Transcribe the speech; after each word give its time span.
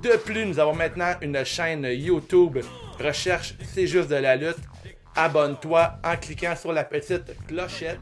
De 0.03 0.17
plus, 0.17 0.45
nous 0.45 0.59
avons 0.59 0.75
maintenant 0.75 1.15
une 1.21 1.43
chaîne 1.45 1.85
YouTube. 1.85 2.59
Recherche 2.99 3.55
C'est 3.63 3.87
juste 3.87 4.09
de 4.09 4.15
la 4.15 4.35
lutte. 4.35 4.59
Abonne-toi 5.21 5.95
en 6.01 6.15
cliquant 6.15 6.55
sur 6.55 6.71
la 6.71 6.85
petite 6.85 7.35
clochette 7.45 7.99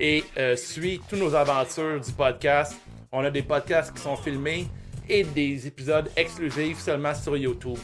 et 0.00 0.24
euh, 0.36 0.56
suis 0.56 1.00
toutes 1.08 1.20
nos 1.20 1.32
aventures 1.36 2.00
du 2.00 2.10
podcast. 2.10 2.74
On 3.12 3.24
a 3.24 3.30
des 3.30 3.42
podcasts 3.42 3.94
qui 3.94 4.02
sont 4.02 4.16
filmés 4.16 4.66
et 5.08 5.22
des 5.22 5.68
épisodes 5.68 6.10
exclusifs 6.16 6.80
seulement 6.80 7.14
sur 7.14 7.36
YouTube. 7.36 7.78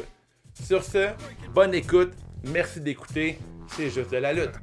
Sur 0.61 0.83
ce, 0.83 1.11
bonne 1.55 1.73
écoute. 1.73 2.15
Merci 2.49 2.81
d'écouter. 2.81 3.39
C'est 3.69 3.91
juste 3.91 4.11
de 4.11 4.17
la 4.17 4.33
lutte. 4.33 4.57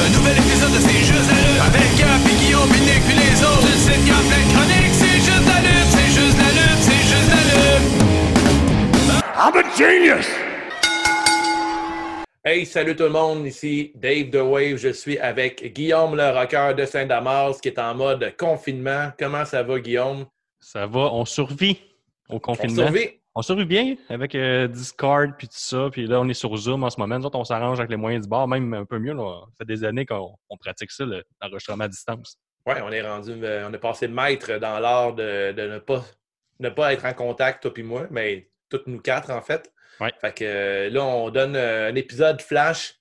Un 0.00 0.10
nouvel 0.16 0.38
épisode 0.38 0.72
de 0.72 0.78
C'est 0.78 0.92
juste 0.92 1.28
la 1.28 1.38
lutte. 1.40 1.60
Avec 1.66 1.96
Gap 1.98 2.20
et 2.24 2.44
Guillaume, 2.44 2.68
Binic 2.70 3.02
puis 3.04 3.16
les 3.16 3.42
autres. 3.42 3.66
Y 4.06 4.10
a 4.10 4.14
plein 4.14 4.74
de. 4.74 4.79
I'm 9.42 9.56
a 9.56 9.62
genius! 9.74 10.28
Hey, 12.44 12.66
salut 12.66 12.94
tout 12.94 13.04
le 13.04 13.08
monde, 13.10 13.46
ici 13.46 13.90
Dave 13.94 14.30
The 14.30 14.42
Wave. 14.42 14.76
Je 14.76 14.90
suis 14.92 15.18
avec 15.18 15.72
Guillaume 15.72 16.14
le 16.14 16.28
rocker 16.30 16.74
de 16.76 16.84
Saint-Damas 16.84 17.58
qui 17.60 17.68
est 17.68 17.78
en 17.78 17.94
mode 17.94 18.34
confinement. 18.38 19.12
Comment 19.18 19.46
ça 19.46 19.62
va, 19.62 19.78
Guillaume? 19.80 20.26
Ça 20.58 20.86
va, 20.86 21.00
on 21.12 21.24
survit 21.24 21.80
au 22.28 22.34
On 22.36 22.38
confinement. 22.38 22.82
survit? 22.84 23.08
On 23.34 23.42
survit 23.42 23.64
bien 23.64 23.94
avec 24.10 24.34
euh, 24.34 24.66
Discord 24.68 25.30
puis 25.38 25.46
tout 25.48 25.54
ça. 25.56 25.88
Puis 25.90 26.06
là, 26.06 26.20
on 26.20 26.28
est 26.28 26.34
sur 26.34 26.54
Zoom 26.56 26.84
en 26.84 26.90
ce 26.90 26.98
moment. 27.00 27.18
Nous 27.18 27.24
autres, 27.26 27.38
on 27.38 27.44
s'arrange 27.44 27.78
avec 27.78 27.90
les 27.90 27.96
moyens 27.96 28.24
du 28.24 28.28
bord, 28.28 28.46
même 28.48 28.74
un 28.74 28.84
peu 28.84 28.98
mieux. 28.98 29.14
Là. 29.14 29.40
Ça 29.52 29.52
fait 29.58 29.64
des 29.64 29.84
années 29.84 30.04
qu'on 30.04 30.34
on 30.50 30.56
pratique 30.58 30.90
ça, 30.90 31.04
le- 31.06 31.24
l'enregistrement 31.40 31.84
à 31.84 31.88
distance. 31.88 32.36
Ouais, 32.66 32.82
on 32.82 32.90
est 32.92 33.00
rendu, 33.00 33.32
euh, 33.42 33.66
on 33.70 33.72
est 33.72 33.78
passé 33.78 34.06
maître 34.06 34.58
dans 34.58 34.78
l'art 34.80 35.14
de, 35.14 35.52
de 35.52 35.62
ne 35.66 35.78
pas 35.78 36.04
ne 36.58 36.68
pas 36.68 36.92
être 36.92 37.06
en 37.06 37.14
contact, 37.14 37.62
toi 37.62 37.72
puis 37.72 37.82
moi, 37.82 38.06
mais 38.10 38.49
toutes 38.70 38.86
nous 38.86 39.00
quatre 39.00 39.30
en 39.30 39.42
fait. 39.42 39.70
Ouais. 40.00 40.12
Fait 40.20 40.34
que 40.34 40.44
euh, 40.44 40.90
là, 40.90 41.04
on 41.04 41.28
donne 41.30 41.56
euh, 41.56 41.90
un 41.90 41.94
épisode 41.94 42.40
flash 42.40 42.94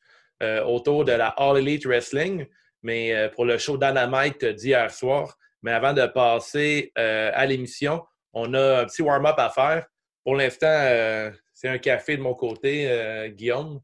euh, 0.43 0.63
autour 0.65 1.05
de 1.05 1.13
la 1.13 1.27
All 1.29 1.57
Elite 1.59 1.85
Wrestling, 1.85 2.45
mais 2.83 3.29
pour 3.35 3.45
le 3.45 3.57
show 3.57 3.77
Dynamite 3.77 4.43
d'hier 4.43 4.91
soir. 4.91 5.35
Mais 5.61 5.71
avant 5.71 5.93
de 5.93 6.05
passer 6.07 6.91
à 6.95 7.45
l'émission, 7.45 8.05
on 8.33 8.53
a 8.53 8.81
un 8.81 8.85
petit 8.85 9.01
warm-up 9.01 9.35
à 9.37 9.49
faire. 9.49 9.85
Pour 10.23 10.35
l'instant, 10.35 11.31
c'est 11.53 11.67
un 11.67 11.77
café 11.77 12.15
de 12.15 12.21
mon 12.21 12.33
côté, 12.33 13.29
Guillaume. 13.35 13.81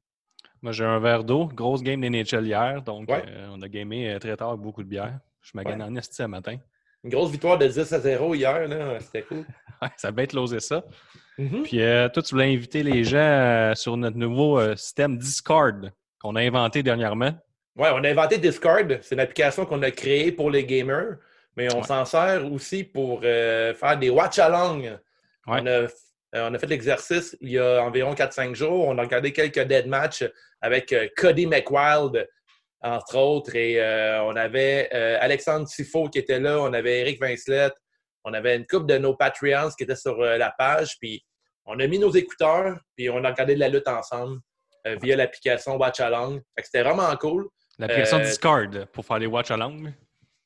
Moi, 0.61 0.71
j'ai 0.71 0.85
un 0.85 0.99
verre 0.99 1.25
d'eau. 1.25 1.45
Grosse 1.47 1.83
game 1.83 1.99
d'NHL 2.01 2.45
hier. 2.47 2.81
Donc, 2.81 3.09
Ouais. 3.09 3.21
euh, 3.27 3.49
on 3.51 3.61
a 3.61 3.67
gamé 3.67 4.17
très 4.21 4.35
tard 4.37 4.49
avec 4.51 4.61
beaucoup 4.61 4.81
de 4.83 4.87
bière. 4.87 5.19
Je 5.41 5.51
me 5.55 5.63
gagne 5.63 5.81
Ouais. 5.81 5.89
en 5.89 5.95
esti 5.97 6.15
ce 6.15 6.23
matin. 6.23 6.55
Une 7.03 7.09
grosse 7.11 7.29
victoire 7.31 7.57
de 7.57 7.67
10 7.67 7.91
à 7.93 7.99
0 7.99 8.33
hier, 8.33 8.67
c'était 9.01 9.23
cool. 9.23 9.45
Ouais, 9.81 9.89
ça 9.97 10.09
va 10.11 10.23
être 10.23 10.31
losé 10.33 10.61
ça. 10.61 10.83
Mhm. 11.37 11.63
Puis, 11.63 11.81
euh, 11.81 12.07
toi, 12.09 12.23
tu 12.23 12.33
voulais 12.33 12.53
inviter 12.53 12.81
les 12.83 13.03
gens 13.03 13.17
euh, 13.17 13.75
sur 13.75 13.97
notre 13.97 14.17
nouveau 14.17 14.59
euh, 14.59 14.75
système 14.75 15.17
Discord 15.17 15.91
qu'on 16.19 16.35
a 16.35 16.41
inventé 16.41 16.81
dernièrement. 16.81 17.31
Ouais, 17.75 17.89
on 17.93 18.03
a 18.03 18.09
inventé 18.09 18.37
Discord. 18.37 18.99
C'est 19.01 19.15
une 19.15 19.21
application 19.21 19.65
qu'on 19.65 19.81
a 19.83 19.91
créée 19.91 20.31
pour 20.31 20.49
les 20.49 20.65
gamers, 20.65 21.17
mais 21.57 21.73
on 21.73 21.79
Ouais. 21.81 21.87
s'en 21.87 22.05
sert 22.05 22.49
aussi 22.51 22.83
pour 22.85 23.21
faire 23.21 23.97
des 23.99 24.09
watch-along. 24.09 24.83
Ouais. 25.47 25.59
On, 25.61 25.67
a, 25.67 25.87
on 26.49 26.53
a 26.53 26.57
fait 26.57 26.67
l'exercice 26.67 27.37
il 27.41 27.49
y 27.51 27.59
a 27.59 27.83
environ 27.83 28.13
4-5 28.13 28.55
jours. 28.55 28.87
On 28.87 28.97
a 28.97 29.01
regardé 29.01 29.33
quelques 29.33 29.59
dead 29.59 29.87
matchs 29.87 30.23
avec 30.61 30.95
Cody 31.17 31.45
McWild, 31.47 32.27
entre 32.81 33.17
autres, 33.17 33.55
et 33.55 33.79
on 34.23 34.35
avait 34.37 34.89
Alexandre 35.19 35.67
Tifo 35.67 36.07
qui 36.09 36.19
était 36.19 36.39
là, 36.39 36.59
on 36.61 36.71
avait 36.71 37.01
Eric 37.01 37.19
Vincelette, 37.21 37.75
on 38.25 38.33
avait 38.33 38.57
une 38.57 38.65
couple 38.67 38.87
de 38.87 38.97
nos 38.97 39.15
Patreons 39.15 39.69
qui 39.77 39.83
étaient 39.85 39.95
sur 39.95 40.19
euh, 40.21 40.37
la 40.37 40.51
page, 40.57 40.97
puis 40.99 41.23
on 41.65 41.79
a 41.79 41.87
mis 41.87 41.97
nos 41.99 42.11
écouteurs, 42.11 42.77
puis 42.97 43.09
on 43.09 43.23
a 43.23 43.29
regardé 43.31 43.55
de 43.55 43.59
la 43.61 43.69
lutte 43.69 43.87
ensemble 43.87 44.39
euh, 44.85 44.97
via 45.01 45.15
l'application 45.15 45.77
Watch 45.77 45.99
Along. 46.01 46.41
C'était 46.61 46.83
vraiment 46.83 47.15
cool. 47.15 47.47
L'application 47.79 48.17
Euh, 48.17 48.23
Discord 48.23 48.85
pour 48.91 49.05
faire 49.05 49.19
les 49.19 49.25
watch 49.25 49.51
along. 49.51 49.91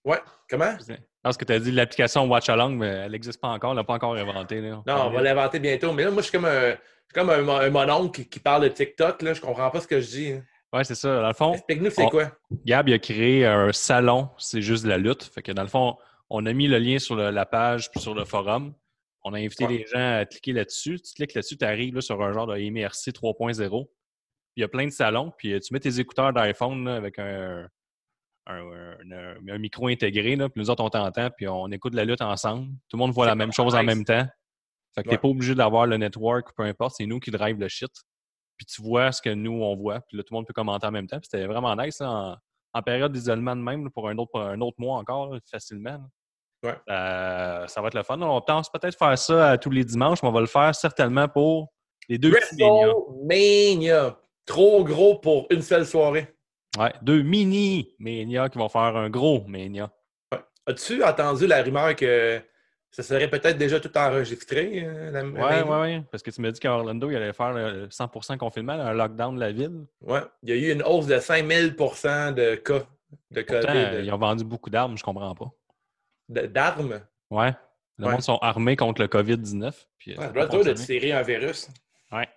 Ouais, 0.05 0.19
comment? 0.49 0.75
Parce 1.21 1.35
que 1.37 1.45
tu 1.45 1.53
as 1.53 1.59
dit 1.59 1.71
l'application 1.71 2.25
watch 2.27 2.49
along, 2.49 2.75
mais 2.77 2.87
elle 2.87 3.11
n'existe 3.11 3.39
pas 3.41 3.49
encore, 3.49 3.71
on 3.71 3.73
l'a 3.73 3.83
pas 3.83 3.93
encore 3.95 4.15
inventée. 4.15 4.61
Non, 4.61 4.83
on 4.87 5.09
va 5.09 5.21
l'inventer 5.21 5.59
bientôt. 5.59 5.91
Mais 5.93 6.05
là, 6.05 6.11
moi, 6.11 6.21
je 6.21 6.29
suis 6.29 6.31
comme 6.37 6.45
un, 6.45 6.69
je 6.71 6.75
suis 6.75 7.13
comme 7.13 7.29
un, 7.29 7.41
mon- 7.41 7.57
un 7.59 7.69
mononcle 7.69 8.11
qui, 8.23 8.29
qui 8.29 8.39
parle 8.39 8.63
de 8.63 8.67
TikTok. 8.69 9.21
Là. 9.21 9.33
Je 9.33 9.41
comprends 9.41 9.69
pas 9.69 9.81
ce 9.81 9.87
que 9.87 9.99
je 9.99 10.07
dis. 10.07 10.31
hein. 10.31 10.43
Ouais, 10.71 10.83
c'est 10.83 10.95
ça. 10.95 11.19
Dans 11.21 11.27
le 11.27 11.33
fond, 11.33 11.53
Explique-nous, 11.53 11.89
c'est 11.91 12.03
on- 12.03 12.09
quoi? 12.09 12.31
Gab 12.65 12.87
il 12.87 12.93
a 12.93 12.99
créé 12.99 13.45
un 13.45 13.71
salon, 13.73 14.29
c'est 14.37 14.61
juste 14.61 14.83
de 14.85 14.89
la 14.89 14.97
lutte. 14.97 15.23
Fait 15.23 15.41
que 15.41 15.51
dans 15.51 15.63
le 15.63 15.67
fond, 15.67 15.97
on 16.29 16.45
a 16.45 16.53
mis 16.53 16.67
le 16.67 16.77
lien 16.79 16.99
sur 16.99 17.15
le- 17.15 17.31
la 17.31 17.45
page 17.45 17.89
puis 17.91 17.99
sur 17.99 18.13
le 18.13 18.25
forum. 18.25 18.73
On 19.23 19.33
a 19.33 19.37
invité 19.39 19.65
Ouais. 19.65 19.77
les 19.79 19.85
gens 19.87 20.19
à 20.19 20.25
cliquer 20.25 20.53
là-dessus. 20.53 20.99
Tu 21.01 21.13
cliques 21.13 21.33
là-dessus, 21.33 21.57
tu 21.57 21.65
arrives 21.65 21.99
sur 22.01 22.21
un 22.21 22.31
genre 22.31 22.47
de 22.47 22.55
MRC 22.57 23.11
3.0. 23.11 23.85
Puis 23.85 23.93
Il 24.57 24.61
y 24.61 24.63
a 24.63 24.67
plein 24.67 24.85
de 24.85 24.91
salons, 24.91 25.31
puis 25.37 25.53
euh, 25.53 25.59
tu 25.59 25.73
mets 25.73 25.79
tes 25.79 25.99
écouteurs 25.99 26.33
d'iPhone 26.33 26.83
là, 26.85 26.95
avec 26.95 27.19
un, 27.19 27.67
un, 28.47 28.61
un- 29.11 29.47
un 29.47 29.57
micro 29.57 29.87
intégré, 29.87 30.35
là, 30.35 30.49
puis 30.49 30.59
nous 30.61 30.69
autres, 30.69 30.83
on 30.83 30.89
t'entend, 30.89 31.29
puis 31.31 31.47
on 31.47 31.67
écoute 31.71 31.93
la 31.93 32.05
lutte 32.05 32.21
ensemble. 32.21 32.67
Tout 32.89 32.97
le 32.97 32.99
monde 32.99 33.11
voit 33.11 33.25
la 33.27 33.35
même 33.35 33.51
chose 33.53 33.75
en 33.75 33.83
même 33.83 34.03
temps. 34.05 34.25
Fait 34.95 35.03
que 35.03 35.09
Ouais. 35.09 35.15
t'es 35.15 35.21
pas 35.21 35.27
obligé 35.27 35.53
d'avoir 35.53 35.85
le 35.85 35.97
network, 35.97 36.55
peu 36.55 36.63
importe, 36.63 36.95
c'est 36.97 37.05
nous 37.05 37.19
qui 37.19 37.29
drive 37.31 37.59
le 37.59 37.67
shit. 37.67 37.91
Puis 38.57 38.65
tu 38.65 38.81
vois 38.81 39.11
ce 39.11 39.21
que 39.21 39.29
nous, 39.29 39.51
on 39.61 39.75
voit, 39.75 40.01
puis 40.01 40.17
là, 40.17 40.23
tout 40.23 40.33
le 40.33 40.37
monde 40.37 40.47
peut 40.47 40.53
commenter 40.53 40.87
en 40.87 40.91
même 40.91 41.07
temps. 41.07 41.19
Puis 41.19 41.29
c'était 41.31 41.45
vraiment 41.45 41.75
nice, 41.75 41.99
là, 41.99 42.09
en, 42.11 42.37
en 42.73 42.81
période 42.81 43.11
d'isolement 43.13 43.55
de 43.55 43.61
même, 43.61 43.83
là, 43.85 43.89
pour 43.93 44.09
un 44.09 44.17
autre, 44.17 44.31
pour 44.31 44.41
un 44.41 44.59
autre 44.61 44.77
mois 44.79 44.97
encore, 44.97 45.33
là, 45.33 45.39
facilement. 45.49 45.99
Ouais. 46.63 46.75
Euh, 46.89 47.67
ça 47.67 47.81
va 47.81 47.87
être 47.87 47.93
le 47.95 48.03
fun. 48.03 48.19
On 48.21 48.41
pense 48.41 48.69
peut-être 48.69 48.97
faire 48.97 49.17
ça 49.17 49.51
à 49.51 49.57
tous 49.57 49.69
les 49.69 49.83
dimanches, 49.85 50.21
mais 50.23 50.29
on 50.29 50.33
va 50.33 50.41
le 50.41 50.47
faire 50.47 50.75
certainement 50.75 51.27
pour 51.27 51.71
les 52.09 52.17
deux. 52.17 52.31
WrestleMania. 52.31 54.17
Trop 54.45 54.83
gros 54.83 55.19
pour 55.19 55.45
une 55.51 55.61
seule 55.61 55.85
soirée. 55.85 56.27
Ouais, 56.77 56.91
deux 57.01 57.21
mini 57.21 57.93
Mania 57.99 58.49
qui 58.49 58.57
vont 58.57 58.69
faire 58.69 58.81
un 58.95 59.09
gros 59.09 59.43
Mania. 59.47 59.91
As-tu 60.65 61.03
entendu 61.03 61.45
la 61.47 61.61
rumeur 61.61 61.95
que 61.95 62.41
ça 62.91 63.03
serait 63.03 63.29
peut-être 63.29 63.57
déjà 63.57 63.79
tout 63.79 63.95
enregistré? 63.97 64.83
euh, 64.85 65.11
la- 65.11 65.23
Ouais, 65.23 65.31
Mania? 65.31 65.65
ouais, 65.65 65.79
ouais. 65.81 66.03
Parce 66.11 66.23
que 66.23 66.31
tu 66.31 66.41
m'as 66.41 66.51
dit 66.51 66.59
qu'à 66.59 66.73
Orlando, 66.73 67.09
il 67.11 67.15
allait 67.15 67.33
faire 67.33 67.53
le 67.53 67.87
100% 67.89 68.37
confinement, 68.37 68.73
un 68.73 68.93
lockdown 68.93 69.35
de 69.35 69.39
la 69.39 69.51
ville. 69.51 69.85
Ouais. 70.01 70.21
Il 70.43 70.49
y 70.49 70.53
a 70.53 70.55
eu 70.55 70.71
une 70.73 70.83
hausse 70.83 71.05
de 71.07 71.19
5000% 71.19 72.33
de 72.33 72.55
cas 72.55 72.83
de 73.31 73.41
Pourtant, 73.41 73.67
COVID, 73.67 74.03
ils 74.03 74.11
ont 74.11 74.17
vendu 74.17 74.43
beaucoup 74.43 74.69
d'armes, 74.71 74.97
je 74.97 75.03
comprends 75.03 75.33
pas. 75.35 75.51
D'armes. 76.29 77.01
Ouais. 77.29 77.53
Le 77.97 78.05
Ouais. 78.05 78.11
monde 78.13 78.21
sont 78.21 78.37
armés 78.41 78.75
contre 78.77 79.01
le 79.01 79.07
COVID-19. 79.09 79.73
Puis, 79.97 80.15
euh, 80.17 80.31
Ouais, 80.31 80.47
dur 80.47 80.63
de 80.63 80.71
tirer 80.73 81.11
un 81.11 81.21
virus. 81.21 81.67
Ouais. 82.11 82.27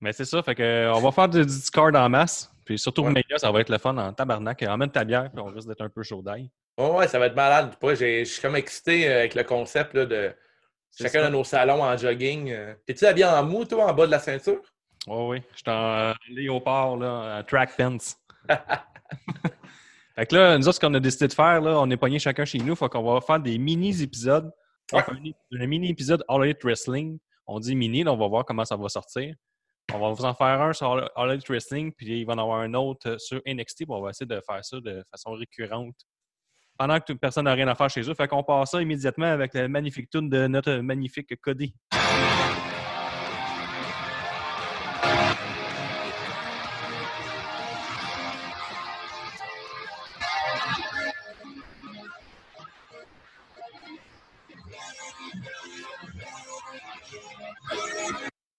Mais 0.00 0.12
c'est 0.12 0.24
ça, 0.24 0.42
fait 0.42 0.54
que 0.54 0.62
euh, 0.62 0.94
on 0.94 1.00
va 1.00 1.12
faire 1.12 1.28
du 1.28 1.44
Discord 1.44 1.94
en 1.94 2.08
masse. 2.08 2.50
Puis 2.64 2.78
surtout, 2.78 3.02
Ouais. 3.02 3.08
Mania, 3.12 3.36
ça 3.38 3.50
va 3.52 3.60
être 3.60 3.68
le 3.70 3.78
fun 3.78 3.96
en 3.98 4.12
tabarnak. 4.12 4.62
Emmène 4.62 4.90
ta 4.90 5.04
bière, 5.04 5.30
puis 5.30 5.40
on 5.40 5.46
risque 5.46 5.68
d'être 5.68 5.82
un 5.82 5.88
peu 5.90 6.02
chaud 6.02 6.22
d'ail. 6.22 6.50
Ouais, 6.78 6.90
ouais, 6.90 7.08
ça 7.08 7.18
va 7.18 7.26
être 7.26 7.36
malade. 7.36 7.74
Je 7.82 8.24
suis 8.24 8.40
comme 8.42 8.56
excité 8.56 9.08
euh, 9.08 9.18
avec 9.20 9.34
le 9.34 9.44
concept 9.44 9.94
là, 9.94 10.06
de 10.06 10.34
chacun 10.98 11.20
ça. 11.20 11.26
de 11.26 11.32
nos 11.32 11.44
salons 11.44 11.82
en 11.82 11.96
jogging. 11.96 12.54
T'es-tu 12.86 13.04
habillé 13.06 13.26
en 13.26 13.42
mou, 13.44 13.64
toi, 13.64 13.90
en 13.90 13.94
bas 13.94 14.06
de 14.06 14.10
la 14.10 14.18
ceinture? 14.18 14.62
Oui, 15.06 15.26
oui. 15.38 15.42
Je 15.52 15.58
suis 15.58 15.70
en 15.70 15.98
euh, 15.98 16.12
léopard, 16.28 16.96
là, 16.96 17.38
en 17.38 17.42
track 17.44 17.76
pants. 17.76 17.96
fait 20.16 20.26
que 20.26 20.34
là, 20.34 20.56
nous 20.56 20.66
autres, 20.66 20.76
ce 20.76 20.80
qu'on 20.80 20.94
a 20.94 21.00
décidé 21.00 21.28
de 21.28 21.34
faire, 21.34 21.60
là, 21.60 21.78
on 21.78 21.90
est 21.90 21.96
pognés 21.96 22.18
chacun 22.18 22.46
chez 22.46 22.58
nous. 22.58 22.74
Faut 22.74 22.88
qu'on 22.88 23.02
va 23.02 23.20
faire 23.20 23.38
des 23.38 23.58
mini-épisodes. 23.58 24.50
Un, 24.92 25.02
un 25.60 25.66
mini-épisode 25.66 26.24
All 26.28 26.44
Elite 26.44 26.64
Wrestling. 26.64 27.18
On 27.46 27.60
dit 27.60 27.76
mini, 27.76 28.02
là, 28.02 28.12
on 28.12 28.16
va 28.16 28.26
voir 28.26 28.44
comment 28.46 28.64
ça 28.64 28.76
va 28.76 28.88
sortir. 28.88 29.34
On 29.92 29.98
va 29.98 30.10
vous 30.10 30.24
en 30.24 30.34
faire 30.34 30.60
un 30.62 30.72
sur 30.72 31.10
All 31.14 31.30
Elite 31.30 31.48
Wrestling, 31.48 31.92
puis 31.92 32.20
il 32.20 32.24
va 32.24 32.32
y 32.32 32.36
en 32.36 32.38
avoir 32.38 32.60
un 32.60 32.72
autre 32.74 33.10
euh, 33.10 33.18
sur 33.18 33.40
NXT. 33.46 33.84
puis 33.84 33.86
on 33.90 34.00
va 34.00 34.10
essayer 34.10 34.26
de 34.26 34.40
faire 34.40 34.64
ça 34.64 34.80
de 34.80 35.04
façon 35.10 35.32
récurrente. 35.32 35.94
Pendant 36.78 36.98
que 36.98 37.04
toute 37.04 37.20
personne 37.20 37.44
n'a 37.44 37.52
rien 37.52 37.68
à 37.68 37.74
faire 37.74 37.90
chez 37.90 38.02
eux. 38.02 38.14
Fait 38.14 38.26
qu'on 38.26 38.42
passe 38.42 38.70
ça 38.70 38.82
immédiatement 38.82 39.26
avec 39.26 39.54
la 39.54 39.68
magnifique 39.68 40.10
tune 40.10 40.28
de 40.28 40.46
notre 40.46 40.76
magnifique 40.78 41.34
Cody. 41.40 41.74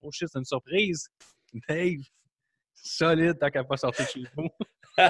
Oh 0.08 0.12
shit, 0.12 0.30
c'est 0.32 0.40
une 0.40 0.46
surprise. 0.46 1.10
Dave, 1.68 2.00
solide 2.74 3.38
tant 3.38 3.50
qu'à 3.50 3.64
pas 3.66 3.76
sortir 3.76 4.06
de 4.06 4.10
chez 4.10 4.24
vous. 4.36 4.50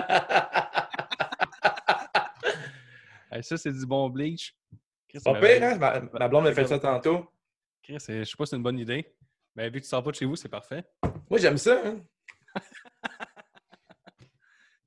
Hey, 3.29 3.43
ça, 3.43 3.57
c'est 3.57 3.73
du 3.73 3.85
bon 3.85 4.09
bleach. 4.09 4.55
Chris, 5.09 5.19
Pas 5.23 5.33
ma- 5.33 5.39
pire, 5.41 5.61
hein? 5.63 5.77
Ma, 5.77 5.99
ma 5.99 6.27
blonde 6.29 6.47
a 6.47 6.53
fait 6.53 6.65
ça 6.65 6.79
tantôt. 6.79 7.29
Chris, 7.83 7.97
euh, 8.09 8.23
je 8.23 8.23
sais 8.23 8.35
pas 8.37 8.45
si 8.45 8.51
c'est 8.51 8.55
une 8.55 8.63
bonne 8.63 8.79
idée. 8.79 9.13
Mais 9.53 9.69
vu 9.69 9.79
que 9.79 9.83
tu 9.83 9.89
sors 9.89 10.01
pas 10.01 10.11
de 10.11 10.15
chez 10.15 10.23
vous, 10.25 10.37
c'est 10.37 10.47
parfait. 10.47 10.85
Moi, 11.29 11.37
j'aime 11.37 11.57
ça. 11.57 11.81
Hein? 11.85 11.99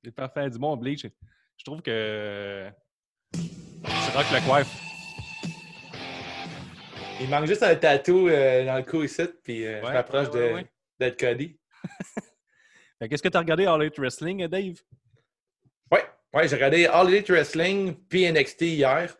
C'est 0.03 0.11
parfait. 0.11 0.49
Du 0.49 0.57
bon 0.57 0.75
bleach. 0.75 1.05
Je 1.55 1.63
trouve 1.63 1.83
que. 1.83 2.67
Tu 3.31 3.39
rock 4.15 4.25
le 4.33 4.45
coiffe. 4.47 4.90
Il 7.21 7.29
manque 7.29 7.45
juste 7.45 7.63
un 7.63 7.75
tatou 7.75 8.27
euh, 8.27 8.65
dans 8.65 8.77
le 8.77 8.83
cou 8.83 9.03
ici, 9.03 9.23
puis 9.43 9.65
euh, 9.65 9.79
je 9.81 9.85
Ouais, 9.87 9.93
m'approche 9.93 10.29
de- 10.31 10.53
ouais. 10.53 10.65
d'être 10.99 11.19
Cody. 11.19 11.57
Qu'est-ce 13.09 13.23
que 13.23 13.29
tu 13.29 13.37
as 13.37 13.39
regardé 13.39 13.65
All 13.65 13.81
Elite 13.81 13.97
Wrestling, 13.99 14.47
Dave? 14.47 14.75
Ouais, 15.91 16.03
ouais, 16.33 16.47
j'ai 16.47 16.55
regardé 16.55 16.85
All 16.85 17.07
Elite 17.09 17.29
Wrestling 17.29 17.95
puis 18.09 18.31
NXT 18.31 18.61
hier. 18.61 19.15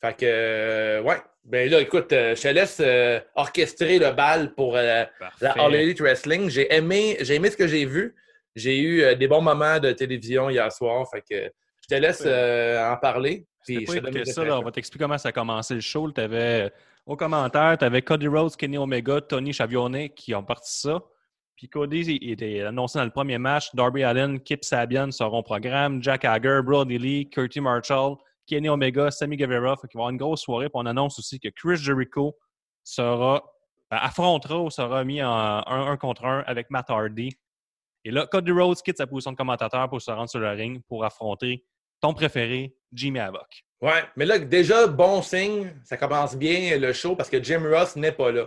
Fait 0.00 0.16
que, 0.16 0.24
euh, 0.26 1.02
ouais. 1.02 1.16
Ben 1.44 1.68
là, 1.70 1.80
écoute, 1.80 2.12
euh, 2.12 2.34
je 2.36 2.42
te 2.42 2.48
laisse 2.48 2.78
euh, 2.80 3.20
orchestrer 3.34 3.98
le 3.98 4.10
bal 4.12 4.54
pour 4.54 4.76
euh, 4.76 5.04
la 5.40 5.52
All 5.52 5.74
Elite 5.74 6.00
Wrestling. 6.00 6.50
J'ai 6.50 6.72
aimé, 6.72 7.16
j'ai 7.20 7.36
aimé 7.36 7.50
ce 7.50 7.56
que 7.56 7.66
j'ai 7.66 7.86
vu. 7.86 8.14
J'ai 8.54 8.78
eu 8.78 9.02
euh, 9.02 9.14
des 9.14 9.26
bons 9.28 9.40
moments 9.40 9.78
de 9.80 9.92
télévision 9.92 10.50
hier 10.50 10.70
soir. 10.70 11.08
Fait 11.10 11.22
que 11.22 11.50
je 11.82 11.88
te 11.88 11.94
laisse 11.94 12.22
euh, 12.26 12.92
en 12.92 12.96
parler. 12.98 13.46
Puis 13.64 13.84
pas 13.84 13.94
je 13.94 13.98
te 14.00 14.24
ça, 14.30 14.44
là, 14.44 14.58
on 14.58 14.62
va 14.62 14.70
t'expliquer 14.72 15.04
comment 15.04 15.18
ça 15.18 15.30
a 15.30 15.32
commencé 15.32 15.74
le 15.74 15.80
show. 15.80 16.10
Tu 16.12 16.20
avais 16.20 16.70
au 17.08 17.16
commentaire, 17.16 17.78
tu 17.78 17.86
avais 17.86 18.02
Cody 18.02 18.28
Rhodes, 18.28 18.54
Kenny 18.54 18.76
Omega, 18.76 19.22
Tony 19.22 19.54
Chavione 19.54 20.10
qui 20.10 20.34
ont 20.34 20.44
parti 20.44 20.78
ça. 20.78 21.00
Puis 21.56 21.66
Cody 21.66 22.00
il 22.00 22.32
était 22.32 22.60
annoncé 22.60 22.98
dans 22.98 23.04
le 23.06 23.10
premier 23.10 23.38
match. 23.38 23.74
Darby 23.74 24.04
Allen, 24.04 24.38
Kip 24.38 24.62
Sabian 24.62 25.10
seront 25.10 25.38
au 25.38 25.42
programme. 25.42 26.02
Jack 26.02 26.26
Hager, 26.26 26.60
Brody 26.62 26.98
Lee, 26.98 27.30
Curtis 27.30 27.62
Marshall, 27.62 28.16
Kenny 28.46 28.68
Omega, 28.68 29.10
Sammy 29.10 29.38
Guevara. 29.38 29.74
Fait 29.76 29.88
qu'il 29.88 29.96
va 29.96 30.02
y 30.02 30.02
avoir 30.02 30.10
une 30.10 30.18
grosse 30.18 30.42
soirée. 30.42 30.66
Puis 30.66 30.74
on 30.74 30.84
annonce 30.84 31.18
aussi 31.18 31.40
que 31.40 31.48
Chris 31.48 31.78
Jericho 31.78 32.36
sera, 32.84 33.42
ben, 33.90 33.98
affrontera 34.02 34.60
ou 34.60 34.68
sera 34.68 35.02
mis 35.02 35.22
en 35.22 35.62
1 35.66 35.96
contre 35.96 36.26
1 36.26 36.40
avec 36.40 36.68
Matt 36.68 36.90
Hardy. 36.90 37.30
Et 38.04 38.10
là, 38.10 38.26
Cody 38.26 38.52
Rhodes 38.52 38.82
quitte 38.82 38.98
sa 38.98 39.06
position 39.06 39.32
de 39.32 39.36
commentateur 39.36 39.88
pour 39.88 40.02
se 40.02 40.10
rendre 40.10 40.28
sur 40.28 40.40
le 40.40 40.50
ring 40.50 40.82
pour 40.86 41.06
affronter 41.06 41.64
ton 42.02 42.12
préféré, 42.12 42.76
Jimmy 42.92 43.18
Havoc. 43.18 43.64
Ouais, 43.80 44.02
mais 44.16 44.24
là, 44.26 44.38
déjà, 44.38 44.86
bon 44.86 45.22
signe. 45.22 45.72
Ça 45.84 45.96
commence 45.96 46.36
bien 46.36 46.76
le 46.78 46.92
show 46.92 47.14
parce 47.14 47.30
que 47.30 47.42
Jim 47.42 47.62
Ross 47.70 47.94
n'est 47.96 48.12
pas 48.12 48.32
là. 48.32 48.46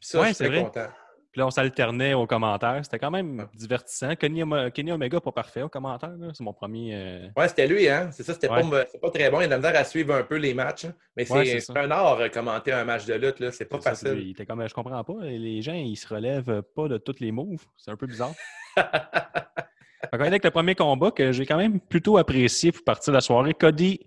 Puis 0.00 0.08
ça, 0.10 0.18
Ouais, 0.20 0.24
je 0.28 0.34
suis 0.34 0.36
c'est 0.36 0.44
très 0.48 0.56
vrai. 0.60 0.64
content. 0.64 0.86
Puis 1.32 1.40
là, 1.40 1.46
on 1.46 1.50
s'alternait 1.50 2.14
aux 2.14 2.26
commentaires. 2.26 2.80
C'était 2.82 2.98
quand 2.98 3.10
même 3.10 3.46
divertissant. 3.54 4.14
Kenny, 4.16 4.42
Om- 4.42 4.70
Kenny 4.70 4.90
Omega, 4.92 5.20
pas 5.20 5.32
parfait 5.32 5.60
aux 5.62 5.68
commentaires. 5.68 6.14
C'est 6.32 6.42
mon 6.42 6.54
premier. 6.54 6.94
euh, 6.94 7.28
Ouais, 7.36 7.46
c'était 7.48 7.66
lui, 7.66 7.88
hein? 7.90 8.08
C'est 8.10 8.22
ça, 8.22 8.32
c'était 8.32 8.48
Ouais. 8.48 8.62
pas, 9.00 9.10
très 9.10 9.30
bon. 9.30 9.40
Il 9.40 9.44
a 9.44 9.46
de 9.46 9.50
la 9.50 9.56
misère 9.58 9.76
à 9.76 9.84
suivre 9.84 10.14
un 10.14 10.22
peu 10.22 10.36
les 10.36 10.54
matchs. 10.54 10.86
hein. 10.86 10.94
Mais 11.14 11.26
c'est 11.26 11.34
Ouais, 11.34 11.44
c'est 11.44 11.60
c'est 11.60 11.72
ça. 11.74 11.80
un 11.80 11.90
art, 11.90 12.20
euh, 12.20 12.28
commenter 12.28 12.72
un 12.72 12.84
match 12.84 13.04
de 13.04 13.14
lutte, 13.14 13.40
là. 13.40 13.50
C'est 13.52 13.66
pas 13.66 13.80
ça, 13.82 13.90
facile. 13.90 14.12
lui, 14.12 14.22
il 14.24 14.30
était 14.30 14.46
comme, 14.46 14.66
je 14.66 14.72
comprends 14.74 15.04
pas. 15.04 15.14
Les 15.24 15.60
gens, 15.60 15.74
ils 15.74 15.96
se 15.96 16.06
relèvent 16.08 16.62
pas 16.74 16.88
de 16.88 16.96
tous 16.96 17.20
les 17.20 17.32
moves. 17.32 17.64
C'est 17.76 17.90
un 17.90 17.96
peu 17.96 18.06
bizarre. 18.06 18.32
Fait 18.76 20.22
avec 20.26 20.44
le 20.44 20.50
premier 20.50 20.74
combat 20.74 21.10
que 21.10 21.32
j'ai 21.32 21.44
quand 21.46 21.56
même 21.56 21.80
plutôt 21.80 22.16
apprécié 22.16 22.72
pour 22.72 22.84
partir 22.84 23.12
de 23.12 23.16
la 23.16 23.20
soirée. 23.20 23.54
Cody 23.54 24.00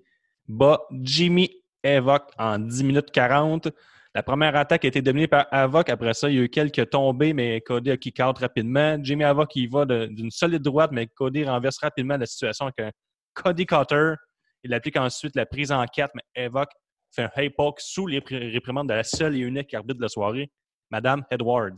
bat 0.49 0.81
Jimmy 0.91 1.49
Havoc 1.83 2.23
en 2.37 2.59
10 2.59 2.83
minutes 2.83 3.11
40. 3.11 3.69
La 4.15 4.23
première 4.23 4.55
attaque 4.55 4.83
a 4.85 4.87
été 4.87 5.01
dominée 5.01 5.27
par 5.27 5.47
Havoc. 5.51 5.87
Après 5.89 6.13
ça, 6.13 6.29
il 6.29 6.35
y 6.35 6.39
a 6.39 6.41
eu 6.41 6.49
quelques 6.49 6.89
tombées, 6.89 7.31
mais 7.33 7.61
Cody 7.61 7.91
a 7.91 7.97
kick 7.97 8.19
out 8.19 8.39
rapidement. 8.39 8.97
Jimmy 9.01 9.23
Havoc, 9.23 9.55
il 9.55 9.69
va 9.69 9.85
d'une 9.85 10.31
solide 10.31 10.63
droite, 10.63 10.91
mais 10.91 11.07
Cody 11.07 11.45
renverse 11.45 11.77
rapidement 11.77 12.17
la 12.17 12.25
situation 12.25 12.65
avec 12.65 12.79
un 12.79 12.91
Cody 13.35 13.65
Cutter. 13.65 14.15
Il 14.63 14.73
applique 14.73 14.97
ensuite 14.97 15.35
la 15.35 15.45
prise 15.45 15.71
en 15.71 15.85
4, 15.85 16.11
mais 16.15 16.45
Havoc 16.45 16.69
fait 17.15 17.23
un 17.23 17.29
hey 17.35 17.49
poke 17.49 17.79
sous 17.79 18.07
les 18.07 18.19
réprimandes 18.27 18.89
de 18.89 18.93
la 18.93 19.03
seule 19.03 19.35
et 19.35 19.39
unique 19.39 19.73
arbitre 19.73 19.99
de 19.99 20.03
la 20.03 20.09
soirée, 20.09 20.51
Madame 20.89 21.23
Edwards. 21.31 21.77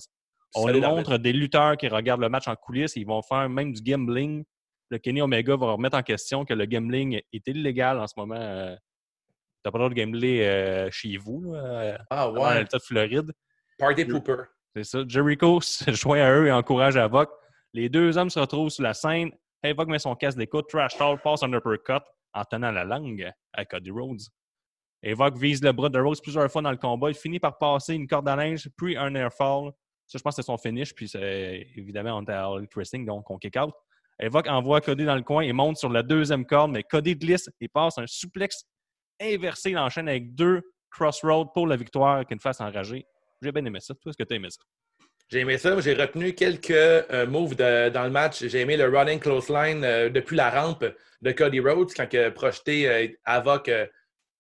On 0.56 0.72
montre 0.80 1.18
des 1.18 1.34
lutteurs 1.34 1.78
qui 1.78 1.88
regardent 1.88 2.22
le 2.22 2.30
match 2.30 2.48
en 2.48 2.56
coulisses. 2.56 2.96
Ils 2.96 3.06
vont 3.06 3.22
faire 3.22 3.48
même 3.50 3.74
du 3.74 3.82
gambling. 3.82 4.44
Le 4.92 4.98
Kenny 4.98 5.22
Omega 5.22 5.56
va 5.56 5.72
remettre 5.72 5.98
en 5.98 6.04
question 6.04 6.44
que 6.44 6.54
le 6.54 6.66
gambling 6.66 7.22
est 7.32 7.48
illégal 7.48 7.98
en 7.98 8.08
ce 8.08 8.14
moment. 8.18 8.36
Euh, 8.36 8.76
T'as 9.64 9.72
pas 9.72 9.78
le 9.78 9.84
droit 9.86 9.90
de 9.90 9.96
gambler 9.96 10.42
euh, 10.42 10.90
chez 10.92 11.18
vous, 11.18 11.54
là, 11.54 11.60
euh, 11.60 11.98
Ah 12.10 12.26
dans 12.26 12.44
ouais. 12.44 12.60
l'État 12.62 12.78
de 12.78 12.84
Floride. 12.84 13.32
Party 13.78 14.06
Pooper. 14.06 14.44
C'est 14.76 14.84
ça. 14.84 15.04
Jericho 15.08 15.62
se 15.62 15.92
joint 15.92 16.20
à 16.20 16.32
eux 16.32 16.48
et 16.48 16.52
encourage 16.52 16.98
Havoc. 16.98 17.30
Les 17.74 17.88
deux 17.88 18.18
hommes 18.18 18.30
se 18.30 18.40
retrouvent 18.40 18.70
sur 18.70 18.84
la 18.84 18.94
scène. 18.94 19.32
Havoc 19.64 19.88
met 19.88 20.00
son 20.00 20.16
casque 20.16 20.38
d'écoute. 20.38 20.68
Trash 20.68 20.98
Talk 20.98 21.22
passe 21.22 21.44
un 21.44 21.54
uppercut 21.54 22.02
en 22.34 22.44
tenant 22.44 22.72
la 22.72 22.84
langue 22.84 23.32
à 23.54 23.66
Cody 23.66 23.92
Rhodes. 23.92 24.22
Havoc 25.06 25.38
vise 25.38 25.64
le 25.64 25.72
bras 25.72 25.90
de 25.90 26.00
Rhodes 26.00 26.22
plusieurs 26.22 26.52
fois 26.52 26.64
dans 26.64 26.72
le 26.72 26.78
combat. 26.78 27.10
Il 27.10 27.16
finit 27.16 27.40
par 27.40 27.58
passer 27.58 27.94
une 27.94 28.08
corde 28.08 28.28
à 28.28 28.36
linge, 28.36 28.68
puis 28.76 28.98
un 28.98 29.14
airfall. 29.16 29.72
Ça, 30.08 30.18
je 30.18 30.24
pense 30.24 30.36
que 30.36 30.42
c'est 30.42 30.48
son 30.48 30.58
finish. 30.58 30.94
Puis, 30.94 31.12
évidemment, 31.14 32.18
on 32.18 32.24
était 32.24 32.34
à 32.34 32.48
All 32.48 32.68
Wrestling, 32.76 33.06
donc 33.06 33.30
on 33.30 33.38
kick 33.38 33.56
out. 33.58 33.74
Havoc 34.22 34.48
envoie 34.48 34.82
Cody 34.82 35.06
dans 35.06 35.16
le 35.16 35.22
coin 35.24 35.42
et 35.44 35.52
monte 35.54 35.78
sur 35.78 35.90
la 35.90 36.04
deuxième 36.04 36.46
corde, 36.46 36.72
mais 36.72 36.84
Cody 36.84 37.16
glisse 37.16 37.50
et 37.60 37.68
passe 37.68 37.98
un 37.98 38.06
suplex 38.08 38.64
inversé. 39.20 39.72
Il 39.72 39.78
enchaîne 39.78 40.08
avec 40.08 40.36
deux 40.36 40.62
crossroads 40.92 41.52
pour 41.54 41.68
la 41.68 41.76
victoire 41.76 42.18
avec 42.18 42.32
une 42.32 42.40
face 42.40 42.62
enragée. 42.62 43.06
J'ai 43.42 43.52
bien 43.52 43.66
aimé 43.66 43.80
ça. 43.82 43.94
Toi, 43.96 44.10
est-ce 44.12 44.18
que 44.18 44.28
tu 44.28 44.34
as 44.34 44.38
aimé 44.38 44.50
ça? 44.52 44.62
J'ai 45.30 45.40
aimé 45.40 45.58
ça. 45.58 45.80
J'ai 45.80 45.94
retenu 45.94 46.36
quelques 46.36 46.72
euh, 46.72 47.26
moves 47.26 47.56
de- 47.56 47.90
dans 47.90 48.04
le 48.04 48.10
match. 48.10 48.46
J'ai 48.46 48.60
aimé 48.60 48.76
le 48.78 48.90
running 48.90 49.20
close 49.20 49.50
line 49.50 49.84
euh, 49.84 50.10
depuis 50.10 50.36
la 50.36 50.50
rampe 50.50 50.86
de 51.22 51.32
Cody 51.32 51.60
Rhodes 51.62 51.94
quand 51.96 52.08
il 52.12 52.20
a 52.20 52.32
projeté 52.32 52.90
euh, 52.90 53.08
Avoc 53.24 53.72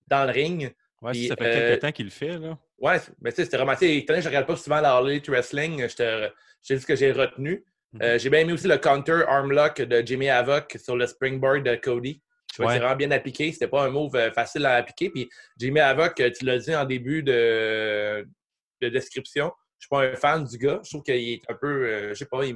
dans 0.07 0.25
le 0.25 0.31
ring. 0.31 0.73
Ouais, 1.01 1.11
Puis, 1.13 1.27
ça 1.27 1.35
fait 1.35 1.51
quelques 1.51 1.81
temps 1.81 1.91
qu'il 1.91 2.05
le 2.05 2.11
fait, 2.11 2.37
là. 2.37 2.57
Ouais, 2.77 2.97
mais 3.21 3.31
tu 3.31 3.37
sais, 3.37 3.45
c'était 3.45 3.57
vraiment. 3.57 3.73
tu 3.73 3.79
sais, 3.79 3.97
étant 3.97 4.13
donné 4.13 4.19
que 4.19 4.23
je 4.23 4.29
regarde 4.29 4.47
pas 4.47 4.55
souvent 4.55 4.81
la 4.81 4.99
Elite 5.01 5.29
Wrestling. 5.29 5.87
Je 5.87 5.95
te- 5.95 6.29
j'ai 6.61 6.75
dit 6.75 6.81
ce 6.81 6.85
que 6.87 6.95
j'ai 6.95 7.11
retenu. 7.11 7.63
Mhm. 7.93 8.01
Euh, 8.03 8.17
j'ai 8.17 8.29
bien 8.29 8.39
aimé 8.39 8.53
aussi 8.53 8.67
le 8.67 8.77
counter 8.77 9.23
arm 9.27 9.51
lock 9.51 9.81
de 9.81 10.01
Jimmy 10.05 10.29
Havoc 10.29 10.77
sur 10.83 10.95
le 10.95 11.05
springboard 11.07 11.63
de 11.63 11.75
Cody. 11.75 12.21
Je 12.49 12.55
trouvais 12.55 12.67
Ouais. 12.67 12.73
c'est 12.75 12.79
vraiment 12.79 12.95
bien 12.95 13.11
appliqué. 13.11 13.51
C'était 13.51 13.67
pas 13.67 13.83
un 13.85 13.89
move 13.89 14.15
euh, 14.15 14.31
facile 14.31 14.65
à 14.65 14.75
appliquer. 14.75 15.09
Puis 15.09 15.29
Jimmy 15.57 15.79
Havoc, 15.79 16.19
euh, 16.19 16.29
tu 16.37 16.45
l'as 16.45 16.57
dit 16.59 16.75
en 16.75 16.85
début 16.85 17.23
de, 17.23 18.27
de 18.81 18.89
description, 18.89 19.51
je 19.79 19.85
suis 19.85 19.89
pas 19.89 20.01
un 20.03 20.15
fan 20.15 20.43
du 20.45 20.57
gars. 20.57 20.79
Je 20.83 20.89
trouve 20.89 21.03
qu'il 21.03 21.15
est 21.15 21.41
un 21.49 21.55
peu, 21.55 21.67
euh, 21.87 22.09
je 22.09 22.15
sais 22.15 22.25
pas, 22.25 22.45
il 22.45 22.55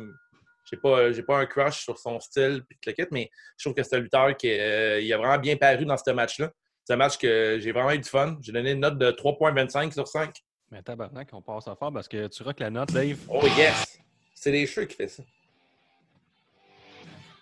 j'ai 0.69 0.77
pas, 0.77 1.11
j'ai 1.11 1.21
pas 1.21 1.37
un 1.37 1.45
crush 1.45 1.83
sur 1.83 1.97
son 1.99 2.19
style 2.19 2.63
puis 2.67 2.75
tout 2.81 2.89
le 2.89 2.93
kit, 2.93 3.07
mais 3.11 3.29
je 3.55 3.65
trouve 3.65 3.75
que 3.75 3.83
c'est 3.83 3.95
un 3.97 3.99
lutteur 3.99 4.35
qui 4.35 4.49
euh, 4.49 4.99
il 4.99 5.13
a 5.13 5.17
vraiment 5.17 5.37
bien 5.37 5.55
paru 5.57 5.85
dans 5.85 5.95
ce 5.97 6.09
match-là. 6.09 6.51
C'est 6.83 6.93
un 6.93 6.97
match 6.97 7.17
que 7.17 7.57
j'ai 7.59 7.71
vraiment 7.71 7.91
eu 7.91 7.99
du 7.99 8.09
fun. 8.09 8.35
J'ai 8.41 8.51
donné 8.51 8.71
une 8.71 8.79
note 8.79 8.97
de 8.97 9.11
3.25 9.11 9.91
sur 9.93 10.07
5. 10.07 10.35
Mais 10.71 10.81
tabarnak, 10.81 11.29
on 11.33 11.41
passe 11.41 11.67
à 11.67 11.75
fort 11.75 11.93
parce 11.93 12.07
que 12.07 12.27
tu 12.27 12.41
rock 12.43 12.59
la 12.59 12.69
note, 12.71 12.91
Dave. 12.91 13.17
Oh 13.29 13.45
yes! 13.57 13.99
C'est 14.35 14.51
les 14.51 14.67
cheveux 14.67 14.85
qui 14.85 14.95
fait 14.95 15.07
ça. 15.07 15.23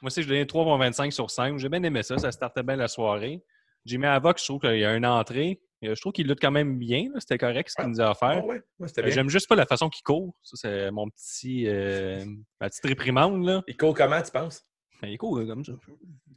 Moi 0.02 0.08
aussi, 0.08 0.24
je 0.24 0.28
donnais 0.30 0.46
3,25 0.46 1.12
sur 1.12 1.30
5. 1.30 1.58
J'ai 1.58 1.68
bien 1.70 1.84
aimé 1.84 2.04
ça. 2.04 2.18
Ça 2.18 2.32
startait 2.32 2.64
bien 2.64 2.76
la 2.78 2.88
soirée. 2.88 3.44
Jimmy 3.86 4.06
Havoc, 4.06 4.38
je 4.40 4.46
trouve 4.46 4.62
qu'il 4.62 4.78
y 4.78 4.86
a 4.86 4.96
une 4.96 5.06
entrée. 5.06 5.62
Euh, 5.84 5.96
Je 5.96 6.00
trouve 6.02 6.14
qu'il 6.14 6.28
lutte 6.28 6.40
quand 6.42 6.52
même 6.52 6.78
bien. 6.78 7.08
C'était 7.20 7.38
correct 7.38 7.70
ce 7.70 7.76
qu'il 7.82 7.90
nous 7.90 8.00
a 8.00 8.06
Ah 8.08 8.12
offert. 8.12 8.46
ouais, 8.46 8.62
ouais, 8.80 8.88
c'était 8.88 9.02
bien. 9.04 9.12
J'aime 9.12 9.30
juste 9.30 9.50
pas 9.50 9.56
la 9.56 9.66
façon 9.66 9.90
qu'il 9.90 10.04
court. 10.04 10.34
Ça, 10.42 10.56
c'est 10.56 10.92
mon 10.92 11.10
petit, 11.10 11.68
euh, 11.68 12.24
ma 12.62 12.70
petite 12.70 12.86
réprimande. 12.86 13.44
Là. 13.46 13.64
Il 13.68 13.76
court 13.76 13.94
comment, 13.94 14.22
tu 14.22 14.32
penses? 14.32 14.66
Il 15.02 15.14
est 15.14 15.18
cool 15.18 15.46
comme 15.48 15.66
ça. 15.66 15.74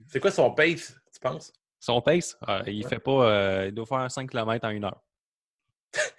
C'est 0.08 0.18
quoi 0.18 0.30
son 0.32 0.50
pace, 0.52 0.96
tu 1.12 1.20
penses? 1.20 1.52
Son 1.78 2.00
pace, 2.00 2.36
euh, 2.48 2.62
il 2.66 2.84
fait 2.86 2.98
pas. 2.98 3.30
euh, 3.30 3.66
il 3.68 3.72
doit 3.74 3.86
faire 3.86 4.10
5 4.10 4.28
km 4.30 4.66
en 4.66 4.70
une 4.70 4.84
heure. 4.84 5.00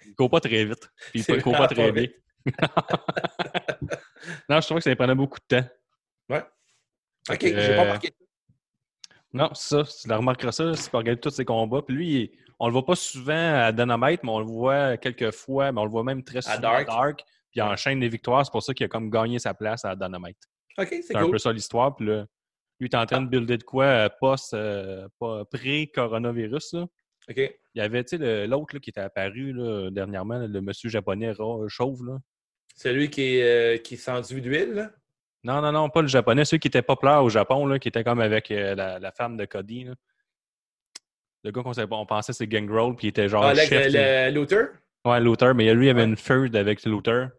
Il 0.06 0.14
court 0.14 0.30
pas 0.30 0.40
très 0.40 0.64
vite. 0.64 0.90
Puis 1.12 1.24
il 1.28 1.42
court 1.42 1.56
pas 1.56 1.66
très 1.68 1.92
bien. 1.92 2.06
non, 4.48 4.60
je 4.60 4.66
trouvais 4.66 4.80
que 4.80 4.84
ça 4.84 4.90
lui 4.90 4.96
prenait 4.96 5.14
beaucoup 5.14 5.38
de 5.38 5.56
temps. 5.60 5.68
Ouais. 6.28 6.42
Ok, 7.30 7.38
que, 7.38 7.46
j'ai 7.48 7.76
pas 7.76 7.84
euh, 7.84 7.88
marqué. 7.88 8.10
Non, 9.32 9.50
c'est 9.54 9.84
ça. 9.84 10.00
Tu 10.02 10.08
la 10.08 10.16
remarqueras 10.16 10.52
ça 10.52 10.74
si 10.74 10.88
tu 10.90 10.96
regardes 10.96 11.20
tous 11.20 11.30
ses 11.30 11.44
combats. 11.44 11.82
Puis 11.82 11.94
lui, 11.96 12.38
on 12.58 12.66
le 12.66 12.72
voit 12.72 12.84
pas 12.86 12.96
souvent 12.96 13.54
à 13.54 13.72
Dynamite, 13.72 14.22
mais 14.22 14.30
on 14.30 14.38
le 14.40 14.46
voit 14.46 14.96
quelques 14.96 15.30
fois, 15.32 15.70
mais 15.72 15.80
on 15.80 15.84
le 15.84 15.90
voit 15.90 16.04
même 16.04 16.22
très 16.24 16.40
souvent 16.42 16.56
à 16.56 16.58
Dark. 16.58 16.86
Dark. 16.86 17.18
Puis 17.50 17.60
il 17.60 17.62
enchaîne 17.62 18.00
des 18.00 18.08
victoires. 18.08 18.44
C'est 18.44 18.52
pour 18.52 18.62
ça 18.62 18.72
qu'il 18.74 18.84
a 18.86 18.88
comme 18.88 19.10
gagné 19.10 19.38
sa 19.38 19.54
place 19.54 19.84
à 19.84 19.94
Dynamite. 19.94 20.38
Ok, 20.78 20.88
c'est 20.90 21.02
C'est 21.02 21.16
un 21.16 21.22
cool. 21.22 21.32
peu 21.32 21.38
ça 21.38 21.52
l'histoire. 21.52 21.94
Puis 21.96 22.06
là, 22.06 22.26
lui, 22.80 22.88
il 22.88 22.94
est 22.94 22.96
en 22.96 23.04
train 23.06 23.20
de 23.20 23.28
builder 23.28 23.58
de 23.58 23.64
quoi 23.64 23.84
euh, 23.84 24.08
post, 24.20 24.54
euh, 24.54 25.08
pas 25.18 25.44
pré-coronavirus. 25.46 26.72
là. 26.74 26.86
Ok. 27.30 27.36
Il 27.74 27.78
y 27.78 27.80
avait, 27.80 28.02
tu 28.04 28.16
sais, 28.16 28.46
l'autre 28.46 28.78
qui 28.78 28.90
était 28.90 29.00
apparu 29.00 29.52
là, 29.52 29.90
dernièrement, 29.90 30.38
le 30.38 30.60
monsieur 30.60 30.88
japonais 30.88 31.32
ra- 31.32 31.66
chauve. 31.68 32.04
Là. 32.06 32.18
Celui 32.80 33.10
qui, 33.10 33.38
est, 33.38 33.42
euh, 33.42 33.78
qui 33.78 33.96
s'enduit 33.96 34.40
d'huile, 34.40 34.72
là? 34.72 34.90
Non, 35.42 35.60
non, 35.60 35.72
non, 35.72 35.88
pas 35.90 36.00
le 36.00 36.06
japonais, 36.06 36.44
celui 36.44 36.60
qui 36.60 36.68
était 36.68 36.80
populaire 36.82 37.24
au 37.24 37.28
Japon, 37.28 37.66
là, 37.66 37.80
qui 37.80 37.88
était 37.88 38.04
comme 38.04 38.20
avec 38.20 38.52
euh, 38.52 38.76
la, 38.76 39.00
la 39.00 39.10
femme 39.10 39.36
de 39.36 39.44
Cody. 39.46 39.84
là. 39.84 39.94
Le 41.42 41.50
gars 41.50 41.62
qu'on 41.62 41.72
on 41.90 42.06
pensait 42.06 42.32
c'est 42.32 42.46
Gangrel, 42.46 42.94
puis 42.94 43.08
il 43.08 43.10
était 43.10 43.28
genre 43.28 43.42
Ah, 43.44 43.54
le, 43.54 43.60
chef. 43.62 43.92
le, 43.92 44.30
le 44.32 44.40
Luther? 44.40 44.66
Ouais, 45.04 45.20
Luther, 45.20 45.54
mais 45.54 45.72
lui, 45.74 45.86
il 45.86 45.90
avait 45.90 46.04
une 46.04 46.16
feud 46.16 46.54
avec 46.54 46.84
Luther. 46.84 47.30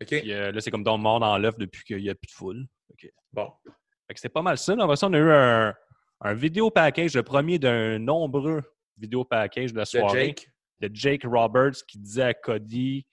Ok. 0.00 0.08
Puis 0.08 0.32
euh, 0.32 0.50
là, 0.52 0.60
c'est 0.60 0.70
comme 0.70 0.84
le 0.84 0.96
mort 0.96 1.20
dans 1.20 1.36
l'œuf 1.38 1.56
depuis 1.58 1.82
qu'il 1.84 1.98
n'y 1.98 2.08
a 2.10 2.14
plus 2.14 2.26
de 2.28 2.32
foule. 2.32 2.66
Bon. 3.32 3.50
Fait 4.06 4.14
que 4.14 4.20
c'était 4.20 4.28
pas 4.32 4.42
mal 4.42 4.56
ça. 4.56 4.74
Là. 4.74 4.84
Après 4.84 4.96
ça, 4.96 5.08
on 5.08 5.12
a 5.12 5.18
eu 5.18 5.30
un, 5.30 5.74
un 6.22 6.34
vidéo 6.34 6.70
package, 6.70 7.14
le 7.14 7.22
premier 7.22 7.58
d'un 7.58 7.98
nombreux 7.98 8.62
vidéo 8.96 9.24
package 9.24 9.72
de 9.72 9.78
la 9.78 9.82
De 9.84 9.88
soirée. 9.88 10.26
Jake. 10.26 10.48
de 10.80 10.90
Jake 10.92 11.22
Roberts 11.24 11.82
qui 11.86 11.98
disait 11.98 12.22
à 12.22 12.34
Cody 12.34 13.06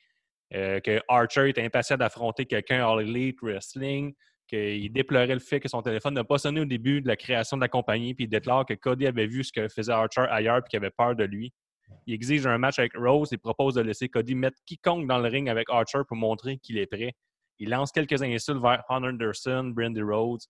euh, 0.55 0.79
que 0.79 0.99
Archer 1.07 1.49
était 1.49 1.63
impatient 1.63 1.97
d'affronter 1.97 2.45
quelqu'un 2.45 2.87
All 2.87 3.01
Elite 3.01 3.39
Wrestling, 3.41 4.13
qu'il 4.47 4.91
déplorait 4.91 5.33
le 5.33 5.39
fait 5.39 5.59
que 5.59 5.67
son 5.69 5.81
téléphone 5.81 6.13
n'a 6.13 6.23
pas 6.23 6.37
sonné 6.37 6.61
au 6.61 6.65
début 6.65 7.01
de 7.01 7.07
la 7.07 7.15
création 7.15 7.57
de 7.57 7.61
la 7.61 7.67
compagnie, 7.69 8.13
puis 8.13 8.25
il 8.25 8.27
déclare 8.27 8.65
que 8.65 8.73
Cody 8.73 9.07
avait 9.07 9.25
vu 9.27 9.43
ce 9.43 9.51
que 9.51 9.67
faisait 9.67 9.91
Archer 9.91 10.25
ailleurs 10.29 10.61
puis 10.63 10.69
qu'il 10.71 10.77
avait 10.77 10.91
peur 10.91 11.15
de 11.15 11.23
lui. 11.23 11.53
Il 12.07 12.13
exige 12.13 12.45
un 12.47 12.57
match 12.57 12.79
avec 12.79 12.93
Rose 12.95 13.31
et 13.33 13.37
propose 13.37 13.75
de 13.75 13.81
laisser 13.81 14.09
Cody 14.09 14.35
mettre 14.35 14.57
quiconque 14.65 15.07
dans 15.07 15.17
le 15.19 15.29
ring 15.29 15.49
avec 15.49 15.69
Archer 15.69 15.99
pour 16.07 16.17
montrer 16.17 16.57
qu'il 16.57 16.77
est 16.77 16.87
prêt. 16.87 17.13
Il 17.59 17.69
lance 17.69 17.91
quelques 17.91 18.21
insultes 18.21 18.61
vers 18.61 18.83
Hon 18.89 19.03
Anderson, 19.03 19.71
Brandy 19.75 20.01
Rhodes. 20.01 20.41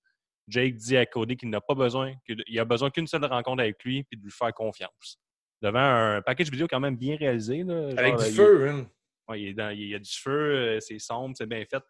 Jake 0.47 0.75
dit 0.75 0.97
à 0.97 1.05
Cody 1.05 1.37
qu'il 1.37 1.49
n'a 1.49 1.61
pas 1.61 1.75
besoin, 1.75 2.13
qu'il 2.25 2.59
a 2.59 2.65
besoin 2.65 2.89
qu'une 2.89 3.07
seule 3.07 3.23
rencontre 3.25 3.61
avec 3.61 3.81
lui 3.83 4.03
puis 4.03 4.17
de 4.17 4.23
lui 4.23 4.31
faire 4.31 4.53
confiance. 4.53 5.17
Devant 5.61 5.79
un 5.79 6.21
package 6.21 6.49
vidéo 6.51 6.67
quand 6.69 6.79
même 6.79 6.97
bien 6.97 7.15
réalisé. 7.15 7.63
Là, 7.63 7.89
Avec 7.97 8.17
du 8.17 8.25
il- 8.25 8.33
feu, 8.33 8.69
hein. 8.69 8.85
Ouais, 9.27 9.41
il, 9.41 9.47
est 9.49 9.53
dans- 9.53 9.69
il 9.69 9.87
y 9.87 9.95
a 9.95 9.99
du 9.99 10.11
feu, 10.11 10.31
euh, 10.75 10.79
c'est 10.79 10.99
sombre, 10.99 11.35
c'est 11.37 11.45
bien 11.45 11.63
fait. 11.65 11.81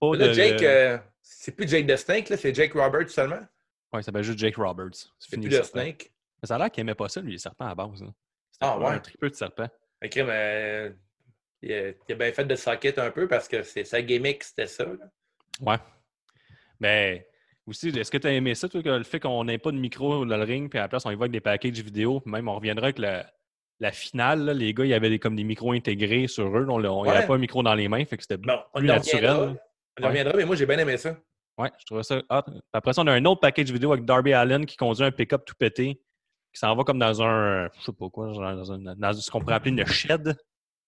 Pas 0.00 0.16
Là, 0.16 0.28
de- 0.28 0.32
Jake, 0.32 0.62
euh, 0.62 0.98
c'est 1.22 1.54
plus 1.54 1.68
Jake 1.68 1.86
the 1.86 1.96
Snake, 1.96 2.28
là, 2.30 2.36
c'est 2.36 2.54
Jake 2.54 2.72
Roberts 2.72 3.10
seulement? 3.10 3.40
Ouais, 3.92 4.00
il 4.00 4.04
s'appelle 4.04 4.22
juste 4.24 4.38
Jake 4.38 4.56
Roberts. 4.56 4.94
C'est 5.18 5.38
plus 5.38 5.48
le. 5.48 5.62
Snake. 5.62 6.12
Mais 6.42 6.46
ça 6.46 6.54
a 6.56 6.58
l'air 6.58 6.70
qu'il 6.70 6.80
aimait 6.82 6.94
pas 6.94 7.08
ça, 7.08 7.20
lui, 7.20 7.32
les 7.32 7.38
serpents 7.38 7.66
à 7.66 7.74
base. 7.74 7.98
C'était 7.98 8.12
Ah, 8.60 8.78
ouais. 8.78 8.86
un 8.86 8.98
tripeux 8.98 9.30
de 9.30 9.34
serpent. 9.34 9.68
Ok, 10.04 10.16
mais 10.16 10.92
il, 11.62 11.72
a, 11.72 11.88
il 12.08 12.12
a 12.12 12.14
bien 12.14 12.32
fait 12.32 12.44
de 12.44 12.54
socket 12.54 12.98
un 12.98 13.10
peu 13.10 13.26
parce 13.28 13.48
que 13.48 13.62
c'est 13.62 13.84
sa 13.84 14.00
gimmick, 14.02 14.42
c'était 14.44 14.66
ça. 14.66 14.84
là. 14.84 15.10
Ouais. 15.60 15.76
Mais 16.80 17.28
aussi, 17.66 17.88
est-ce 17.88 18.10
que 18.10 18.18
tu 18.18 18.26
as 18.26 18.32
aimé 18.32 18.54
ça, 18.54 18.68
toi, 18.68 18.82
que 18.82 18.88
le 18.88 19.02
fait 19.04 19.20
qu'on 19.20 19.44
n'ait 19.44 19.58
pas 19.58 19.72
de 19.72 19.78
micro 19.78 20.24
dans 20.24 20.36
le 20.36 20.44
ring, 20.44 20.70
puis 20.70 20.78
à 20.78 20.82
la 20.82 20.88
place, 20.88 21.04
on 21.06 21.10
y 21.10 21.14
va 21.16 21.22
avec 21.24 21.32
des 21.32 21.40
packages 21.40 21.80
vidéo, 21.80 22.20
puis 22.20 22.30
même 22.30 22.48
on 22.48 22.54
reviendra 22.54 22.86
avec 22.86 22.98
la, 22.98 23.30
la 23.80 23.92
finale, 23.92 24.44
là, 24.44 24.54
les 24.54 24.74
gars, 24.74 24.84
il 24.84 24.88
y 24.90 24.94
avait 24.94 25.08
des, 25.10 25.18
comme 25.18 25.36
des 25.36 25.44
micros 25.44 25.72
intégrés 25.72 26.26
sur 26.26 26.46
eux. 26.56 26.66
On 26.68 26.80
n'y 26.80 26.88
Ouais. 26.88 27.10
avait 27.16 27.26
pas 27.26 27.34
un 27.34 27.38
micro 27.38 27.62
dans 27.62 27.74
les 27.74 27.88
mains, 27.88 28.04
fait 28.04 28.16
que 28.16 28.22
c'était 28.22 28.36
Bon, 28.36 28.58
plus 28.74 28.86
naturel. 28.86 29.56
On 30.00 30.02
y 30.02 30.06
reviendra, 30.06 30.32
mais 30.36 30.44
moi, 30.44 30.56
j'ai 30.56 30.66
bien 30.66 30.78
aimé 30.78 30.96
ça. 30.96 31.16
Ouais, 31.58 31.70
je 31.78 31.84
trouvais 31.86 32.02
ça 32.04 32.18
hot. 32.30 32.42
Après 32.72 32.92
ça, 32.92 33.02
on 33.02 33.06
a 33.08 33.12
un 33.12 33.24
autre 33.24 33.40
package 33.40 33.70
vidéo 33.72 33.92
avec 33.92 34.04
Darby 34.04 34.32
Allen 34.32 34.64
qui 34.64 34.76
conduit 34.76 35.04
un 35.04 35.10
pick-up 35.10 35.44
tout 35.44 35.54
pété, 35.58 36.00
qui 36.52 36.58
s'en 36.60 36.74
va 36.76 36.84
comme 36.84 36.98
dans 37.00 37.20
un, 37.22 37.68
je 37.78 37.82
sais 37.84 37.92
pas 37.92 38.08
quoi, 38.08 38.26
dans, 38.32 38.72
un- 38.72 38.94
dans 38.96 39.12
ce 39.12 39.30
qu'on 39.30 39.40
pourrait 39.40 39.54
appeler 39.54 39.72
une 39.72 39.86
shed. 39.86 40.36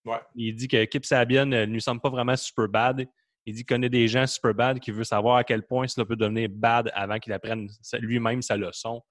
Ouais. 0.05 0.19
Il 0.35 0.55
dit 0.55 0.69
que 0.69 0.85
Kip 0.85 1.05
Sabian 1.05 1.47
ne 1.47 1.65
lui 1.65 1.81
semble 1.83 2.01
pas 2.01 2.09
vraiment 2.11 2.37
super 2.37 2.69
bad. 2.69 3.07
Il 3.47 3.55
dit 3.55 3.61
qu'il 3.61 3.67
connaît 3.67 3.89
des 3.89 4.07
gens 4.09 4.27
super 4.27 4.55
bad 4.55 4.79
qui 4.81 4.91
veut 4.93 5.05
savoir 5.05 5.37
à 5.37 5.45
quel 5.45 5.63
point 5.63 5.87
cela 5.89 6.05
peut 6.07 6.17
devenir 6.17 6.49
bad 6.51 6.91
avant 6.95 7.19
qu'il 7.19 7.33
apprenne 7.33 7.69
lui-même 8.01 8.41
sa 8.43 8.57
leçon. 8.57 9.03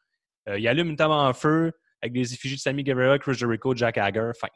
Euh, 0.48 0.58
il 0.58 0.68
allume 0.68 0.90
une 0.90 0.96
table 0.96 1.14
en 1.14 1.34
feu 1.34 1.74
avec 2.01 2.13
des 2.13 2.34
effigies 2.34 2.56
de 2.56 2.60
Sammy 2.62 2.84
Guevara, 2.84 3.18
Chris 3.20 3.34
Jericho, 3.36 3.75
Jack 3.75 3.98
Hager. 3.98 4.32
Fin. 4.39 4.48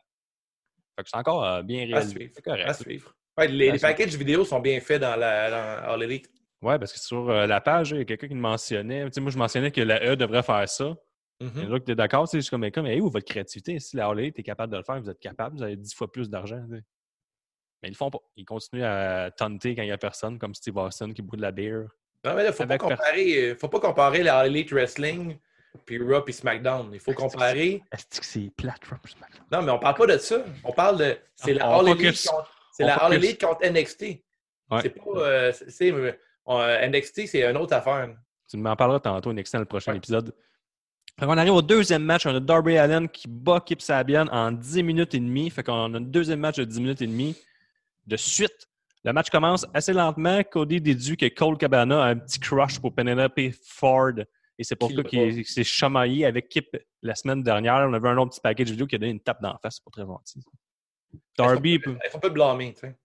Fait 0.95 1.03
que 1.03 1.09
c'est 1.09 1.17
encore 1.17 1.43
euh, 1.43 1.62
bien 1.63 1.83
À 1.83 1.85
réalisé. 1.88 2.09
suivre. 2.15 2.31
C'est 2.35 2.41
correct. 2.43 2.69
À 2.69 2.73
suivre. 2.73 3.13
Ouais, 3.38 3.47
les, 3.47 3.69
À 3.69 3.71
les 3.73 3.77
suivre. 3.79 3.91
packages 3.93 4.15
vidéo 4.15 4.45
sont 4.45 4.59
bien 4.59 4.79
faits 4.79 5.01
dans 5.01 5.15
la 5.15 5.50
dans 5.50 5.91
All 5.93 6.03
Elite. 6.03 6.29
Ouais, 6.62 6.79
parce 6.79 6.93
que 6.93 7.00
sur 7.00 7.29
euh, 7.29 7.45
la 7.45 7.59
page, 7.59 7.91
il 7.91 7.97
y 7.97 8.01
a 8.01 8.05
quelqu'un 8.05 8.27
qui 8.27 8.35
me 8.35 8.39
mentionnait. 8.41 9.09
Tu 9.09 9.19
moi, 9.19 9.31
je 9.31 9.38
mentionnais 9.38 9.71
que 9.71 9.81
la 9.81 10.01
E 10.05 10.15
devrait 10.15 10.43
faire 10.43 10.67
ça. 10.69 10.95
Il 11.41 11.47
y 11.62 11.65
en 11.65 11.73
a 11.73 11.77
qui 11.77 11.83
étaient 11.83 11.95
d'accord. 11.95 12.29
tu 12.29 12.38
Je 12.38 12.41
suis 12.41 12.50
comme, 12.51 12.62
mais 12.62 12.71
comme, 12.71 12.85
hey, 12.85 13.01
où 13.01 13.09
votre 13.09 13.25
créativité? 13.25 13.77
Si 13.79 13.97
la 13.97 14.05
Harley 14.05 14.31
est 14.33 14.43
capable 14.43 14.71
de 14.71 14.77
le 14.77 14.83
faire, 14.83 15.01
vous 15.01 15.09
êtes 15.09 15.19
capable, 15.19 15.57
vous 15.57 15.63
avez 15.63 15.75
dix 15.75 15.93
fois 15.93 16.09
plus 16.09 16.29
d'argent. 16.29 16.63
tu. 16.69 16.81
Mais 17.81 17.89
ils 17.89 17.91
le 17.91 17.95
font 17.97 18.09
pas. 18.09 18.19
Ils 18.38 18.45
continuent 18.45 18.85
à 18.85 19.29
tenter 19.31 19.75
quand 19.75 19.81
il 19.81 19.88
n'y 19.88 19.91
a 19.91 19.97
personne, 19.97 20.39
comme 20.39 20.53
Steve 20.55 20.77
Austin 20.77 21.12
qui 21.12 21.21
boit 21.21 21.35
de 21.35 21.41
la 21.41 21.51
bière. 21.51 21.83
Non, 22.23 22.33
mais 22.35 22.45
là, 22.45 22.53
faut 22.53 22.65
pas 22.65 22.77
comparer, 22.77 23.50
euh, 23.51 23.55
faut 23.57 23.67
pas 23.67 23.81
comparer 23.81 24.23
la 24.23 24.38
All 24.38 24.47
Elite 24.47 24.71
Wrestling 24.71 25.38
puis 25.86 25.98
Raw 26.01 26.22
puis 26.22 26.34
SmackDown. 26.34 26.89
Il 26.94 27.00
faut 27.00 27.13
comparer. 27.13 27.82
Est-ce 27.92 28.20
que 28.20 28.25
c'est 28.25 28.51
plateforme? 28.56 29.00
Non, 29.51 29.62
mais 29.62 29.72
on 29.72 29.80
parle 29.80 29.96
pas 29.96 30.08
de 30.08 30.18
ça. 30.18 30.44
On 30.63 30.72
parle 30.72 30.98
de. 31.00 31.18
C'est 31.36 31.53
la 31.53 31.70
On 31.70 31.80
All 31.80 31.89
Elite 32.00 32.25
contre, 32.27 32.51
c'est 32.72 32.84
On 32.84 32.88
la 32.88 32.94
All 32.96 33.13
focus. 33.13 33.24
Elite 33.30 33.44
contre 33.44 33.65
NXT. 33.70 34.01
Ouais. 34.72 34.80
C'est 34.82 34.89
pas. 34.89 35.03
euh, 35.18 35.51
c'est- 35.51 35.70
c'est, 35.70 35.92
euh, 35.92 36.12
euh, 36.50 36.88
NXT, 36.89 37.27
c'est 37.27 37.44
une 37.50 37.58
autre 37.58 37.74
affaire. 37.75 38.10
Tu 38.50 38.58
m'en 38.58 38.75
parleras 38.75 39.00
tantôt, 39.00 39.34
Nexon, 39.34 39.58
dans 39.58 39.62
le 39.62 39.65
prochain 39.65 39.92
Ouais. 39.92 39.98
épisode. 39.98 40.34
Fait 41.20 41.25
qu'on 41.25 41.38
arrive 41.38 41.53
au 41.53 41.62
deuxième 41.62 42.03
match. 42.03 42.25
On 42.25 42.36
a 42.36 42.39
Darby 42.39 42.77
Allen 42.77 43.08
qui 43.10 43.27
bat 43.27 43.62
Kip 43.63 43.82
Sabian 43.82 44.27
en 44.32 44.51
10 44.51 44.82
minutes 44.84 45.13
et 45.13 45.20
demie. 45.20 45.50
Fait 45.50 45.63
qu'on 45.63 45.94
a 45.94 45.98
un 45.98 46.01
deuxième 46.01 46.39
match 46.39 46.56
de 46.58 46.63
10 46.63 46.80
minutes 46.82 47.01
et 47.03 47.08
demie. 47.08 47.36
De 48.08 48.18
suite, 48.18 48.68
le 49.03 49.13
match 49.13 49.30
commence 49.30 49.65
assez 49.74 49.94
lentement. 49.94 50.42
Cody 50.44 50.82
déduit 50.82 51.15
que 51.18 51.27
Cole 51.27 51.58
Cabana 51.58 52.03
a 52.03 52.08
un 52.08 52.15
petit 52.15 52.39
crush 52.39 52.80
pour 52.80 52.94
Penelope 52.96 53.39
Ford. 53.63 54.13
Et 54.57 54.63
c'est 54.63 54.75
pour 54.75 54.89
ça 54.89 54.98
l'a 54.98 55.03
qu'il 55.03 55.45
s'est 55.45 55.63
chamaillé 55.63 56.25
avec 56.25 56.50
Kip 56.50 56.77
la 57.01 57.15
semaine 57.15 57.41
dernière. 57.41 57.88
On 57.89 57.93
avait 57.93 58.10
un 58.10 58.17
autre 58.17 58.31
petit 58.31 58.41
package 58.41 58.72
vidéo 58.72 58.86
qui 58.86 58.95
a 58.95 58.98
donné 59.00 59.12
une 59.12 59.19
tape 59.19 59.41
d'en 59.41 59.57
face. 59.57 59.75
C'est 59.75 59.83
pas 59.83 59.91
très 59.91 60.05
gentil. 60.05 60.41
Darby... 61.38 61.79
Il 61.86 62.10
faut 62.12 62.19
pas 62.19 62.27
le 62.27 62.33
blâmer, 62.33 62.74
tu 62.74 62.81
sais. 62.81 62.95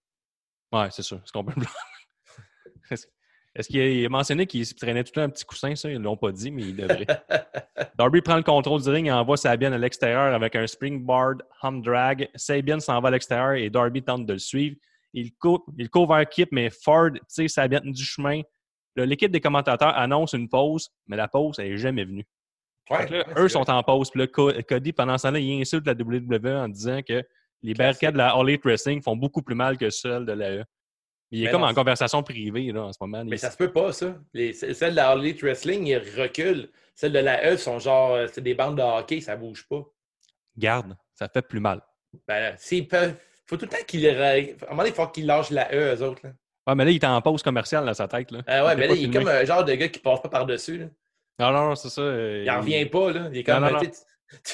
Ouais, 0.71 0.87
c'est 0.91 1.01
sûr. 1.01 1.17
Est-ce 1.17 1.31
qu'on 1.31 1.43
peut 1.43 1.53
le 1.55 1.65
Est-ce 2.91 3.07
est-ce 3.55 3.67
qu'il 3.67 4.05
a 4.05 4.09
mentionné 4.09 4.45
qu'il 4.45 4.65
se 4.65 4.75
traînait 4.75 5.03
tout 5.03 5.11
le 5.15 5.21
temps 5.21 5.25
un 5.25 5.29
petit 5.29 5.43
coussin, 5.43 5.75
ça? 5.75 5.89
Ils 5.89 5.97
ne 5.97 6.03
l'ont 6.03 6.15
pas 6.15 6.31
dit, 6.31 6.51
mais 6.51 6.61
il 6.61 6.75
devrait. 6.75 7.07
Darby 7.97 8.21
prend 8.21 8.37
le 8.37 8.43
contrôle 8.43 8.81
du 8.81 8.89
ring 8.89 9.07
et 9.07 9.11
envoie 9.11 9.37
Sabian 9.37 9.73
à 9.73 9.77
l'extérieur 9.77 10.33
avec 10.33 10.55
un 10.55 10.67
springboard 10.67 11.41
hum 11.63 11.81
drag. 11.81 12.29
Sabian 12.35 12.79
s'en 12.79 13.01
va 13.01 13.07
à 13.07 13.11
l'extérieur 13.11 13.53
et 13.53 13.69
Darby 13.69 14.03
tente 14.03 14.25
de 14.25 14.33
le 14.33 14.39
suivre. 14.39 14.75
Il 15.13 15.33
court, 15.33 15.65
il 15.77 15.89
court 15.89 16.07
vers 16.07 16.29
Kip, 16.29 16.49
mais 16.51 16.69
Ford 16.69 17.09
tire 17.27 17.49
Sabian 17.49 17.81
du 17.83 18.03
chemin. 18.03 18.41
L'équipe 19.05 19.31
des 19.31 19.41
commentateurs 19.41 19.95
annonce 19.97 20.33
une 20.33 20.49
pause, 20.49 20.89
mais 21.07 21.15
la 21.17 21.27
pause, 21.27 21.57
elle 21.59 21.69
n'est 21.71 21.77
jamais 21.77 22.05
venue. 22.05 22.25
Ouais, 22.89 23.07
là, 23.07 23.23
eux 23.37 23.49
sont 23.49 23.69
en 23.69 23.83
pause. 23.83 24.09
Puis 24.09 24.19
là, 24.21 24.27
Co- 24.27 24.51
Cody, 24.67 24.93
pendant 24.93 25.17
ce 25.17 25.23
temps-là, 25.27 25.39
il 25.39 25.61
insulte 25.61 25.85
la 25.85 25.93
WWE 25.93 26.47
en 26.63 26.67
disant 26.69 27.01
que 27.07 27.23
les 27.61 27.73
barricades 27.73 28.13
de 28.13 28.17
la 28.17 28.29
All 28.33 28.49
Elite 28.49 28.63
Wrestling 28.63 29.01
font 29.01 29.15
beaucoup 29.15 29.41
plus 29.43 29.53
mal 29.55 29.77
que 29.77 29.89
celles 29.89 30.25
de 30.25 30.31
la 30.31 30.51
E. 30.57 30.63
Il 31.31 31.41
est 31.43 31.45
Mais 31.45 31.51
comme 31.51 31.61
non, 31.61 31.67
en 31.67 31.73
conversation 31.75 32.23
privée 32.23 32.71
là, 32.71 32.85
en 32.85 32.91
ce 32.93 32.97
moment. 33.01 33.23
Mais 33.23 33.35
Il- 33.35 33.39
ça 33.39 33.51
se 33.51 33.57
peut 33.57 33.71
pas, 33.71 33.93
ça. 33.93 34.15
Les, 34.33 34.53
celles 34.53 34.91
de 34.91 34.95
la 34.95 35.09
All 35.11 35.19
Elite 35.19 35.41
Wrestling, 35.43 35.85
ils 35.85 35.97
reculent. 36.19 36.69
Celles 36.95 37.11
de 37.13 37.19
la 37.19 37.53
E 37.53 37.57
sont 37.57 37.77
genre, 37.77 38.13
euh, 38.15 38.27
c'est 38.31 38.41
des 38.41 38.55
bandes 38.55 38.77
de 38.77 38.81
hockey, 38.81 39.21
ça 39.21 39.35
bouge 39.35 39.67
pas. 39.67 39.83
Garde, 40.57 40.97
ça 41.13 41.29
fait 41.29 41.43
plus 41.47 41.59
mal. 41.59 41.81
Ben, 42.27 42.55
s'ils 42.57 42.87
peuvent. 42.87 43.15
faut 43.45 43.55
tout 43.57 43.65
le 43.65 43.69
temps 43.71 43.83
qu'ils. 43.87 44.07
À 44.07 44.33
un 44.33 44.41
moment 44.71 44.77
donné, 44.77 44.89
il 44.89 44.93
faut 44.95 45.07
qu'ils 45.07 45.27
lâchent 45.27 45.51
la 45.51 45.71
E, 45.73 45.95
eux 45.95 46.03
autres. 46.03 46.21
Là. 46.23 46.31
Ouais, 46.69 46.75
mais 46.75 46.85
là, 46.85 46.91
il 46.91 46.95
est 46.95 47.05
en 47.05 47.21
pause 47.21 47.43
commerciale 47.43 47.85
dans 47.85 47.93
sa 47.93 48.07
tête. 48.07 48.31
Là. 48.31 48.39
Ah 48.47 48.65
ouais, 48.65 48.73
Il 48.73 48.79
mais 48.79 48.87
là, 48.87 48.93
il 48.95 49.03
est 49.09 49.13
comme 49.17 49.27
un 49.27 49.43
genre 49.45 49.65
de 49.65 49.73
gars 49.73 49.87
qui 49.87 49.99
passe 49.99 50.21
pas 50.21 50.29
par-dessus. 50.29 50.77
là. 50.77 50.85
Non, 51.39 51.51
non, 51.57 51.69
non, 51.69 51.75
c'est 51.75 51.89
ça. 51.89 52.01
euh, 52.01 52.43
Il 52.45 52.51
en 52.51 52.59
revient 52.59 52.85
pas, 52.85 53.11
là. 53.11 53.29
Il 53.31 53.37
est 53.39 53.43
comme. 53.43 53.63
Non, 53.63 53.71
non, 53.71 53.79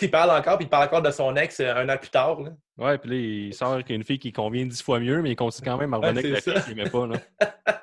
Il 0.02 0.12
parle 0.12 0.32
encore, 0.32 0.58
puis 0.58 0.66
il 0.66 0.70
parle 0.70 0.86
encore 0.86 1.02
de 1.02 1.12
son 1.12 1.36
ex 1.36 1.60
euh, 1.60 1.74
un 1.76 1.90
an 1.90 1.98
plus 1.98 2.10
tard. 2.12 2.42
Là. 2.42 2.52
Ouais, 2.78 2.98
puis 2.98 3.10
là, 3.10 3.16
il 3.16 3.54
sort 3.54 3.74
avec 3.74 3.90
une 3.90 4.04
fille 4.04 4.20
qui 4.20 4.32
convient 4.32 4.66
dix 4.66 4.82
fois 4.82 5.00
mieux, 5.00 5.22
mais 5.22 5.32
il 5.32 5.36
continue 5.36 5.68
quand 5.68 5.78
même 5.78 5.94
à 5.94 5.98
revenir 5.98 6.20
avec 6.20 6.32
la 6.32 6.42
fille 6.42 6.54
ça. 6.54 6.62
qu'il 6.62 6.80
aimait 6.80 6.90
pas. 6.90 7.08
Là. 7.08 7.16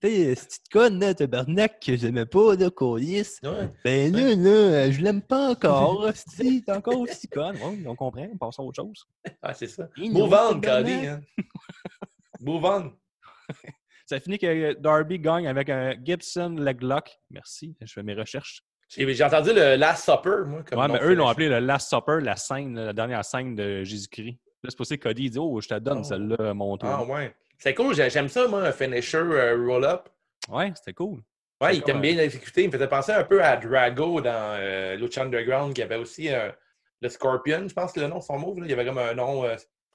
T'sais, 0.00 0.34
cette 0.36 0.46
petite 0.48 0.68
conne, 0.72 1.00
là, 1.00 1.12
tabarnak, 1.12 1.80
que 1.84 1.96
j'aimais 1.96 2.24
pas, 2.26 2.54
là, 2.54 2.70
Colis. 2.70 3.26
Ouais. 3.42 3.68
Ben 3.84 4.12
là, 4.14 4.34
là, 4.36 4.90
je 4.92 5.00
l'aime 5.00 5.20
pas 5.22 5.50
encore, 5.50 6.06
si 6.14 6.62
t'es 6.62 6.72
encore 6.72 7.00
aussi 7.00 7.26
conne. 7.26 7.56
Ouais, 7.56 7.78
on 7.84 7.96
comprend, 7.96 8.28
on 8.32 8.36
passe 8.36 8.60
à 8.60 8.62
autre 8.62 8.76
chose. 8.76 9.06
Ah, 9.42 9.54
c'est 9.54 9.66
ça. 9.66 9.88
Move 9.96 10.32
on. 10.32 10.60
Hein. 10.64 11.20
Move 12.40 12.64
on. 12.64 12.92
Ça 14.06 14.18
finit 14.20 14.38
que 14.38 14.72
Darby 14.74 15.18
gagne 15.18 15.46
avec 15.46 15.68
un 15.68 15.94
Gibson 16.02 16.56
leg 16.58 16.80
lock. 16.82 17.10
Merci, 17.30 17.76
je 17.82 17.92
fais 17.92 18.02
mes 18.02 18.14
recherches. 18.14 18.62
J'ai 18.88 19.22
entendu 19.22 19.50
le 19.52 19.76
Last 19.76 20.04
Supper, 20.04 20.44
moi. 20.46 20.62
Comme 20.62 20.78
Ouais, 20.80 20.88
mais 20.88 20.98
eux 21.02 21.14
l'ont 21.14 21.28
appelé 21.28 21.48
le 21.50 21.58
Last 21.58 21.90
Supper, 21.90 22.20
la 22.22 22.36
scène, 22.36 22.74
la 22.74 22.94
dernière 22.94 23.22
scène 23.24 23.54
de 23.54 23.84
Jésus-Christ. 23.84 24.38
Là, 24.62 24.70
c'est 24.70 24.76
pour 24.76 24.86
ça 24.86 24.96
que 24.96 25.02
Cody 25.02 25.28
dit 25.28 25.38
Oh, 25.38 25.60
je 25.60 25.68
te 25.68 25.74
donne 25.78 25.98
Oh. 26.00 26.04
celle-là, 26.04 26.54
mon 26.54 26.76
tour. 26.78 26.88
Ah 26.90 27.04
ouais. 27.04 27.34
C'est 27.58 27.74
cool, 27.74 27.94
j'ai- 27.94 28.08
j'aime 28.08 28.28
ça, 28.28 28.48
moi, 28.48 28.62
un 28.62 28.72
finisher 28.72 29.18
euh, 29.18 29.56
roll-up. 29.66 30.08
Ouais, 30.48 30.72
c'était 30.74 30.94
cool. 30.94 31.20
Ouais, 31.60 31.76
il 31.76 31.82
t'aime 31.82 31.98
un- 31.98 32.00
bien 32.00 32.14
l'exécuter. 32.14 32.62
Il 32.62 32.68
me 32.68 32.72
faisait 32.72 32.88
penser 32.88 33.12
un 33.12 33.24
peu 33.24 33.44
à 33.44 33.56
Drago 33.58 34.20
dans 34.22 34.56
euh, 34.58 34.96
Lucha 34.96 35.22
Underground, 35.22 35.74
qui 35.74 35.82
avait 35.82 35.96
aussi 35.96 36.32
euh, 36.32 36.50
le 37.02 37.08
Scorpion, 37.10 37.68
je 37.68 37.74
pense 37.74 37.92
que 37.92 38.00
le 38.00 38.06
nom, 38.06 38.20
son 38.22 38.38
move. 38.38 38.60
là. 38.60 38.66
Il 38.66 38.70
y 38.70 38.72
avait 38.72 38.86
comme 38.86 38.98
un 38.98 39.12
nom. 39.12 39.44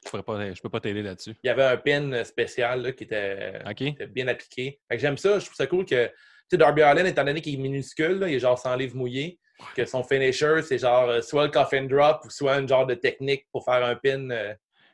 Je, 0.06 0.54
je 0.56 0.62
peux 0.62 0.70
pas 0.70 0.80
t'aider 0.80 1.02
là-dessus. 1.02 1.36
il 1.44 1.48
y 1.48 1.50
avait 1.50 1.64
un 1.64 1.78
pin 1.78 2.24
spécial 2.24 2.82
là, 2.82 2.92
qui 2.92 3.04
était, 3.06 3.60
OK? 3.66 3.76
qui 3.76 3.88
était 3.88 4.08
bien 4.08 4.28
appliqué. 4.28 4.80
J'aime 4.92 5.18
ça. 5.18 5.40
Je 5.40 5.46
trouve 5.46 5.56
ça 5.56 5.68
cool 5.68 5.86
que. 5.86 6.10
Darby 6.52 6.84
Allin, 6.84 7.06
étant 7.06 7.24
donné 7.24 7.42
qu'il 7.42 7.56
est 7.56 7.58
minuscule, 7.58 8.20
là, 8.20 8.28
il 8.28 8.36
est 8.36 8.40
genre 8.40 8.60
sans 8.60 8.76
livre 8.76 8.96
mouillé, 8.96 9.40
que 9.76 9.86
son 9.86 10.04
finisher, 10.04 10.62
c'est 10.62 10.78
genre 10.78 11.10
euh, 11.10 11.22
soit 11.22 11.46
le 11.46 11.50
coffin 11.50 11.84
drop 11.86 12.24
ou 12.26 12.30
soit 12.30 12.54
un 12.54 12.68
genre 12.68 12.86
de 12.86 12.94
technique 12.94 13.48
pour 13.52 13.66
faire 13.66 13.84
un 13.84 13.96
pin. 13.96 14.30
euh, 14.30 14.54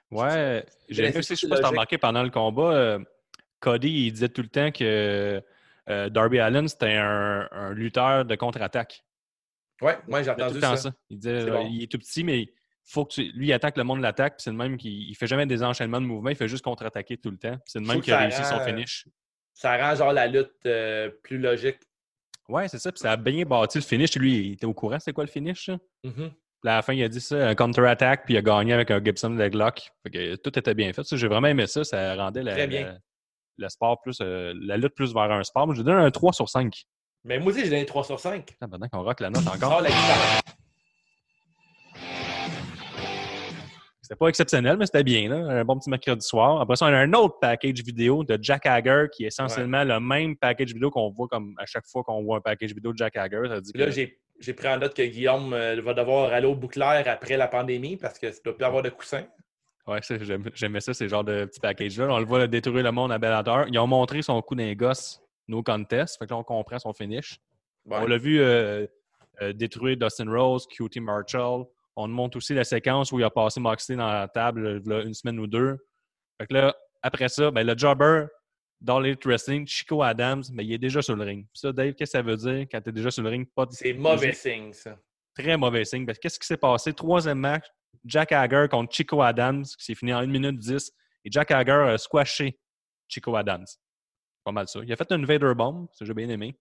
Ouais, 0.10 0.64
j'ai 0.88 1.10
aussi, 1.18 1.36
je 1.36 1.42
sais 1.42 1.50
pas 1.50 1.68
remarqué 1.68 1.98
pendant 1.98 2.24
le 2.24 2.30
combat, 2.30 2.72
euh, 2.74 3.00
Cody, 3.60 3.90
il 4.06 4.12
disait 4.14 4.30
tout 4.30 4.42
le 4.42 4.48
temps 4.48 4.72
que 4.72 5.44
euh, 5.90 6.10
Darby 6.10 6.40
Allen, 6.40 6.66
c'était 6.70 6.94
un, 6.96 7.50
un 7.52 7.74
lutteur 7.74 8.24
de 8.24 8.36
contre-attaque. 8.36 9.04
Ouais, 9.82 9.98
moi 10.08 10.24
j'ai 10.24 10.32
disait 10.32 10.36
tout 10.36 10.42
entendu 10.44 10.56
le 10.56 10.62
temps 10.62 10.76
ça. 10.78 10.92
ça. 10.92 10.96
Il 11.10 11.18
disait, 11.20 11.46
bon. 11.52 11.68
il 11.70 11.84
est 11.84 11.92
tout 11.92 11.98
petit, 12.00 12.24
mais 12.24 12.48
faut 12.92 13.06
que 13.06 13.14
tu- 13.14 13.32
lui, 13.34 13.48
il 13.48 13.54
attaque 13.54 13.78
le 13.78 13.84
monde 13.84 14.02
l'attaque, 14.02 14.38
puis 14.38 14.44
c'est 14.44 14.50
le 14.52 14.58
même 14.58 14.78
qu'il 14.78 14.92
il 15.10 15.16
fait 15.16 15.28
jamais 15.28 15.46
des 15.46 15.62
enchaînements 15.64 16.02
de 16.02 16.06
mouvements, 16.06 16.30
il 16.30 16.36
fait 16.36 16.48
juste 16.48 16.64
contre-attaquer 16.64 17.18
tout 17.18 17.30
le 17.32 17.38
temps. 17.38 17.58
C'est 17.66 17.80
le 17.80 17.86
Je 17.86 17.92
même 17.92 18.02
qui 18.02 18.12
a 18.12 18.18
réussi 18.20 18.44
son 18.44 18.58
rend- 18.58 18.66
finish. 18.66 19.08
Ça 19.54 19.78
rend 19.78 19.96
genre 19.96 20.14
la 20.14 20.28
lutte 20.28 20.52
euh, 20.66 21.10
plus 21.24 21.38
logique. 21.38 21.80
Ouais, 22.48 22.68
c'est 22.68 22.80
ça, 22.80 22.92
puis 22.92 23.00
ça 23.00 23.12
a 23.12 23.18
bien 23.18 23.44
bâti 23.44 23.78
le 23.78 23.84
finish. 23.84 24.16
Lui, 24.16 24.38
il 24.48 24.52
était 24.54 24.66
au 24.66 24.74
courant, 24.74 24.98
c'est 25.00 25.14
quoi 25.14 25.24
le 25.24 25.30
finish? 25.30 25.70
Mhm. 26.04 26.32
Puis 26.62 26.70
à 26.72 26.76
la 26.78 26.82
fin, 26.82 26.94
il 26.94 27.04
a 27.04 27.08
dit 27.08 27.22
ça, 27.22 27.48
un 27.48 27.56
counter-attack, 27.56 28.26
puis 28.26 28.34
il 28.34 28.38
a 28.38 28.42
gagné 28.42 28.74
avec 28.74 28.90
un 28.92 29.04
Gibson 29.04 29.30
leg 29.30 29.54
lock. 29.54 29.92
Fait 30.04 30.10
que 30.10 30.36
tout 30.38 30.58
était 30.58 30.74
bien 30.74 30.92
fait. 30.92 31.04
J'ai 31.16 31.28
vraiment 31.28 31.48
aimé 31.48 31.68
ça. 31.68 31.84
Ça 31.84 32.16
rendait 32.16 32.44
la- 32.44 32.56
le 33.58 33.70
sport 33.70 34.02
plus, 34.02 34.18
euh, 34.22 34.54
la 34.62 34.78
lutte 34.78 34.96
plus 34.96 35.14
vers 35.14 35.32
un 35.32 35.44
sport. 35.44 35.68
Moi, 35.68 35.76
je 35.76 35.82
lui 35.82 35.86
donne 35.86 35.98
un 36.02 36.12
3 36.12 36.32
sur 36.34 36.50
5. 36.50 36.86
Mais 37.26 37.38
moi 37.40 37.52
aussi, 37.52 37.62
j'ai 37.64 37.70
donné 37.70 37.86
3 37.86 38.04
sur 38.06 38.20
5. 38.20 38.52
Attends, 38.62 38.72
Maintenant 38.72 38.88
qu'on 38.90 39.04
rock 39.04 39.20
la 39.20 39.30
note 39.30 39.46
encore. 39.48 39.82
C'était 44.10 44.18
pas 44.18 44.28
exceptionnel, 44.30 44.76
mais 44.78 44.88
c'était 44.88 45.04
bien. 45.04 45.30
Là. 45.30 45.60
Un 45.60 45.64
bon 45.64 45.78
petit 45.78 45.88
mercredi 45.90 46.26
soir. 46.26 46.60
Après 46.62 46.76
ça, 46.76 46.86
on 46.88 46.90
a 46.90 46.98
un 46.98 47.14
autre 47.14 47.38
package 47.40 47.84
vidéo 47.84 48.24
de 48.24 48.40
Jack 48.42 48.66
Hager 48.66 49.06
qui 49.14 49.26
est 49.26 49.28
essentiellement 49.28 49.84
le 49.84 50.00
même 50.00 50.36
package 50.36 50.74
vidéo 50.74 50.90
qu'on 50.90 51.12
voit 51.12 51.28
comme 51.28 51.54
à 51.60 51.68
chaque 51.68 51.86
fois 51.86 52.02
qu'on 52.04 52.24
voit 52.24 52.38
un 52.38 52.42
package 52.42 52.74
vidéo 52.74 52.92
de 52.92 52.98
Jack 52.98 53.16
Hager. 53.18 53.44
Ça 53.48 53.62
dit 53.62 53.72
Puis 53.72 53.80
Là, 53.80 53.86
que- 53.86 53.92
j'ai 53.92 54.18
j'ai 54.40 54.54
pris 54.54 54.68
en 54.68 54.78
note 54.78 54.96
que 54.96 55.04
Guillaume 55.04 55.54
euh, 55.54 55.80
va 55.84 55.94
devoir 55.94 56.34
aller 56.34 56.48
au 56.48 56.56
bouclair 56.56 57.04
après 57.06 57.38
la 57.38 57.48
pandémie 57.48 57.98
parce 57.98 58.18
que 58.18 58.32
ça 58.32 58.40
ne 58.40 58.44
doit 58.46 58.56
plus 58.58 58.66
avoir 58.66 58.82
de 58.82 58.90
coussins. 58.90 59.26
J'aime- 60.22 60.50
j'aimais 60.56 60.80
ça, 60.82 60.94
ces 60.94 61.08
genres 61.08 61.24
de 61.24 61.46
petits 61.46 61.60
packages-là. 61.60 62.08
On 62.10 62.20
le 62.20 62.26
voit 62.26 62.48
détruire 62.48 62.84
le 62.84 62.92
monde 62.92 63.12
à 63.12 63.18
Bellator. 63.20 63.66
Ils 63.68 63.78
ont 63.78 63.88
montré 63.88 64.22
son 64.24 64.42
coup 64.42 64.56
d'un 64.56 64.74
gosse, 64.74 65.22
no 65.48 65.62
contest. 65.62 66.18
Fait 66.18 66.26
que 66.26 66.32
là, 66.32 66.38
on 66.38 66.44
comprend 66.44 66.80
son 66.80 66.94
finish. 66.94 67.40
Ouais. 67.86 67.98
On 68.00 68.06
l'a 68.08 68.18
vu 68.18 68.40
euh, 68.40 68.86
euh, 69.42 69.54
détruire 69.54 69.98
Dustin 69.98 70.32
Rose, 70.32 70.66
QT 70.68 71.00
Marshall. 71.00 71.66
On 72.02 72.08
nous 72.08 72.16
montre 72.16 72.38
aussi 72.38 72.54
la 72.54 72.64
séquence 72.64 73.12
où 73.12 73.20
il 73.20 73.24
a 73.26 73.30
passé 73.30 73.60
Moxley 73.60 73.98
dans 73.98 74.08
la 74.08 74.28
table 74.30 74.82
euh, 74.88 75.04
une 75.06 75.14
semaine 75.14 75.38
ou 75.38 75.48
deux. 75.48 75.78
Fait 76.40 76.48
que 76.48 76.54
là, 76.54 76.74
après 77.02 77.28
ça, 77.28 77.52
ben, 77.52 77.68
le 77.68 77.78
jobber 77.78 78.26
dans 78.80 79.02
l'Elite 79.02 79.26
Wrestling, 79.26 79.68
Chico 79.68 80.02
Adams, 80.02 80.44
mais 80.54 80.64
il 80.66 80.72
est 80.72 80.78
déjà 80.78 81.02
sur 81.02 81.18
le 81.18 81.26
ring. 81.26 81.46
Ça, 81.54 81.74
Dave, 81.74 81.94
qu'est-ce 81.96 82.14
que 82.14 82.18
ça 82.18 82.22
veut 82.22 82.38
dire 82.38 82.68
quand 82.72 82.80
tu 82.82 82.90
es 82.90 82.94
déjà 82.94 83.12
sur 83.12 83.22
le 83.24 83.30
ring? 83.30 83.46
Pas 83.54 83.66
de- 83.66 83.74
C'est 83.74 83.92
mauvais 83.92 84.32
signe, 84.32 84.72
ça. 84.72 84.98
Très 85.36 85.58
mauvais 85.58 85.84
signe. 85.84 86.06
Parce 86.06 86.18
que 86.18 86.22
Qu'est-ce 86.24 86.40
qui 86.40 86.48
s'est 86.48 86.56
passé? 86.58 86.94
Troisième 86.94 87.40
match, 87.40 87.66
Jack 88.06 88.32
Hager 88.32 88.68
contre 88.72 88.94
Chico 88.96 89.22
Adams, 89.22 89.66
qui 89.66 89.84
s'est 89.84 89.96
fini 89.96 90.14
en 90.14 90.20
1 90.20 90.28
minute 90.28 90.58
10. 90.58 90.92
Et 91.26 91.30
Jack 91.30 91.52
Hager 91.52 91.90
a 91.92 91.98
squashé 91.98 92.58
Chico 93.10 93.36
Adams. 93.36 93.66
Pas 94.46 94.54
mal 94.54 94.70
ça. 94.70 94.80
Il 94.86 94.94
a 94.94 94.96
fait 94.96 95.12
une 95.12 95.26
Vader 95.26 95.54
Bomb, 95.54 95.88
ça 95.92 96.06
j'ai 96.06 96.14
bien 96.14 96.30
aimé. 96.30 96.58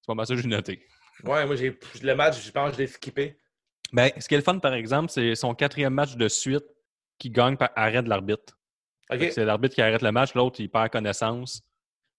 C'est 0.00 0.08
pas 0.08 0.14
mal 0.14 0.26
ça 0.26 0.34
que 0.34 0.40
j'ai 0.40 0.48
noté. 0.48 0.84
Ouais, 1.22 1.46
moi, 1.46 1.54
j'ai 1.54 1.78
le 2.02 2.14
match, 2.14 2.44
je 2.44 2.50
pense 2.50 2.70
que 2.70 2.76
je 2.76 2.80
l'ai 2.82 2.86
skippé. 2.88 3.38
Ben, 3.94 4.10
ce 4.18 4.26
qui 4.28 4.34
est 4.34 4.38
le 4.38 4.42
fun, 4.42 4.58
par 4.58 4.74
exemple, 4.74 5.10
c'est 5.10 5.34
son 5.34 5.54
quatrième 5.54 5.94
match 5.94 6.16
de 6.16 6.28
suite 6.28 6.64
qui 7.18 7.30
gagne 7.30 7.56
par 7.56 7.70
arrêt 7.76 8.02
de 8.02 8.08
l'arbitre. 8.08 8.58
C'est 9.30 9.44
l'arbitre 9.44 9.74
qui 9.74 9.82
arrête 9.82 10.02
le 10.02 10.10
match, 10.12 10.34
l'autre, 10.34 10.60
il 10.60 10.68
perd 10.68 10.90
connaissance. 10.90 11.62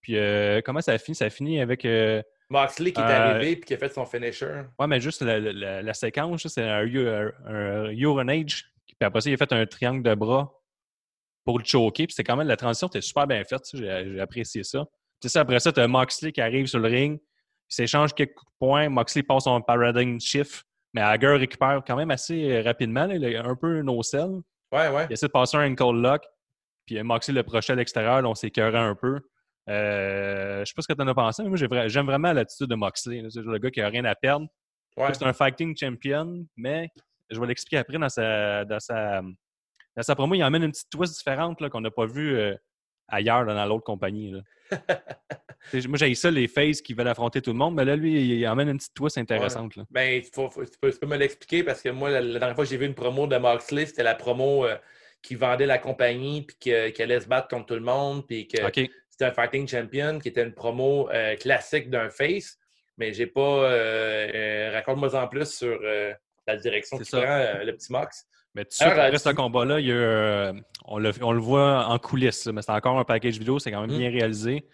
Puis, 0.01 0.17
euh, 0.17 0.61
comment 0.63 0.81
ça 0.81 0.97
finit? 0.97 1.15
Ça 1.15 1.29
finit 1.29 1.59
avec. 1.59 1.83
euh, 1.85 2.21
Moxley 2.49 2.91
qui 2.93 3.01
est 3.01 3.03
Euh, 3.03 3.07
arrivé 3.31 3.51
et 3.51 3.59
qui 3.59 3.73
a 3.73 3.77
fait 3.77 3.89
son 3.89 4.05
finisher. 4.05 4.61
Ouais, 4.79 4.85
mais 4.87 4.99
juste 5.01 5.21
la, 5.21 5.39
la- 5.39 5.81
la 5.81 5.93
séquence, 5.93 6.47
c'est 6.47 6.61
un, 6.63 6.85
un, 6.85 7.31
un 7.47 7.89
Urinage. 7.89 8.71
Puis 8.85 8.95
après 9.01 9.19
ça, 9.21 9.29
il 9.29 9.33
a 9.33 9.37
fait 9.37 9.51
un 9.51 9.65
triangle 9.65 10.03
de 10.03 10.13
bras 10.15 10.53
pour 11.43 11.57
le 11.59 11.65
choquer. 11.65 12.05
Puis 12.07 12.13
c'est 12.13 12.23
quand 12.23 12.35
même, 12.37 12.47
la 12.47 12.55
transition 12.55 12.87
était 12.87 13.01
super 13.01 13.25
bien 13.27 13.43
faite. 13.43 13.63
J'ai 13.73 14.19
apprécié 14.19 14.63
ça. 14.63 14.85
Ça, 15.25 15.39
après 15.41 15.59
ça, 15.59 15.73
tu 15.73 15.79
as 15.79 15.87
Moxley 15.87 16.31
qui 16.31 16.39
arrive 16.39 16.67
sur 16.67 16.77
le 16.79 16.87
ring. 16.87 17.19
Il 17.19 17.73
s'échange 17.75 18.13
quelques 18.13 18.35
coups 18.35 18.51
de 18.51 18.57
poing. 18.59 18.89
Moxley 18.89 19.23
passe 19.23 19.45
son 19.45 19.59
paradigm 19.61 20.19
shift. 20.21 20.63
Mais 20.95 21.01
Hager 21.01 21.35
récupère 21.37 21.83
quand 21.85 21.97
même 21.97 22.09
assez 22.09 22.51
euh, 22.51 22.61
rapidement. 22.63 23.05
là. 23.05 23.15
Il 23.15 23.35
a 23.35 23.45
un 23.45 23.55
peu 23.55 23.81
no 23.81 24.01
sell. 24.01 24.29
Ouais, 24.71 24.87
ouais. 24.89 25.05
Il 25.09 25.13
essaie 25.13 25.27
de 25.27 25.31
passer 25.31 25.57
un 25.57 25.69
ankle 25.71 25.91
lock. 26.01 26.23
Puis 26.85 27.01
Moxley 27.03 27.33
le 27.35 27.43
projeté 27.43 27.73
à 27.73 27.75
l'extérieur. 27.75 28.23
on 28.23 28.33
s'écœurait 28.33 28.79
un 28.79 28.95
peu. 28.95 29.19
Euh, 29.69 30.59
je 30.59 30.65
sais 30.65 30.73
pas 30.75 30.81
ce 30.81 30.87
que 30.87 30.93
tu 30.93 31.01
en 31.01 31.07
as 31.07 31.13
pensé, 31.15 31.43
mais 31.43 31.49
moi, 31.49 31.57
vra- 31.57 31.87
j'aime 31.89 32.05
vraiment 32.05 32.31
l'attitude 32.31 32.67
de 32.67 32.75
Moxley. 32.75 33.23
C'est 33.29 33.41
le 33.41 33.57
gars 33.57 33.71
qui 33.71 33.81
a 33.81 33.89
rien 33.89 34.05
à 34.05 34.15
perdre. 34.15 34.47
ouais. 34.97 35.13
C'est 35.13 35.25
un 35.25 35.33
fighting 35.33 35.75
champion, 35.77 36.45
mais 36.55 36.89
je 37.29 37.39
vais 37.39 37.47
l'expliquer 37.47 37.77
après 37.79 37.97
dans 37.97 38.07
sa, 38.09 38.63
dans 38.65 38.79
sa, 38.79 39.21
dans 39.21 40.03
sa 40.03 40.15
promo. 40.15 40.35
Il 40.35 40.43
emmène 40.43 40.63
une 40.63 40.71
petite 40.71 40.89
twist 40.89 41.17
différente 41.17 41.67
qu'on 41.69 41.81
n'a 41.81 41.91
pas 41.91 42.05
vue 42.05 42.37
euh, 42.37 42.55
ailleurs 43.07 43.43
là, 43.43 43.53
dans 43.53 43.65
l'autre 43.65 43.83
compagnie. 43.83 44.31
là. 44.31 44.41
Moi, 45.87 45.97
j'ai 45.97 46.13
ça, 46.15 46.29
les 46.29 46.47
phases 46.47 46.81
qui 46.81 46.93
veulent 46.93 47.07
affronter 47.07 47.41
tout 47.41 47.51
le 47.51 47.57
monde, 47.57 47.75
mais 47.75 47.85
là, 47.85 47.95
lui, 47.95 48.37
il 48.39 48.47
emmène 48.47 48.69
une 48.69 48.77
petite 48.77 48.93
twist 48.93 49.17
intéressante. 49.17 49.75
là. 49.75 49.83
Ben, 49.89 50.21
faut- 50.33 50.49
faut- 50.49 50.63
tu, 50.63 50.77
peux, 50.79 50.91
tu 50.91 50.99
peux 50.99 51.07
me 51.07 51.17
l'expliquer 51.17 51.63
parce 51.63 51.81
que 51.81 51.89
moi, 51.89 52.09
la, 52.11 52.21
la 52.21 52.39
dernière 52.39 52.55
fois 52.55 52.65
que 52.65 52.69
j'ai 52.69 52.77
vu 52.77 52.85
une 52.85 52.93
promo 52.93 53.25
de 53.27 53.37
Moxley, 53.37 53.85
c'était 53.87 54.03
la 54.03 54.13
promo 54.15 54.65
euh, 54.65 54.75
qui 55.23 55.33
vendait 55.35 55.65
la 55.65 55.79
compagnie 55.79 56.43
puis 56.43 56.55
que- 56.59 56.89
qui 56.89 57.01
allait 57.01 57.19
se 57.19 57.27
battre 57.27 57.47
contre 57.47 57.65
tout 57.67 57.73
le 57.73 57.79
monde. 57.79 58.27
Puis 58.27 58.47
que 58.47 58.57
c'était 59.09 59.25
un 59.25 59.31
fighting 59.31 59.67
champion 59.67 60.19
qui 60.19 60.27
était 60.29 60.43
une 60.43 60.53
promo 60.53 61.09
euh, 61.09 61.35
classique 61.35 61.89
d'un 61.89 62.09
face. 62.09 62.59
Mais 62.97 63.11
j'ai 63.13 63.27
pas. 63.27 63.41
Euh, 63.41 64.69
Raconte-moi 64.73 65.15
en 65.15 65.27
plus 65.27 65.51
sur 65.51 65.79
la 66.47 66.57
direction 66.57 66.97
qu'il 66.97 67.07
prend, 67.07 67.21
euh, 67.21 67.63
le 67.63 67.73
petit 67.73 67.91
Mox. 67.91 68.25
Mais 68.53 68.63
de 68.63 68.71
suite, 68.71 68.83
Alors, 68.87 69.03
après 69.05 69.15
euh, 69.15 69.17
ce 69.17 69.29
tu- 69.29 69.35
combat-là, 69.35 69.79
il 69.79 69.87
y 69.87 69.91
a, 69.91 69.95
euh, 69.95 70.53
on, 70.85 70.97
le, 70.97 71.11
on 71.21 71.31
le 71.33 71.39
voit 71.39 71.87
en 71.87 71.99
coulisses, 71.99 72.47
mais 72.47 72.61
c'est 72.61 72.71
encore 72.71 72.97
un 72.97 73.03
package 73.03 73.37
vidéo, 73.37 73.59
c'est 73.59 73.71
quand 73.71 73.81
même 73.81 73.91
Mm. 73.93 73.97
bien 73.99 74.09
réalisé. 74.11 74.65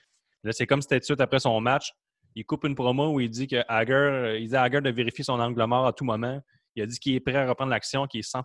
Là, 0.44 0.52
c'est 0.52 0.68
comme 0.68 0.82
si 0.82 0.88
c'était 0.90 1.00
tout 1.16 1.20
après 1.22 1.40
son 1.40 1.60
match. 1.62 1.92
Il 2.36 2.46
coupe 2.46 2.64
une 2.66 2.76
promo 2.76 3.14
où 3.14 3.20
il 3.20 3.30
dit 3.30 3.48
que 3.48 3.64
Hager, 3.68 3.94
euh, 3.94 4.38
il 4.40 4.50
dit 4.50 4.56
à 4.56 4.64
Hager 4.64 4.82
de 4.82 4.90
vérifier 4.92 5.24
son 5.24 5.40
angle 5.40 5.64
mort 5.66 5.86
à 5.88 5.94
tout 5.94 6.06
moment. 6.06 6.40
Il 6.76 6.84
a 6.84 6.86
dit 6.86 6.98
qu'il 7.00 7.16
est 7.16 7.20
prêt 7.20 7.36
à 7.36 7.48
reprendre 7.48 7.72
l'action, 7.72 8.06
qu'il 8.08 8.20
est 8.20 8.24
100 8.24 8.44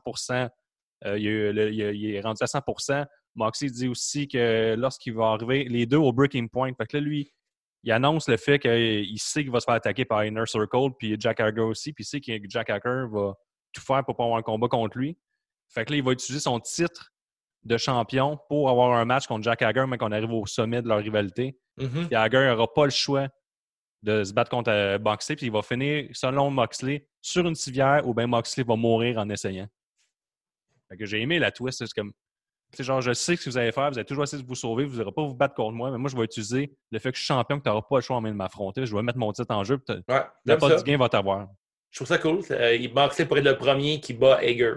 euh, 1.05 1.19
il, 1.19 1.27
est- 1.27 1.53
le- 1.53 1.73
il 1.73 2.15
est- 2.15 2.21
rendu 2.21 2.43
à 2.43 2.47
100% 2.47 3.05
Moxley 3.35 3.69
dit 3.69 3.87
aussi 3.89 4.27
que 4.27 4.75
lorsqu'il 4.79 5.13
va 5.13 5.27
arriver, 5.33 5.65
les 5.69 5.85
deux 5.85 5.99
au 5.99 6.11
breaking 6.13 6.49
point. 6.49 6.73
Fait 6.75 6.87
que 6.87 6.97
là, 6.97 7.03
lui, 7.03 7.31
il 7.87 7.93
annonce 7.93 8.29
le 8.29 8.37
fait 8.37 8.59
qu'il 8.59 9.19
sait 9.21 9.43
qu'il 9.45 9.53
va 9.53 9.61
se 9.61 9.65
faire 9.65 9.77
attaquer 9.77 10.05
par 10.05 10.25
Inner 10.25 10.45
Circle, 10.45 10.91
puis 10.99 11.17
Jack 11.21 11.39
Hager 11.39 11.61
aussi, 11.61 11.93
puis 11.93 12.03
il 12.03 12.07
sait 12.07 12.21
que 12.21 12.33
Jack 12.49 12.69
Hager 12.69 13.05
va 13.09 13.35
tout 13.73 13.81
faire 13.81 14.05
pour 14.05 14.17
pas 14.17 14.25
avoir 14.25 14.39
un 14.39 14.43
combat 14.43 14.67
contre 14.67 14.99
lui. 14.99 15.17
Fait 15.69 15.85
que 15.85 15.93
là, 15.93 15.99
il 15.99 16.03
va 16.03 16.11
utiliser 16.11 16.41
son 16.41 16.59
titre 16.59 17.13
de 17.63 17.77
champion 17.77 18.39
pour 18.49 18.69
avoir 18.71 18.93
un 18.99 19.05
match 19.05 19.29
contre 19.29 19.45
Jack 19.45 19.63
Hager, 19.63 19.85
mais 19.87 19.99
qu'on 19.99 20.11
arrive 20.11 20.33
au 20.33 20.47
sommet 20.47 20.83
de 20.83 20.89
leur 20.89 20.99
rivalité. 20.99 21.59
Puis 22.07 22.15
Hager 22.17 22.49
n'aura 22.49 22.73
pas 22.75 22.87
le 22.87 22.91
choix 22.91 23.29
de 24.03 24.25
se 24.25 24.33
battre 24.33 24.51
contre 24.51 24.71
euh, 24.71 24.99
Moxley, 24.99 25.37
puis 25.37 25.47
il 25.47 25.53
va 25.53 25.63
finir, 25.63 26.09
selon 26.13 26.51
Moxley, 26.51 27.09
sur 27.23 27.47
une 27.47 27.55
civière 27.55 28.07
où 28.07 28.15
ben 28.15 28.27
Moxley 28.27 28.65
va 28.65 28.75
mourir 28.75 29.19
en 29.19 29.29
essayant. 29.29 29.69
Fait 30.89 30.97
que 30.97 31.07
j'ai 31.07 31.21
aimé 31.21 31.39
la 31.39 31.53
twist. 31.53 31.79
C'est 31.79 31.93
comme, 31.95 32.13
sais, 32.73 32.85
genre, 32.85 33.01
je 33.01 33.13
sais 33.13 33.37
ce 33.37 33.45
que 33.45 33.51
vous 33.51 33.59
allez 33.59 33.73
faire, 33.73 33.91
vous 33.91 33.99
allez 33.99 34.05
toujours 34.07 34.25
essayer 34.25 34.43
de 34.43 34.49
vous 34.49 34.55
sauver, 34.55 34.85
vous 34.85 34.99
n'aurez 34.99 35.13
pas 35.13 35.23
vous 35.23 35.35
battre 35.35 35.55
contre 35.55 35.73
moi, 35.75 35.91
mais 35.91 35.99
moi, 35.99 36.11
je 36.11 36.17
vais 36.17 36.25
utiliser 36.25 36.77
le 36.91 36.99
fait 36.99 37.11
que 37.13 37.17
je 37.17 37.23
suis 37.25 37.27
champion, 37.29 37.59
que 37.59 37.63
tu 37.65 37.69
n'auras 37.69 37.83
pas 37.83 37.97
le 37.97 38.03
choix 38.03 38.17
en 38.17 38.21
main 38.21 38.31
de 38.31 38.37
m'affronter. 38.37 38.85
Je 38.87 38.95
vais 38.95 39.03
mettre 39.03 39.19
mon 39.19 39.33
titre 39.33 39.55
en 39.55 39.65
jeu, 39.65 39.79
puis 39.79 39.97
Ouais, 40.09 40.23
la 40.45 40.57
part 40.57 40.77
du 40.77 40.83
gain 40.85 40.99
va 40.99 41.09
t'avoir. 41.09 41.49
Je 41.91 41.99
trouve 41.99 42.09
ça 42.09 42.19
cool. 42.19 42.41
Euh, 42.51 42.75
il 42.75 42.93
Moxley 42.93 43.25
pour 43.27 43.39
être 43.39 43.45
le 43.45 43.57
premier 43.57 44.01
qui 44.01 44.13
bat 44.13 44.37
Hager 44.39 44.75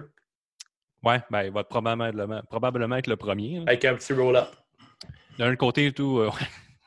Ouais, 1.03 1.21
ben, 1.31 1.43
il 1.43 1.51
va 1.51 1.63
probablement, 1.63 2.41
probablement 2.49 2.95
être 2.97 3.07
le 3.07 3.15
premier. 3.15 3.57
là. 3.57 3.63
avec 3.67 3.85
un 3.85 3.95
petit 3.95 4.13
roll-up. 4.13 4.49
D'un 5.37 5.55
côté 5.55 5.87
et 5.87 5.91
tout, 5.93 6.19
euh, 6.19 6.29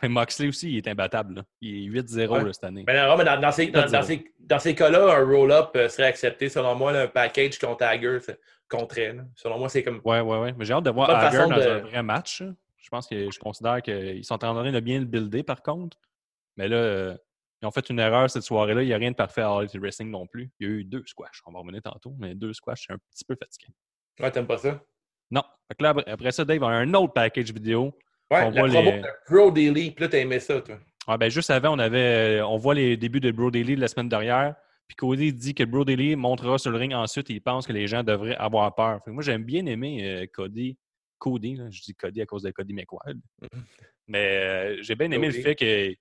mais 0.02 0.08
Moxley 0.10 0.48
aussi, 0.48 0.70
il 0.72 0.76
est 0.78 0.88
imbattable. 0.88 1.34
là. 1.36 1.42
Il 1.60 1.96
est 1.96 2.02
8-0 2.02 2.28
Ouais. 2.28 2.44
là, 2.44 2.52
cette 2.52 2.64
année. 2.64 2.84
Mais 2.86 2.94
non, 3.06 3.16
mais 3.16 3.24
dans, 3.24 3.40
dans 3.40 3.50
dans 4.52 4.58
ces 4.58 4.74
cas-là, 4.74 5.16
un 5.16 5.24
roll-up 5.24 5.70
euh, 5.76 5.88
serait 5.88 6.06
accepté. 6.08 6.48
Selon 6.48 6.74
moi, 6.74 6.92
là, 6.92 7.02
un 7.02 7.06
package 7.08 7.58
contre 7.58 7.84
Hager 7.84 8.18
compterait. 8.68 9.12
là. 9.14 9.22
Selon 9.34 9.58
moi, 9.58 9.68
c'est 9.68 9.82
comme. 9.82 10.00
Ouais, 10.04 10.20
ouais, 10.20 10.38
ouais. 10.38 10.52
Mais 10.56 10.64
j'ai 10.64 10.74
hâte 10.74 10.84
de 10.84 10.90
voir 10.90 11.10
Hager 11.10 11.38
dans 11.38 11.56
de- 11.56 11.62
un 11.62 11.78
vrai 11.80 12.02
match. 12.02 12.42
Je 12.76 12.88
pense 12.90 13.06
que 13.06 13.30
je 13.30 13.38
considère 13.38 13.80
qu'ils 13.82 14.24
sont 14.24 14.34
en 14.34 14.54
train 14.54 14.70
de 14.72 14.80
bien 14.80 14.98
le 14.98 15.04
builder, 15.06 15.42
par 15.42 15.62
contre. 15.62 15.96
Mais 16.56 16.68
là, 16.68 16.76
euh, 16.76 17.16
ils 17.62 17.66
ont 17.66 17.70
fait 17.70 17.88
une 17.90 17.98
erreur 18.00 18.28
cette 18.28 18.42
soirée-là. 18.42 18.82
Il 18.82 18.86
n'y 18.88 18.92
a 18.94 18.98
rien 18.98 19.10
de 19.12 19.16
parfait 19.16 19.40
à 19.42 19.50
All 19.50 19.62
Elite 19.64 19.76
Wrestling 19.80 20.10
non 20.10 20.26
plus. 20.26 20.50
Il 20.60 20.66
y 20.68 20.70
a 20.70 20.74
eu 20.74 20.84
deux 20.84 21.02
squash. 21.06 21.40
On 21.46 21.52
va 21.52 21.60
revenir 21.60 21.80
tantôt, 21.82 22.12
mais 22.18 22.34
deux 22.34 22.52
squash, 22.52 22.84
c'est 22.86 22.92
un 22.92 22.98
petit 23.10 23.24
peu 23.24 23.36
fatigué. 23.36 23.68
Ouais, 24.20 24.30
t'aimes 24.30 24.46
pas 24.46 24.58
ça? 24.58 24.82
Non. 25.30 25.42
Fait 25.68 25.74
que 25.78 25.82
là, 25.84 25.94
après- 26.08 26.32
ça, 26.32 26.44
Dave 26.44 26.62
a 26.64 26.66
un 26.66 26.92
autre 26.94 27.12
package 27.14 27.52
vidéo. 27.52 27.96
Ouais, 28.30 28.42
On 28.44 28.50
la 28.50 28.62
promo 28.62 28.82
les- 28.82 29.00
de 29.00 29.06
Pro 29.26 29.50
Daily, 29.50 29.90
puis 29.92 30.04
là, 30.04 30.08
t'as 30.10 30.18
aimé 30.18 30.40
ça, 30.40 30.60
toi. 30.60 30.76
Ah, 31.06 31.16
ben, 31.18 31.28
juste 31.30 31.50
avant, 31.50 31.74
on, 31.74 31.78
avait, 31.78 32.38
euh, 32.40 32.46
on 32.46 32.56
voit 32.56 32.74
les 32.74 32.96
débuts 32.96 33.20
de 33.20 33.30
Bro 33.32 33.50
Daily 33.50 33.74
de 33.76 33.80
la 33.80 33.88
semaine 33.88 34.08
dernière. 34.08 34.54
Puis 34.86 34.96
Cody 34.96 35.32
dit 35.32 35.54
que 35.54 35.64
Bro 35.64 35.84
Daily 35.84 36.16
montera 36.16 36.58
sur 36.58 36.70
le 36.70 36.78
ring 36.78 36.92
ensuite 36.94 37.30
et 37.30 37.34
il 37.34 37.40
pense 37.40 37.66
que 37.66 37.72
les 37.72 37.86
gens 37.86 38.02
devraient 38.02 38.36
avoir 38.36 38.74
peur. 38.74 38.98
Fait 39.04 39.10
que 39.10 39.14
moi, 39.14 39.22
j'aime 39.22 39.42
bien 39.44 39.64
aimer 39.66 40.00
euh, 40.04 40.26
Cody. 40.32 40.76
Cody, 41.18 41.56
là, 41.56 41.70
je 41.70 41.80
dis 41.82 41.94
Cody 41.94 42.20
à 42.22 42.26
cause 42.26 42.42
de 42.42 42.50
Cody 42.50 42.74
McWild. 42.74 43.20
Mais 44.08 44.36
euh, 44.42 44.82
j'ai 44.82 44.94
bien 44.94 45.10
aimé 45.10 45.28
Cody. 45.28 45.38
le 45.38 45.42
fait 45.42 45.54
qu'ils 45.54 45.96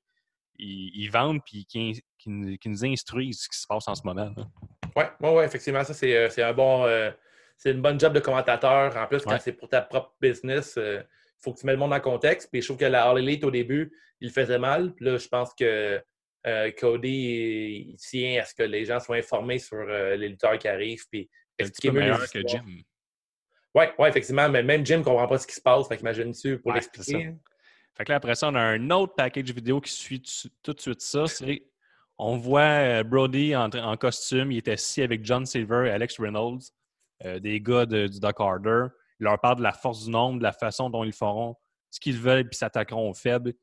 ils 0.60 1.08
vendent 1.10 1.42
puis 1.44 1.66
qu'ils 1.66 2.02
nous- 2.28 2.86
instruisent 2.86 3.42
ce 3.44 3.50
qui 3.50 3.58
se 3.60 3.68
passe 3.68 3.88
en 3.88 3.96
ce 3.96 4.02
moment. 4.04 4.32
là. 4.36 5.10
Ouais, 5.22 5.30
ouais, 5.32 5.46
effectivement, 5.46 5.84
ça, 5.84 5.94
c'est 5.94 6.42
un 6.44 6.54
bon. 6.54 6.84
euh, 6.86 7.12
c'est 7.58 7.72
une 7.72 7.82
bonne 7.82 8.00
job 8.00 8.12
de 8.14 8.20
commentateur. 8.20 8.96
En 8.98 9.08
plus, 9.08 9.22
quand 9.22 9.32
Ouais. 9.32 9.40
c'est 9.40 9.54
pour 9.54 9.70
ta 9.70 9.82
propre 9.82 10.14
business, 10.20 10.78
faut 11.44 11.54
que 11.54 11.60
tu 11.60 11.66
mettes 11.66 11.76
le 11.76 11.80
monde 11.80 11.94
en 11.94 12.00
contexte. 12.00 12.50
Puis 12.52 12.62
je 12.62 12.68
trouve 12.68 12.78
que 12.78 12.86
la 12.86 13.10
All 13.10 13.18
Elite, 13.20 13.44
au 13.44 13.52
début, 13.52 13.92
il 14.20 14.28
le 14.28 14.34
faisait 14.34 14.60
mal. 14.60 14.94
Puis 14.94 15.06
là, 15.06 15.18
je 15.18 15.28
pense 15.28 15.54
que 15.54 16.02
euh, 16.48 16.72
Cody, 16.80 17.96
tient 18.00 18.42
à 18.42 18.46
ce 18.46 18.56
que 18.56 18.64
les 18.64 18.86
gens 18.86 19.00
soient 19.00 19.18
informés 19.18 19.60
sur 19.60 19.78
euh, 19.78 20.16
les 20.16 20.30
lutteurs 20.30 20.58
qui 20.58 20.68
arrivent. 20.68 21.06
Puis 21.12 21.30
expliquer 21.58 21.92
mieux 21.92 22.00
meilleur 22.02 22.30
que. 22.32 22.48
Jim? 22.48 22.64
Ouais, 23.74 23.94
ouais, 23.98 24.10
effectivement. 24.10 24.50
Mais 24.50 24.64
même 24.64 24.86
Jim 24.86 25.00
ne 25.00 25.04
comprend 25.04 25.28
pas 25.28 25.38
ce 25.38 25.48
qui 25.48 25.56
se 25.56 25.62
passe. 25.62 25.88
Fait 25.88 25.98
qu'imagine-tu 25.98 26.60
pour 26.60 26.70
Ouais, 26.70 26.76
l'expliquer. 26.76 27.26
hein? 27.26 27.38
Fait 27.96 28.06
que 28.06 28.12
là, 28.12 28.16
après 28.18 28.36
ça, 28.36 28.48
on 28.50 28.56
a 28.56 28.62
un 28.62 28.90
autre 28.92 29.14
package 29.16 29.52
vidéo 29.52 29.82
qui 29.82 29.92
suit 29.92 30.22
tout 30.64 30.74
de 30.74 30.80
suite 30.80 31.02
ça. 31.02 31.28
C'est 31.28 31.64
on 32.18 32.38
voit 32.38 32.62
euh, 32.62 33.04
Brody 33.04 33.56
en, 33.56 33.70
en 33.72 33.98
costume. 33.98 34.52
Il 34.52 34.58
était 34.60 34.74
assis 34.74 35.02
avec 35.02 35.26
John 35.26 35.46
Silver 35.46 35.88
et 35.88 35.90
Alex 35.92 36.20
Reynolds, 36.20 36.62
euh, 37.26 37.40
des 37.40 37.60
gars 37.60 37.86
de- 37.86 38.08
du 38.08 38.20
Doc 38.20 38.36
Harder. 38.40 38.88
Il 39.22 39.26
leur 39.26 39.40
parle 39.40 39.58
de 39.58 39.64
la 39.64 39.72
force 39.72 40.06
du 40.06 40.10
nombre, 40.12 40.40
de 40.40 40.44
la 40.44 40.52
façon 40.52 40.90
dont 40.90 41.04
ils 41.04 41.14
feront 41.14 41.56
ce 41.92 42.00
qu'ils 42.00 42.18
veulent 42.18 42.50
puis 42.50 42.58
s'attaqueront 42.58 43.10
aux 43.10 43.14
faibles. 43.14 43.54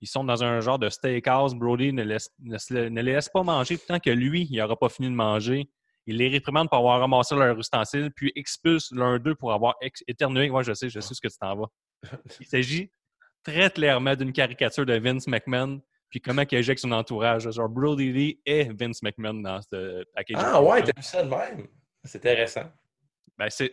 Ils 0.00 0.06
sont 0.08 0.24
dans 0.24 0.42
un 0.42 0.60
genre 0.60 0.78
de 0.78 0.88
steakhouse. 0.88 1.54
Brody 1.54 1.92
ne, 1.92 2.02
laisse- 2.04 2.30
ne 2.40 2.56
ne 2.88 3.02
les 3.02 3.12
laisse 3.12 3.28
pas 3.28 3.42
manger 3.42 3.78
tant 3.78 3.98
que 3.98 4.10
lui, 4.10 4.46
il 4.50 4.56
n'aura 4.58 4.76
pas 4.76 4.88
fini 4.88 5.08
de 5.08 5.14
manger. 5.14 5.68
Il 6.06 6.16
les 6.16 6.28
réprimande 6.28 6.68
pour 6.68 6.78
avoir 6.78 7.00
ramassé 7.00 7.34
leur 7.36 7.56
ustensile, 7.58 8.10
puis 8.14 8.32
expulse 8.34 8.90
l'un 8.92 9.18
d'eux 9.18 9.34
pour 9.36 9.52
avoir 9.52 9.74
éternué. 10.08 10.50
Moi, 10.50 10.62
je 10.62 10.72
sais, 10.72 10.88
je 10.88 10.98
sais 11.00 11.14
ce 11.14 11.20
que 11.20 11.28
tu 11.28 11.38
t'en 11.38 11.54
vas. 11.56 11.66
Il 12.40 12.46
s'agit 12.46 12.90
très 13.44 13.70
clairement 13.70 14.14
d'une 14.16 14.32
caricature 14.32 14.86
de 14.86 14.94
Vince 14.94 15.26
McMahon, 15.28 15.80
puis 16.10 16.20
comment 16.20 16.42
il 16.48 16.56
avec 16.58 16.78
son 16.78 16.92
entourage. 16.92 17.48
Genre, 17.50 17.68
Brody 17.68 18.12
Lee 18.12 18.40
est 18.44 18.72
Vince 18.72 19.02
McMahon 19.02 19.34
dans 19.34 19.60
ce 19.62 20.04
package. 20.14 20.36
Ah 20.44 20.62
ouais, 20.62 20.82
t'as 20.82 20.92
vu 20.96 21.02
ça 21.02 21.22
de 21.22 21.28
même? 21.30 21.66
C'est 22.04 22.18
intéressant. 22.18 22.64
Ben, 23.38 23.48
c'est- 23.50 23.72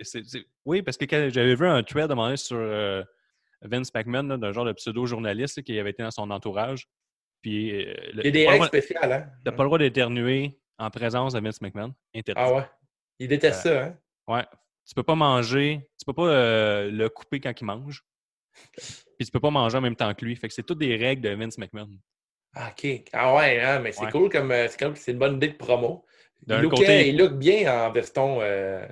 Oui, 0.65 0.81
parce 0.81 0.97
que 0.97 1.05
j'avais 1.29 1.55
vu 1.55 1.67
un 1.67 1.83
thread 1.83 2.09
à 2.09 2.13
un 2.13 2.15
moment 2.15 2.25
donné 2.27 2.37
sur 2.37 2.57
euh, 2.57 3.03
Vince 3.61 3.93
McMahon, 3.93 4.37
d'un 4.37 4.51
genre 4.51 4.65
de 4.65 4.73
pseudo-journaliste 4.73 5.61
qui 5.63 5.77
avait 5.79 5.89
été 5.91 6.01
dans 6.03 6.11
son 6.11 6.29
entourage. 6.31 6.87
Puis, 7.41 7.71
euh, 7.71 7.93
le- 8.13 8.21
Il 8.21 8.25
y 8.25 8.27
a 8.27 8.31
des 8.31 8.47
règles 8.47 8.65
spéciales, 8.65 9.11
hein? 9.11 9.29
T'as 9.45 9.51
pas 9.51 9.63
le 9.63 9.67
droit 9.67 9.77
d'éternuer 9.77 10.59
en 10.77 10.89
présence 10.89 11.33
de 11.33 11.39
Vince 11.39 11.61
McMahon. 11.61 11.93
Interdit. 12.15 12.41
Ah 12.43 12.53
ouais? 12.53 12.63
Il 13.19 13.27
déteste 13.27 13.61
ça, 13.61 13.83
hein? 13.85 13.97
Ouais. 14.27 14.45
Tu 14.87 14.95
peux 14.95 15.03
pas 15.03 15.15
manger, 15.15 15.87
tu 15.99 16.05
peux 16.05 16.13
pas 16.13 16.27
euh, 16.27 16.89
le 16.89 17.09
couper 17.09 17.39
quand 17.39 17.53
il 17.59 17.65
mange. 17.65 18.03
Puis 18.75 19.25
tu 19.25 19.31
peux 19.31 19.39
pas 19.39 19.51
manger 19.51 19.77
en 19.77 19.81
même 19.81 19.95
temps 19.95 20.13
que 20.15 20.25
lui. 20.25 20.35
Fait 20.35 20.47
que 20.47 20.53
c'est 20.53 20.63
toutes 20.63 20.79
des 20.79 20.95
règles 20.95 21.21
de 21.21 21.29
Vince 21.29 21.57
McMahon. 21.57 21.89
Ah, 22.55 22.71
OK. 22.71 23.03
Ah 23.13 23.35
ouais, 23.35 23.59
hein, 23.61 23.79
mais 23.79 23.91
c'est 23.91 24.05
Ouais. 24.05 24.11
cool 24.11 24.29
comme 24.29 24.51
euh, 24.51 24.67
c'est 24.95 25.11
une 25.11 25.19
bonne 25.19 25.35
idée 25.35 25.49
de 25.49 25.53
promo. 25.57 26.05
Il 26.41 26.47
D'un 26.47 26.61
lookait- 26.61 26.77
côté- 26.77 27.09
il 27.09 27.17
look 27.17 27.33
bien 27.33 27.71
en 27.71 27.91
veston 27.91 28.39
euh, 28.41 28.87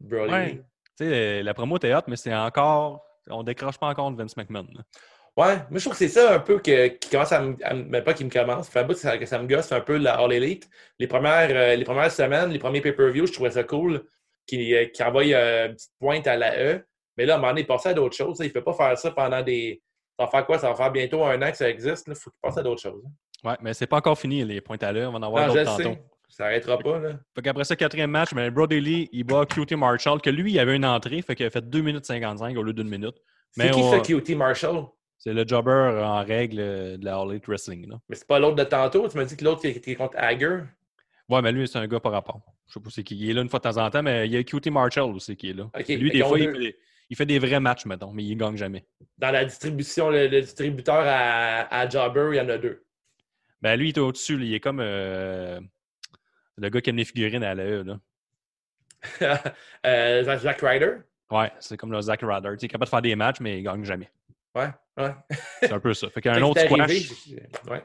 Brody. 0.00 0.32
Ouais. 0.32 0.46
Lee. 0.46 0.56
Tu 0.98 1.04
sais, 1.06 1.40
euh, 1.40 1.42
la 1.42 1.54
promo 1.54 1.76
était 1.76 1.94
hot, 1.94 2.00
mais 2.08 2.16
c'est 2.16 2.34
encore. 2.34 3.04
On 3.30 3.42
décroche 3.42 3.78
pas 3.78 3.88
encore 3.88 4.10
de 4.10 4.16
Vince 4.16 4.36
McMahon. 4.36 4.66
là. 4.74 4.82
Ouais, 5.36 5.54
moi 5.70 5.78
je 5.78 5.80
trouve 5.80 5.92
que 5.92 5.98
c'est 5.98 6.08
ça 6.08 6.34
un 6.34 6.40
peu 6.40 6.58
que, 6.58 6.88
qui 6.88 7.10
commence 7.10 7.30
à 7.30 7.40
me. 7.40 7.50
me- 7.52 7.82
ben, 7.84 8.02
pas 8.02 8.12
qui 8.14 8.24
me 8.24 8.30
commence, 8.30 8.68
fait 8.68 8.80
un 8.80 8.84
bout 8.84 8.94
que 8.94 8.98
ça, 8.98 9.16
que 9.18 9.26
ça 9.26 9.38
me 9.38 9.46
gosse 9.46 9.70
un 9.70 9.80
peu 9.80 9.96
la 9.96 10.14
All 10.18 10.32
Elite. 10.32 10.68
Les 10.98 11.06
premières, 11.06 11.50
euh, 11.52 11.76
les 11.76 11.84
premières 11.84 12.10
semaines, 12.10 12.50
les 12.50 12.58
premiers 12.58 12.80
pay-per-view, 12.80 13.26
je 13.26 13.32
trouvais 13.32 13.52
ça 13.52 13.62
cool 13.62 14.02
qui, 14.46 14.74
euh, 14.74 14.86
qui 14.86 15.00
envoie 15.04 15.22
euh, 15.22 15.68
une 15.68 15.74
petite 15.74 15.92
pointe 16.00 16.26
à 16.26 16.36
la 16.36 16.58
E. 16.58 16.84
Mais 17.16 17.24
là, 17.26 17.34
à 17.34 17.36
un 17.36 17.40
moment 17.40 17.52
donné, 17.52 17.66
il 17.68 17.88
à 17.88 17.94
d'autres 17.94 18.16
choses. 18.16 18.38
Il 18.40 18.46
ne 18.46 18.50
fait 18.50 18.62
pas 18.62 18.72
faire 18.72 18.98
ça 18.98 19.10
pendant 19.12 19.42
des. 19.42 19.80
Ça 20.18 20.24
va 20.24 20.30
faire 20.32 20.46
quoi? 20.46 20.58
Ça 20.58 20.70
va 20.70 20.74
faire 20.74 20.90
bientôt 20.90 21.22
un 21.24 21.40
an 21.40 21.50
que 21.52 21.56
ça 21.56 21.68
existe. 21.68 22.08
Il 22.08 22.14
faut 22.16 22.30
qu'il 22.30 22.38
passe 22.42 22.58
à 22.58 22.62
d'autres 22.64 22.82
choses. 22.82 23.04
Ouais, 23.44 23.54
mais 23.60 23.74
c'est 23.74 23.86
pas 23.86 23.98
encore 23.98 24.18
fini, 24.18 24.44
les 24.44 24.60
points 24.60 24.76
à 24.80 24.90
l'heure. 24.90 25.10
On 25.10 25.12
va 25.12 25.18
en 25.18 25.22
avoir 25.22 25.46
d'autres 25.46 25.76
tantôt. 25.76 25.96
Ça 26.28 26.44
n'arrêtera 26.44 26.78
pas. 26.78 26.98
Là. 26.98 27.18
Fait 27.34 27.42
qu'après 27.42 27.64
ça, 27.64 27.74
quatrième 27.74 28.10
match, 28.10 28.30
mais 28.34 28.50
Brody 28.50 28.80
Lee, 28.80 29.08
il 29.12 29.24
bat 29.24 29.44
QT 29.46 29.76
Marshall, 29.76 30.20
que 30.20 30.30
lui, 30.30 30.52
il 30.52 30.58
avait 30.58 30.76
une 30.76 30.84
entrée, 30.84 31.22
fait 31.22 31.34
qu'il 31.34 31.46
a 31.46 31.50
fait 31.50 31.68
2 31.68 31.80
minutes 31.80 32.04
55 32.04 32.56
au 32.56 32.62
lieu 32.62 32.72
d'une 32.72 32.88
minute. 32.88 33.16
C'est 33.52 33.70
qui 33.70 33.80
on- 33.80 33.90
ça, 33.90 34.00
QT 34.00 34.34
Marshall? 34.34 34.84
C'est 35.16 35.32
le 35.32 35.44
jobber 35.46 35.72
en 36.04 36.22
règle 36.22 36.58
euh, 36.60 36.96
de 36.96 37.04
la 37.04 37.16
All 37.18 37.30
Elite 37.30 37.46
Wrestling. 37.48 37.88
Là. 37.88 37.98
Mais 38.08 38.14
c'est 38.14 38.26
pas 38.28 38.38
l'autre 38.38 38.54
de 38.54 38.62
tantôt? 38.62 39.08
Tu 39.08 39.16
m'as 39.16 39.24
dit 39.24 39.36
que 39.36 39.44
l'autre 39.44 39.62
qui 39.62 39.66
était 39.68 39.96
contre 39.96 40.16
Hager? 40.16 40.60
Ouais, 41.28 41.42
mais 41.42 41.50
lui, 41.50 41.66
c'est 41.66 41.78
un 41.78 41.88
gars 41.88 41.98
par 41.98 42.12
rapport. 42.12 42.40
Je 42.68 42.74
sais 42.74 42.80
pas 42.80 42.90
c'est 42.90 43.02
qui. 43.02 43.16
Il 43.16 43.30
est 43.30 43.32
là 43.32 43.42
une 43.42 43.48
fois 43.48 43.58
de 43.58 43.64
temps 43.64 43.76
en 43.84 43.90
temps, 43.90 44.02
mais 44.02 44.26
il 44.28 44.32
y 44.32 44.36
a 44.36 44.44
QT 44.44 44.70
Marshall 44.70 45.10
aussi 45.14 45.34
qui 45.34 45.50
est 45.50 45.54
là. 45.54 45.68
Lui, 45.88 46.10
des 46.10 46.22
fois, 46.22 46.38
il 46.38 46.52
fait, 46.52 46.58
des, 46.58 46.76
il 47.10 47.16
fait 47.16 47.26
des 47.26 47.38
vrais 47.40 47.58
matchs, 47.58 47.84
mettons, 47.86 48.12
mais 48.12 48.22
il 48.22 48.36
gagne 48.36 48.56
jamais. 48.56 48.86
Dans 49.16 49.30
la 49.32 49.44
distribution, 49.44 50.08
le, 50.10 50.28
le 50.28 50.40
distributeur 50.40 51.02
à, 51.04 51.62
à 51.74 51.88
Jobber, 51.88 52.28
il 52.32 52.36
y 52.36 52.40
en 52.40 52.48
a 52.48 52.58
deux. 52.58 52.84
Ben 53.60 53.76
lui, 53.76 53.88
il 53.90 53.96
est 53.96 54.00
au-dessus. 54.00 54.38
Il 54.40 54.54
est 54.54 54.60
comme 54.60 54.78
euh, 54.80 55.58
le 56.58 56.68
gars 56.68 56.80
qui 56.80 56.90
aime 56.90 56.96
les 56.96 57.04
figurines 57.04 57.42
à 57.44 57.54
la 57.54 57.64
E. 57.64 57.82
Là. 57.84 57.98
Euh, 59.86 60.22
Zack- 60.24 60.40
Zack 60.40 60.60
Ryder? 60.60 60.96
Ouais, 61.30 61.52
c'est 61.60 61.76
comme 61.76 61.92
le 61.92 62.00
Zack 62.00 62.20
Ryder. 62.22 62.50
Il 62.60 62.64
est 62.64 62.68
capable 62.68 62.84
de 62.86 62.90
faire 62.90 63.02
des 63.02 63.14
matchs, 63.16 63.36
mais 63.40 63.58
il 63.58 63.62
gagne 63.62 63.84
jamais. 63.84 64.10
Ouais, 64.54 64.68
ouais. 64.96 65.14
C'est 65.60 65.72
un 65.72 65.78
peu 65.80 65.94
ça. 65.94 66.08
Fait 66.10 66.20
qu'un 66.20 66.40
autre 66.42 66.60
squash, 66.60 66.80
arrivé, 66.80 67.06
ouais. 67.70 67.84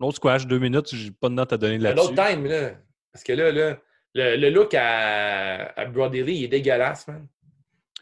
un 0.00 0.04
autre 0.06 0.16
squash, 0.16 0.46
deux 0.46 0.58
minutes, 0.58 0.94
j'ai 0.94 1.10
pas 1.10 1.28
de 1.28 1.34
note 1.34 1.52
à 1.52 1.56
donner 1.58 1.74
Un 1.76 1.78
là-dessus. 1.80 2.08
autre 2.12 2.26
time, 2.28 2.46
là. 2.46 2.70
Parce 3.12 3.24
que 3.24 3.32
là, 3.32 3.50
là 3.52 3.78
le, 4.14 4.36
le 4.36 4.50
look 4.50 4.72
à, 4.74 5.66
à 5.78 5.84
Brody 5.86 6.22
Lee, 6.22 6.36
il 6.38 6.44
est 6.44 6.48
dégueulasse, 6.48 7.06
man. 7.08 7.26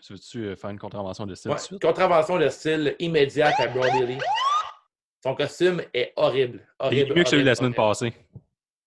Tu 0.07 0.13
veux-tu 0.13 0.39
euh, 0.47 0.57
faire 0.57 0.71
une 0.71 0.79
contravention 0.79 1.27
de 1.27 1.35
style 1.35 1.51
Ouais, 1.53 1.57
de? 1.71 1.79
Contravention 1.79 2.37
de 2.39 2.49
style 2.49 2.95
immédiate 2.99 3.55
à 3.59 3.69
Brody 3.69 4.05
Lee. 4.07 4.19
Son 5.23 5.35
costume 5.35 5.83
est 5.95 6.13
horrible. 6.17 6.61
Il 6.81 6.85
horrible 6.87 7.13
est 7.13 7.15
mieux 7.17 7.23
que 7.25 7.29
celui 7.31 7.43
de 7.45 7.49
la 7.49 7.55
semaine 7.55 7.75
horrible. 7.77 8.11
passée. 8.11 8.13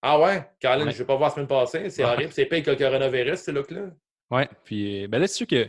Ah 0.08 0.20
ouais? 0.20 0.48
Caroline, 0.60 0.86
Ouais. 0.88 0.92
je 0.92 0.98
ne 0.98 1.00
vais 1.04 1.08
pas 1.08 1.16
voir 1.16 1.30
la 1.30 1.34
semaine 1.36 1.48
passée. 1.48 1.90
C'est 1.90 2.04
horrible. 2.04 2.32
C'est 2.32 2.46
pire 2.46 2.62
que 2.64 2.70
le 2.72 2.76
coronavirus, 2.78 3.40
ce 3.40 3.52
look-là. 3.52 3.82
Ouais, 4.30 4.48
puis 4.64 5.04
euh, 5.04 5.08
ben 5.08 5.20
là, 5.20 5.28
c'est 5.28 5.36
sûr 5.36 5.48
que 5.48 5.68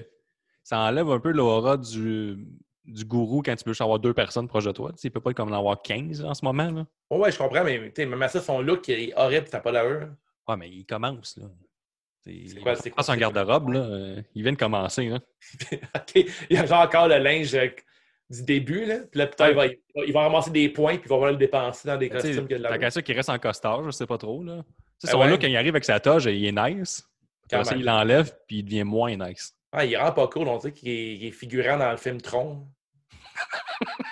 ça 0.62 0.78
enlève 0.80 1.08
un 1.10 1.18
peu 1.20 1.30
l'aura 1.30 1.76
du, 1.76 2.36
du 2.84 3.04
gourou 3.04 3.40
quand 3.42 3.54
tu 3.56 3.64
peux 3.64 3.70
juste 3.70 3.80
avoir 3.82 3.98
deux 3.98 4.12
personnes 4.14 4.46
proches 4.48 4.64
de 4.66 4.72
toi. 4.72 4.90
Tu 4.92 4.98
sais, 4.98 5.08
il 5.08 5.10
peut 5.10 5.20
pas 5.20 5.32
comme 5.32 5.52
en 5.52 5.56
avoir 5.58 5.80
15 5.80 6.22
en 6.24 6.34
ce 6.34 6.44
moment. 6.44 6.70
Là. 6.70 6.86
Ouais, 7.10 7.18
ouais, 7.18 7.32
je 7.32 7.38
comprends, 7.38 7.64
mais 7.64 7.92
même 7.98 8.22
à 8.22 8.28
ça, 8.28 8.40
son 8.40 8.60
look 8.60 8.88
est 8.90 9.12
horrible, 9.16 9.46
t'as 9.50 9.60
pas 9.60 9.72
l'heure. 9.72 10.08
Ouais, 10.48 10.56
mais 10.56 10.68
il 10.68 10.84
commence. 10.84 11.36
Là. 11.38 11.46
C'est 12.24 12.60
quoi- 12.60 12.74
c'est 12.76 12.90
quoi- 12.90 13.04
quoi? 13.04 13.16
garde-robe, 13.16 13.68
là. 13.70 13.80
euh, 13.80 14.22
il 14.34 14.42
vient 14.42 14.52
de 14.52 14.56
commencer. 14.58 15.08
Là. 15.08 15.20
OK. 15.94 16.14
Il 16.50 16.56
y 16.56 16.58
a 16.58 16.66
genre 16.66 16.80
encore 16.82 17.08
le 17.08 17.18
linge 17.18 17.54
euh, 17.54 17.68
du 18.28 18.42
début, 18.42 18.84
là. 18.84 18.98
Puis 19.10 19.18
là, 19.18 19.26
putain, 19.26 19.50
il, 19.50 19.54
va, 19.54 19.66
il 19.66 19.78
va- 19.94 20.04
il 20.06 20.12
va 20.12 20.20
ramasser 20.22 20.50
des 20.50 20.68
points, 20.68 20.94
puis 20.96 21.04
il 21.06 21.08
va 21.08 21.16
vraiment 21.16 21.32
le 21.32 21.38
dépenser 21.38 21.88
dans 21.88 21.96
des 21.96 22.08
sais, 22.08 22.12
costumes 22.14 22.48
que 22.48 22.54
de 22.54 22.62
la 22.62 22.70
Tant 22.70 22.78
qu'à 22.78 22.90
ça 22.90 23.02
qu'il 23.02 23.14
reste 23.14 23.28
en 23.28 23.38
costard, 23.38 23.84
je 23.84 23.90
sais 23.90 24.06
pas 24.06 24.18
trop. 24.18 24.42
Là. 24.42 24.62
Sais, 24.98 25.08
Ah 25.08 25.12
son 25.12 25.24
look, 25.26 25.40
quand 25.40 25.46
il 25.46 25.56
arrive 25.56 25.74
avec 25.74 25.84
sa 25.84 26.00
toge, 26.00 26.24
il 26.26 26.44
est 26.44 26.52
nice. 26.52 27.04
Quand 27.50 27.62
ça, 27.62 27.72
même. 27.72 27.80
il 27.80 27.86
l'enlève, 27.86 28.32
puis 28.48 28.58
il 28.58 28.62
devient 28.64 28.84
moins 28.84 29.14
nice. 29.16 29.54
Ah, 29.72 29.84
il 29.84 29.96
rend 29.96 30.12
pas 30.12 30.26
cool, 30.28 30.48
on 30.48 30.56
dirait 30.58 30.72
qu'il 30.72 31.24
est, 31.24 31.30
figurant 31.30 31.76
dans 31.76 31.90
le 31.90 31.96
film 31.96 32.20
Tron. 32.20 32.66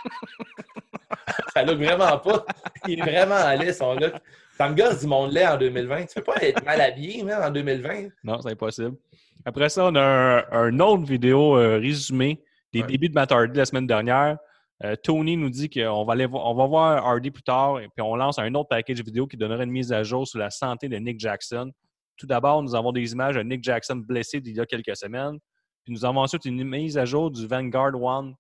ça 1.55 1.63
look 1.65 1.79
vraiment 1.79 2.19
pas. 2.19 2.45
Il 2.87 3.01
est 3.01 3.03
vraiment 3.03 3.51
laid, 3.55 3.73
son 3.73 3.95
look. 3.95 4.13
Ça 4.57 4.69
me 4.69 4.75
gosse 4.77 5.01
du 5.01 5.07
monde 5.07 5.33
laid 5.33 5.47
en 5.47 5.57
2020. 5.57 6.07
Tu 6.07 6.15
peux 6.17 6.23
pas 6.23 6.37
être 6.43 6.65
mal 6.65 6.81
habillé, 6.81 7.23
man, 7.23 7.43
en 7.43 7.51
2020. 7.51 8.09
Non, 8.23 8.41
c'est 8.41 8.53
impossible. 8.53 8.97
Après 9.45 9.69
ça, 9.69 9.87
on 9.87 9.95
a 9.97 10.01
un, 10.01 10.45
un 10.53 10.81
autre 10.81 11.05
vidéo 11.05 11.57
euh, 11.57 11.79
résumé 11.79 12.41
des 12.75 12.81
Ouais. 12.83 12.87
débuts 12.89 13.09
de 13.09 13.15
Matt 13.15 13.33
Hardy 13.33 13.57
la 13.59 13.65
semaine 13.65 13.87
dernière. 13.87 14.37
Euh, 14.83 14.97
Tony 15.03 15.37
nous 15.37 15.51
dit 15.51 15.71
qu'on 15.71 16.05
va 16.05 16.13
aller 16.15 16.27
vo- 16.27 16.41
on 16.43 16.55
va 16.55 16.67
voir 16.67 17.07
Hardy 17.07 17.31
plus 17.31 17.43
tard 17.45 17.79
et 17.81 17.85
puis 17.89 18.03
on 18.03 18.17
lance 18.17 18.39
un 18.39 18.53
autre 18.55 18.69
package 18.69 19.01
vidéo 19.03 19.27
qui 19.27 19.37
donnerait 19.37 19.65
une 19.65 19.71
mise 19.71 19.93
à 19.93 20.03
jour 20.03 20.27
sur 20.27 20.39
la 20.41 20.51
santé 20.51 20.89
de 20.89 20.97
Nick 20.97 21.21
Jackson. 21.21 21.71
Tout 22.17 22.27
d'abord, 22.27 22.63
nous 22.63 22.75
avons 22.75 22.91
des 22.93 23.13
images 23.13 23.37
de 23.37 23.43
Nick 23.43 23.63
Jackson 23.63 23.97
blessé 23.97 24.41
d'il 24.41 24.57
y 24.57 24.61
a 24.61 24.67
quelques 24.67 24.97
semaines. 24.97 25.39
Puis 25.85 25.93
nous 25.95 26.05
avons 26.05 26.21
ensuite 26.21 26.45
une 26.45 26.65
mise 26.65 26.99
à 26.99 27.05
jour 27.05 27.31
du 27.31 27.47
Vanguard 27.47 27.95
One 28.01 28.35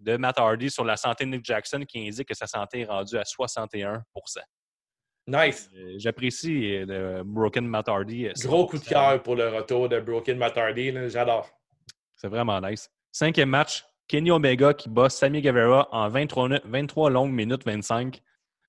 de 0.00 0.16
Matt 0.16 0.38
Hardy 0.38 0.68
sur 0.70 0.84
la 0.84 0.96
santé 0.96 1.24
de 1.24 1.30
Nick 1.30 1.44
Jackson 1.44 1.82
qui 1.88 2.06
indique 2.06 2.28
que 2.28 2.34
sa 2.34 2.46
santé 2.46 2.80
est 2.80 2.84
rendue 2.84 3.16
à 3.16 3.22
61% 3.24 4.02
Nice. 5.26 5.70
Euh, 5.76 5.94
J'apprécie 5.98 6.74
euh, 6.76 6.84
le 7.18 7.22
Broken 7.24 7.64
Matt 7.66 7.88
Hardy. 7.88 8.28
Gros 8.42 8.66
coup 8.66 8.76
de 8.78 8.82
100%. 8.82 8.88
cœur 8.88 9.22
pour 9.22 9.36
le 9.36 9.48
retour 9.48 9.88
de 9.88 10.00
Broken 10.00 10.36
Matt 10.36 10.58
Hardy. 10.58 10.92
J'adore. 11.08 11.48
C'est 12.16 12.28
vraiment 12.28 12.60
nice. 12.60 12.90
Cinquième 13.12 13.50
match, 13.50 13.84
Kenny 14.08 14.30
Omega 14.30 14.72
qui 14.74 14.88
bat 14.88 15.08
Sammy 15.10 15.40
Guevara 15.42 15.88
en 15.92 16.08
23, 16.08 16.48
ne- 16.48 16.58
23 16.64 17.10
longues 17.10 17.32
minutes 17.32 17.64
25 17.64 18.22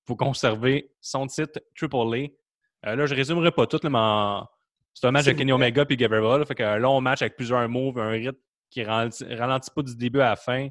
pour 0.05 0.17
conserver 0.17 0.91
son 1.01 1.27
titre 1.27 1.61
Triple 1.77 1.95
A. 1.95 2.89
Euh, 2.89 2.95
là, 2.97 3.05
je 3.05 3.15
résumerai 3.15 3.51
pas 3.51 3.65
tout, 3.65 3.79
là, 3.81 3.89
mais 3.89 4.45
c'est 4.93 5.07
un 5.07 5.11
match 5.11 5.25
de 5.25 5.31
Kenny. 5.31 5.51
Omega 5.53 5.85
puis 5.85 5.95
Guevara. 5.95 6.37
Là, 6.39 6.45
fait 6.45 6.55
qu'un 6.55 6.77
long 6.77 6.99
match 6.99 7.21
avec 7.21 7.35
plusieurs 7.37 7.67
moves, 7.69 7.97
un 7.99 8.09
rythme 8.09 8.37
qui 8.69 8.83
ralentit, 8.83 9.23
ralentit 9.33 9.69
pas 9.73 9.81
du 9.81 9.95
début 9.95 10.19
à 10.19 10.29
la 10.31 10.35
fin. 10.35 10.67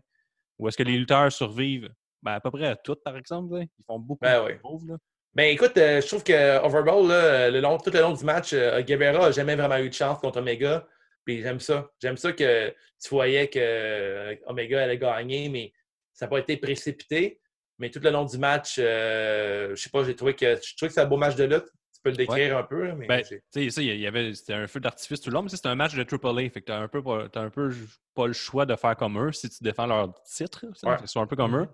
Ou 0.59 0.69
est-ce 0.69 0.77
que 0.77 0.83
les 0.83 0.99
lutteurs 0.99 1.33
survivent? 1.33 1.89
Ben, 2.23 2.33
à 2.33 2.41
peu 2.41 2.51
près 2.51 2.67
à 2.67 2.77
toutes, 2.77 3.03
par 3.03 3.17
exemple. 3.17 3.55
là. 3.57 3.63
Ils 3.63 3.85
font 3.87 3.99
beaucoup 3.99 4.21
Ben 4.23 4.41
de 4.43 4.47
oui. 4.49 4.53
moves. 4.63 4.87
là. 4.87 4.97
Ben 5.35 5.45
écoute, 5.45 5.77
euh, 5.79 6.01
je 6.03 6.07
trouve 6.07 6.23
que 6.23 6.63
Overball, 6.63 7.09
là, 7.09 7.51
le 7.51 7.61
long, 7.61 7.79
tout 7.79 7.91
le 7.91 8.01
long 8.01 8.13
du 8.13 8.23
match, 8.23 8.53
euh, 8.53 8.83
Guevara 8.83 9.19
n'a 9.19 9.31
jamais 9.33 9.57
vraiment 9.57 9.79
eu 9.79 9.89
de 9.89 9.95
chance 9.95 10.19
contre 10.19 10.41
Omega. 10.41 10.87
Puis 11.25 11.43
j'aime 11.43 11.61
ça. 11.61 11.89
J'aime 12.01 12.17
ça 12.17 12.33
que 12.33 12.71
tu 13.03 13.09
voyais 13.11 13.49
que 13.49 13.59
euh, 13.61 14.35
Omega 14.47 14.83
allait 14.83 14.99
gagner, 14.99 15.49
mais 15.49 15.73
ça 16.13 16.27
n'a 16.27 16.31
pas 16.31 16.39
été 16.41 16.57
précipité. 16.57 17.41
Mais 17.79 17.91
tout 17.91 18.01
le 18.01 18.11
long 18.11 18.25
du 18.25 18.39
match, 18.39 18.77
euh, 18.79 19.75
je 19.75 19.83
sais 19.83 19.91
pas, 19.91 20.05
j'ai 20.05 20.15
trouvé 20.15 20.35
que 20.35 20.57
je 20.57 20.77
trouve 20.77 20.89
que 20.89 20.95
c'est 20.95 21.01
un 21.01 21.07
beau 21.07 21.17
match 21.17 21.35
de 21.37 21.45
lutte. 21.45 21.65
Tu 21.95 22.01
peux 22.03 22.11
le 22.11 22.17
décrire 22.17 22.57
un 22.59 22.63
peu, 22.65 22.93
mais 22.95 23.07
Ben, 23.07 23.25
j'ai- 23.29 23.41
tu 23.53 23.65
sais, 23.65 23.71
ça, 23.71 23.83
il 23.83 23.97
y 23.99 24.07
avait, 24.07 24.35
c'était 24.35 24.55
un 24.55 24.67
feu 24.67 24.81
d'artifice 24.81 25.21
tout 25.21 25.31
le 25.31 25.35
long, 25.35 25.43
mais 25.43 25.49
c'était 25.49 25.69
un 25.69 25.75
match 25.75 25.95
de 25.95 26.03
Triple 26.03 26.29
A. 26.29 26.51
Fait 26.51 26.61
que 26.61 26.67
t'as 26.67 26.79
un, 26.79 26.89
peu, 26.89 27.01
un 27.35 27.51
peu 27.51 27.71
pas 28.15 28.27
le 28.27 28.33
choix 28.33 28.67
de 28.67 28.75
faire 28.77 28.97
comme 28.97 29.19
eux 29.25 29.33
si 29.33 29.49
tu 29.49 29.63
défends 29.63 29.87
leur 29.87 30.13
titre. 30.25 30.65
Ouais. 30.85 30.97
Ils 31.01 31.09
sont 31.09 31.21
un 31.23 31.27
peu 31.27 31.37
comme 31.37 31.57
eux. 31.57 31.67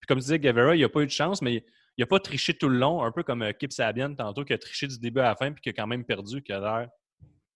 Puis 0.00 0.06
comme 0.08 0.18
tu 0.18 0.22
disais, 0.22 0.38
Guevara, 0.38 0.74
il 0.74 0.80
n'a 0.82 0.88
pas 0.88 1.00
eu 1.00 1.06
de 1.06 1.10
chance, 1.12 1.42
mais 1.42 1.64
il 1.96 2.00
n'a 2.00 2.06
pas 2.06 2.18
triché 2.18 2.54
tout 2.54 2.68
le 2.68 2.78
long, 2.78 3.02
un 3.04 3.12
peu 3.12 3.22
comme 3.22 3.42
euh, 3.42 3.52
Kip 3.52 3.72
Sabian 3.72 4.14
tantôt, 4.14 4.44
qui 4.44 4.52
a 4.52 4.58
triché 4.58 4.86
du 4.88 4.98
début 4.98 5.20
à 5.20 5.24
la 5.24 5.36
fin, 5.36 5.52
puis 5.52 5.60
qui 5.60 5.68
a 5.68 5.72
quand 5.72 5.86
même 5.86 6.04
perdu, 6.04 6.42
qui 6.42 6.52
a 6.52 6.58
l'air 6.60 6.88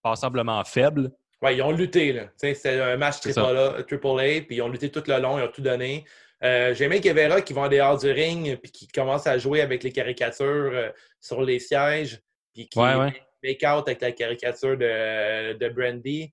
passablement 0.03 0.63
faible. 0.65 1.11
Ouais, 1.43 1.55
ils 1.57 1.63
ont 1.63 1.73
lutté. 1.73 2.13
là. 2.13 2.31
C'était 2.37 2.81
un 2.81 2.97
match 2.97 3.17
C'est 3.23 3.33
triple 3.33 3.57
A, 3.57 3.83
triple 3.83 4.07
A, 4.07 4.41
puis 4.43 4.57
ils 4.57 4.63
ont 4.63 4.69
lutté 4.69 4.91
tout 4.91 5.03
le 5.07 5.19
long, 5.21 5.39
ils 5.39 5.43
ont 5.43 5.49
tout 5.53 5.63
donné. 5.63 6.05
Euh, 6.43 6.75
J'ai 6.75 6.85
aimé 6.85 7.01
Guevara 7.01 7.41
qui 7.43 7.53
va 7.53 7.63
en 7.63 7.69
dehors 7.69 7.99
du 7.99 8.11
ring, 8.11 8.57
puis 8.61 8.71
qui 8.73 8.89
commence 8.89 9.27
à 9.27 9.39
jouer 9.39 9.61
avec 9.61 9.83
les 9.83 9.93
caricatures 9.93 10.45
euh, 10.73 10.91
sur 11.21 11.43
les 11.43 11.59
sièges, 11.59 12.21
puis 12.55 12.69
qui 12.69 12.79
Ouais, 12.79 12.95
ouais. 12.95 13.23
make 13.43 13.63
out 13.65 13.87
avec 13.87 14.01
la 14.01 14.13
caricature 14.13 14.77
de, 14.77 15.53
de 15.55 15.69
Brandy. 15.69 16.33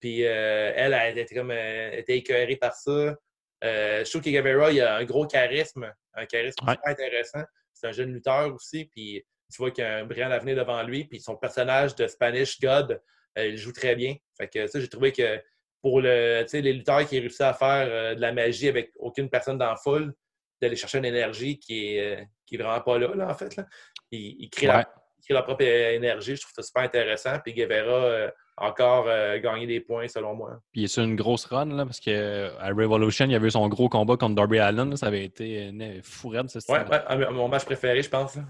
Puis 0.00 0.24
euh, 0.24 0.72
elle, 0.74 0.94
elle 0.94 1.18
était 1.18 1.34
comme 1.34 1.50
euh, 1.52 1.90
était 1.92 2.16
écœurée 2.16 2.56
par 2.56 2.74
ça. 2.74 3.16
Je 3.62 4.08
trouve 4.08 4.22
que 4.22 4.30
Guevara, 4.30 4.72
il 4.72 4.80
a 4.80 4.96
un 4.96 5.04
gros 5.04 5.26
charisme, 5.26 5.92
un 6.14 6.26
charisme 6.26 6.64
Ouais. 6.66 6.74
super 6.74 6.90
intéressant. 6.90 7.42
C'est 7.72 7.86
un 7.88 7.92
jeune 7.92 8.12
lutteur 8.12 8.54
aussi, 8.54 8.86
puis 8.86 9.24
tu 9.52 9.56
vois 9.58 9.70
qu'il 9.70 9.84
a 9.84 9.96
un 9.98 10.04
brillant 10.04 10.30
avenir 10.30 10.56
devant 10.56 10.82
lui, 10.82 11.04
puis 11.04 11.20
son 11.20 11.36
personnage 11.36 11.94
de 11.96 12.06
Spanish 12.06 12.60
God, 12.60 13.00
il 13.36 13.56
joue 13.56 13.72
très 13.72 13.94
bien. 13.96 14.14
Fait 14.36 14.48
que 14.48 14.66
ça, 14.66 14.80
j'ai 14.80 14.88
trouvé 14.88 15.12
que 15.12 15.40
pour 15.82 16.00
le, 16.00 16.44
les 16.52 16.72
lutteurs 16.72 17.06
qui 17.06 17.18
réussissent 17.18 17.40
à 17.40 17.54
faire 17.54 17.86
euh, 17.90 18.14
de 18.14 18.20
la 18.20 18.32
magie 18.32 18.68
avec 18.68 18.90
aucune 18.98 19.28
personne 19.30 19.56
dans 19.58 19.70
la 19.70 19.76
foule, 19.76 20.12
d'aller 20.60 20.76
chercher 20.76 20.98
une 20.98 21.06
énergie 21.06 21.58
qui 21.58 21.96
est, 21.96 22.20
euh, 22.20 22.24
qui 22.46 22.56
est 22.56 22.58
vraiment 22.58 22.80
pas 22.82 22.98
là, 22.98 23.14
là, 23.14 23.28
en 23.30 23.34
fait. 23.34 23.56
Là. 23.56 23.64
Ils, 24.10 24.36
ils 24.40 24.50
créent 24.50 24.66
Ouais. 24.68 24.74
leur, 24.74 24.84
ils 25.18 25.24
créent 25.24 25.34
leur 25.34 25.44
propre 25.44 25.64
euh, 25.64 25.92
énergie. 25.94 26.36
Je 26.36 26.42
trouve 26.42 26.52
ça 26.54 26.62
super 26.62 26.82
intéressant. 26.82 27.38
Puis 27.42 27.54
Guevara 27.54 27.90
euh, 28.04 28.30
a 28.58 28.68
encore 28.68 29.06
euh, 29.08 29.38
gagné 29.38 29.66
des 29.66 29.80
points, 29.80 30.06
selon 30.08 30.34
moi. 30.34 30.58
Puis 30.72 30.82
il 30.82 30.84
est 30.84 30.88
sur 30.88 31.02
une 31.02 31.16
grosse 31.16 31.46
run, 31.46 31.64
là, 31.74 31.86
parce 31.86 31.98
qu'à 32.00 32.50
Revolution, 32.74 33.24
il 33.24 33.32
y 33.32 33.34
avait 33.34 33.46
eu 33.46 33.50
son 33.52 33.66
gros 33.68 33.88
combat 33.88 34.16
contre 34.18 34.34
Darby 34.34 34.58
Allen. 34.58 34.90
là, 34.90 34.96
ça 34.96 35.06
avait 35.06 35.24
été 35.24 35.68
une 35.68 36.02
fourette, 36.02 36.50
ce 36.50 36.58
Ouais, 36.70 36.80
style. 36.80 36.90
ouais, 36.90 37.00
un- 37.08 37.30
mon 37.30 37.48
match 37.48 37.64
préféré, 37.64 38.02
je 38.02 38.10
pense. 38.10 38.36
là. 38.36 38.42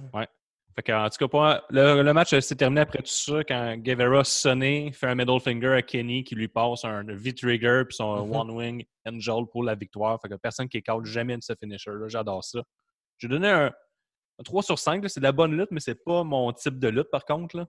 Fait 0.77 0.83
que, 0.83 0.93
en 0.93 1.09
tout 1.11 1.29
cas, 1.29 1.63
le, 1.71 2.03
le 2.03 2.13
match 2.13 2.33
euh, 2.33 2.41
s'est 2.41 2.55
terminé 2.55 2.81
après 2.83 2.99
tout 2.99 3.07
ça 3.11 3.43
quand 3.45 3.77
Guevara 3.79 4.23
sonné, 4.25 4.93
fait 4.93 5.09
un 5.09 5.15
middle 5.17 5.41
finger 5.41 5.75
à 5.75 5.83
Kenny 5.83 6.23
qui 6.23 6.35
lui 6.37 6.47
passe 6.49 6.85
un 6.85 7.03
V-trigger 7.07 7.83
puis 7.89 7.97
son 7.97 8.25
Mhm. 8.27 8.37
One 8.37 8.51
Wing 8.53 8.85
Angel 9.07 9.45
pour 9.51 9.65
la 9.65 9.75
victoire. 9.75 10.19
Fait 10.23 10.29
que 10.29 10.35
personne 10.37 10.69
qui 10.69 10.79
écarte 10.79 11.05
jamais 11.05 11.37
de 11.37 11.43
ce 11.43 11.53
finisher. 11.59 11.91
J'adore 12.07 12.45
ça. 12.45 12.61
J'ai 13.19 13.27
donné 13.29 13.49
un, 13.49 13.67
un 13.67 14.43
3 14.45 14.63
sur 14.63 14.79
5. 14.79 15.03
là. 15.03 15.09
C'est 15.09 15.21
de 15.21 15.25
la 15.25 15.33
bonne 15.33 15.57
lutte, 15.57 15.71
mais 15.73 15.81
c'est 15.81 16.03
pas 16.05 16.23
mon 16.25 16.53
type 16.53 16.79
de 16.79 16.89
lutte 16.89 17.11
par 17.11 17.25
contre. 17.25 17.57
Là. 17.57 17.67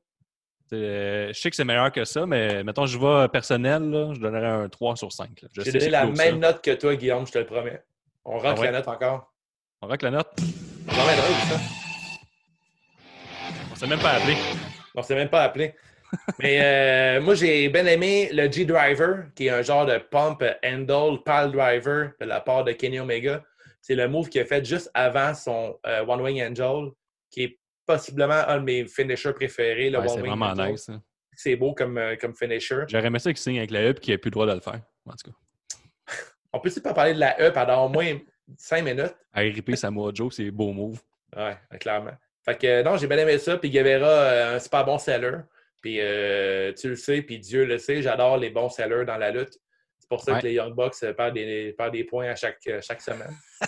Euh, 0.73 1.33
je 1.33 1.39
sais 1.41 1.49
que 1.49 1.55
c'est 1.55 1.65
meilleur 1.65 1.91
que 1.91 2.05
ça, 2.05 2.25
mais 2.25 2.63
mettons, 2.63 2.85
je 2.85 2.97
vais 2.97 3.27
personnel, 3.27 3.89
là, 3.89 4.13
je 4.13 4.19
donnerais 4.21 4.47
un 4.47 4.69
3 4.69 4.95
sur 4.95 5.11
5. 5.11 5.41
là. 5.41 5.49
Je 5.51 5.61
J'ai 5.63 5.71
donné 5.73 5.89
la 5.89 6.05
même 6.05 6.39
note 6.39 6.61
que 6.61 6.71
toi, 6.75 6.95
Guillaume, 6.95 7.25
je 7.27 7.31
te 7.33 7.39
le 7.39 7.45
promets. 7.45 7.83
On 8.23 8.37
rock 8.37 8.53
Ah 8.57 8.59
ouais? 8.59 8.71
la 8.71 8.79
note 8.79 8.87
encore. 8.87 9.33
On 9.81 9.87
rock 9.87 10.01
la 10.03 10.11
note. 10.11 10.29
C'est 10.37 10.93
ça. 10.93 11.59
On 13.81 13.85
s'est 13.85 13.89
même 13.89 13.99
pas 13.99 14.11
appelé. 14.11 14.35
On 14.93 15.01
s'est 15.01 15.15
même 15.15 15.29
pas 15.29 15.41
appelé. 15.41 15.73
Mais 16.37 16.59
euh, 16.61 17.21
moi, 17.23 17.33
j'ai 17.33 17.67
bien 17.69 17.83
aimé 17.87 18.29
le 18.31 18.51
G-Driver, 18.51 19.25
qui 19.33 19.47
est 19.47 19.49
un 19.49 19.63
genre 19.63 19.87
de 19.87 19.97
pump 19.97 20.43
handle 20.63 21.23
pile 21.23 21.51
driver 21.51 22.11
de 22.19 22.25
la 22.27 22.41
part 22.41 22.63
de 22.63 22.73
Kenny 22.73 22.99
Omega. 22.99 23.43
C'est 23.81 23.95
le 23.95 24.07
move 24.07 24.29
qu'il 24.29 24.41
a 24.41 24.45
fait 24.45 24.63
juste 24.63 24.91
avant 24.93 25.33
son 25.33 25.79
euh, 25.87 26.05
One 26.05 26.21
Wing 26.21 26.43
Angel, 26.43 26.91
qui 27.31 27.43
est 27.43 27.59
possiblement 27.87 28.43
un 28.47 28.57
de 28.59 28.63
mes 28.65 28.85
finishers 28.85 29.33
préférés, 29.33 29.89
le 29.89 29.97
Ouais, 29.97 30.07
c'est 30.09 30.19
vraiment 30.19 30.45
Angel. 30.51 30.71
nice. 30.73 30.89
hein. 30.89 31.01
C'est 31.35 31.55
beau 31.55 31.73
comme, 31.73 31.97
euh, 31.97 32.15
comme 32.17 32.35
finisher. 32.35 32.83
J'aurais 32.87 33.07
aimé 33.07 33.17
ça 33.17 33.31
qu'il 33.33 33.41
signe 33.41 33.57
avec 33.57 33.71
la 33.71 33.89
hub 33.89 33.97
qui 33.97 34.11
n'a 34.11 34.19
plus 34.19 34.27
le 34.29 34.33
droit 34.33 34.45
de 34.45 34.53
le 34.53 34.59
faire. 34.59 34.79
En 35.07 35.13
tout 35.13 35.31
cas. 35.31 36.15
On 36.53 36.59
peut-tu 36.59 36.81
pas 36.81 36.93
parler 36.93 37.15
de 37.15 37.19
la 37.19 37.41
E 37.41 37.51
pendant 37.51 37.85
au 37.85 37.89
moins 37.89 38.15
5 38.59 38.83
minutes? 38.83 39.15
RIP 39.33 39.75
Samoa 39.75 40.11
Joe, 40.13 40.35
c'est 40.35 40.51
beau 40.51 40.71
move. 40.71 41.01
Ouais, 41.35 41.57
clairement. 41.79 42.11
Fait 42.45 42.57
que 42.57 42.81
non, 42.83 42.97
j'ai 42.97 43.07
bien 43.07 43.17
aimé 43.19 43.37
ça. 43.37 43.57
Puis 43.57 43.69
Guevara, 43.69 44.07
euh, 44.07 44.55
un 44.55 44.59
super 44.59 44.83
bon 44.85 44.97
seller. 44.97 45.37
Puis 45.81 45.97
euh, 45.99 46.73
tu 46.73 46.89
le 46.89 46.95
sais, 46.95 47.21
puis 47.21 47.39
Dieu 47.39 47.65
le 47.65 47.77
sait, 47.77 48.01
j'adore 48.01 48.37
les 48.37 48.49
bons 48.49 48.69
sellers 48.69 49.05
dans 49.05 49.17
la 49.17 49.31
lutte. 49.31 49.53
C'est 49.99 50.09
pour 50.09 50.21
ça 50.21 50.33
Ouais. 50.33 50.41
que 50.41 50.47
les 50.47 50.53
Young 50.53 50.75
Bucks 50.75 50.95
euh, 51.03 51.13
perdent 51.13 51.35
des, 51.35 51.73
perdent 51.77 51.93
des 51.93 52.03
points 52.03 52.29
à 52.29 52.35
chaque, 52.35 52.59
chaque 52.81 53.01
semaine. 53.01 53.35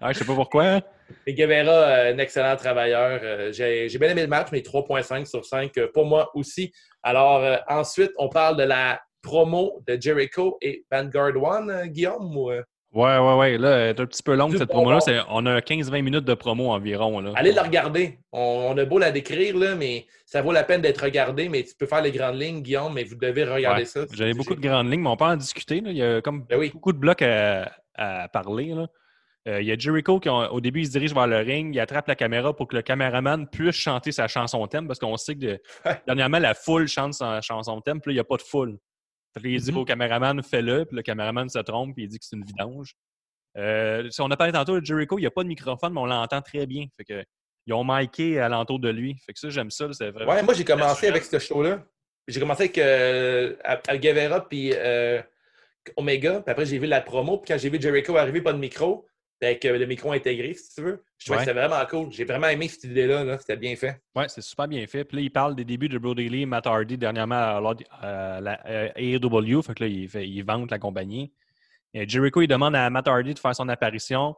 Ah, 0.00 0.12
je 0.12 0.18
sais 0.18 0.24
pas 0.24 0.34
pourquoi. 0.34 0.64
hein. 0.64 0.82
Et 1.26 1.34
Guevara, 1.34 1.86
un 2.10 2.18
excellent 2.18 2.54
travailleur. 2.56 3.52
J'ai 3.52 3.88
bien 3.98 4.10
aimé 4.10 4.22
le 4.22 4.28
match, 4.28 4.48
mais 4.52 4.60
3.5 4.60 5.24
sur 5.26 5.44
5 5.44 5.76
euh, 5.78 5.88
pour 5.92 6.04
moi 6.06 6.30
aussi. 6.34 6.72
Alors 7.02 7.42
euh, 7.42 7.56
ensuite, 7.68 8.12
on 8.18 8.28
parle 8.28 8.56
de 8.56 8.62
la 8.64 9.00
promo 9.22 9.82
de 9.86 10.00
Jericho 10.00 10.58
et 10.60 10.84
Vanguard 10.90 11.36
One, 11.42 11.86
Guillaume. 11.86 12.36
ou, 12.36 12.50
Ouais, 12.94 13.18
ouais, 13.18 13.34
ouais. 13.36 13.58
Là, 13.58 13.70
elle 13.76 13.88
est 13.96 14.00
un 14.00 14.06
petit 14.06 14.22
peu 14.22 14.34
longue 14.34 14.52
cette 14.56 14.68
bon 14.68 14.76
promo-là. 14.76 15.00
C'est- 15.00 15.20
On 15.28 15.44
a 15.46 15.60
15-20 15.60 16.02
minutes 16.02 16.24
de 16.24 16.34
promo 16.34 16.70
environ. 16.72 17.20
Là. 17.20 17.32
Allez 17.36 17.52
le 17.52 17.60
regarder. 17.60 18.18
On, 18.32 18.68
on 18.70 18.78
a 18.78 18.84
beau 18.86 18.98
la 18.98 19.10
décrire, 19.10 19.56
là, 19.58 19.74
mais 19.74 20.06
ça 20.24 20.40
vaut 20.40 20.52
la 20.52 20.64
peine 20.64 20.80
d'être 20.80 21.02
regardé. 21.04 21.48
Mais 21.50 21.62
tu 21.64 21.74
peux 21.78 21.86
faire 21.86 22.00
les 22.00 22.12
grandes 22.12 22.40
lignes, 22.40 22.62
Guillaume, 22.62 22.94
mais 22.94 23.04
vous 23.04 23.16
devez 23.16 23.44
regarder 23.44 23.82
Ouais. 23.82 23.84
ça. 23.86 24.00
J'avais 24.12 24.32
beaucoup 24.34 24.54
de 24.54 24.60
grandes 24.60 24.90
lignes, 24.90 25.02
mais 25.02 25.10
on 25.10 25.16
peut 25.16 25.26
en 25.26 25.36
discuter. 25.36 25.80
là. 25.82 25.90
Il 25.90 25.96
y 25.98 26.02
a 26.02 26.22
comme 26.22 26.44
Ben 26.44 26.58
oui. 26.58 26.70
beaucoup 26.72 26.92
de 26.92 26.98
blocs 26.98 27.20
à, 27.22 27.70
à 27.94 28.28
parler. 28.28 28.68
là. 28.74 28.86
Euh, 29.46 29.60
il 29.62 29.66
y 29.66 29.72
a 29.72 29.78
Jericho 29.78 30.18
qui, 30.20 30.28
au 30.28 30.60
début, 30.60 30.80
il 30.80 30.86
se 30.86 30.90
dirige 30.92 31.14
vers 31.14 31.26
le 31.26 31.38
ring, 31.38 31.74
il 31.74 31.80
attrape 31.80 32.06
la 32.08 32.16
caméra 32.16 32.54
pour 32.54 32.68
que 32.68 32.76
le 32.76 32.82
caméraman 32.82 33.46
puisse 33.48 33.76
chanter 33.76 34.12
sa 34.12 34.28
chanson 34.28 34.66
thème, 34.66 34.86
parce 34.86 34.98
qu'on 34.98 35.16
sait 35.16 35.34
que 35.36 35.40
de- 35.40 35.60
dernièrement, 36.06 36.38
la 36.38 36.52
foule 36.54 36.86
chante 36.86 37.14
sa 37.14 37.40
chanson 37.40 37.80
thème, 37.80 38.00
puis 38.00 38.10
là, 38.10 38.12
il 38.12 38.16
n'y 38.16 38.20
a 38.20 38.24
pas 38.24 38.36
de 38.36 38.42
foule. 38.42 38.76
Il 39.42 39.60
dit 39.60 39.72
Mhm. 39.72 39.78
au 39.78 39.84
caméraman, 39.84 40.42
fais-le, 40.42 40.84
puis 40.84 40.96
le 40.96 41.02
caméraman 41.02 41.48
se 41.48 41.58
trompe, 41.60 41.94
puis 41.94 42.04
il 42.04 42.08
dit 42.08 42.18
que 42.18 42.24
c'est 42.24 42.36
une 42.36 42.44
vidange. 42.44 42.94
Euh, 43.56 44.08
si 44.10 44.20
on 44.20 44.30
a 44.30 44.36
parlé 44.36 44.52
tantôt 44.52 44.78
de 44.78 44.84
Jericho, 44.84 45.18
il 45.18 45.22
n'y 45.22 45.26
a 45.26 45.30
pas 45.30 45.42
de 45.42 45.48
microphone, 45.48 45.92
mais 45.92 46.00
on 46.00 46.06
l'entend 46.06 46.42
très 46.42 46.66
bien. 46.66 46.86
Fait 46.96 47.04
que, 47.04 47.24
ils 47.66 47.74
ont 47.74 47.84
miké 47.84 48.40
alentour 48.40 48.78
de 48.78 48.88
lui. 48.88 49.16
Fait 49.26 49.32
que 49.32 49.38
ça, 49.38 49.50
j'aime 49.50 49.70
ça. 49.70 49.86
C'est 49.92 50.10
vraiment... 50.10 50.32
Ouais, 50.32 50.42
moi, 50.42 50.54
j'ai 50.54 50.64
commencé 50.64 51.06
avec 51.08 51.24
ce 51.24 51.38
show-là. 51.38 51.84
J'ai 52.26 52.40
commencé 52.40 52.64
avec, 52.64 52.78
euh, 52.78 53.54
Guevara 53.94 54.48
puis 54.48 54.72
euh, 54.74 55.20
Omega. 55.96 56.40
Puis 56.40 56.50
après, 56.50 56.66
j'ai 56.66 56.78
vu 56.78 56.86
la 56.86 57.00
promo. 57.00 57.38
Puis 57.38 57.52
quand 57.52 57.58
j'ai 57.58 57.68
vu 57.70 57.80
Jericho 57.80 58.16
arriver, 58.16 58.40
pas 58.40 58.52
de 58.52 58.58
micro, 58.58 59.06
avec 59.46 59.64
euh, 59.64 59.78
le 59.78 59.86
micro 59.86 60.12
intégré, 60.12 60.52
si 60.54 60.74
tu 60.74 60.82
veux, 60.82 61.04
je 61.18 61.26
trouvais 61.26 61.38
que 61.38 61.44
c'était 61.50 61.58
vraiment 61.58 61.84
cool. 61.86 62.10
J'ai 62.12 62.24
vraiment 62.24 62.48
aimé 62.48 62.68
cette 62.68 62.84
idée-là. 62.84 63.24
là. 63.24 63.38
C'était 63.38 63.56
bien 63.56 63.76
fait. 63.76 64.00
Ouais, 64.14 64.28
c'est 64.28 64.40
super 64.42 64.66
bien 64.68 64.86
fait. 64.86 65.04
Puis 65.04 65.16
là, 65.18 65.22
il 65.22 65.30
parle 65.30 65.54
des 65.54 65.64
débuts 65.64 65.88
de 65.88 65.98
Brody 65.98 66.28
Lee, 66.28 66.46
Matt 66.46 66.66
Hardy 66.66 66.98
dernièrement 66.98 67.34
à, 67.36 67.60
l'A- 67.60 67.98
à 68.00 68.40
la 68.40 68.52
à 68.64 68.98
AEW. 68.98 69.62
Fait 69.62 69.74
que 69.74 69.84
là, 69.84 69.88
il, 69.88 70.08
fait, 70.08 70.28
il 70.28 70.42
vante 70.42 70.70
la 70.70 70.78
compagnie. 70.78 71.32
Et 71.94 72.08
Jericho, 72.08 72.40
il 72.42 72.48
demande 72.48 72.74
à 72.76 72.90
Matt 72.90 73.06
Hardy 73.08 73.34
de 73.34 73.38
faire 73.38 73.54
son 73.54 73.68
apparition. 73.68 74.34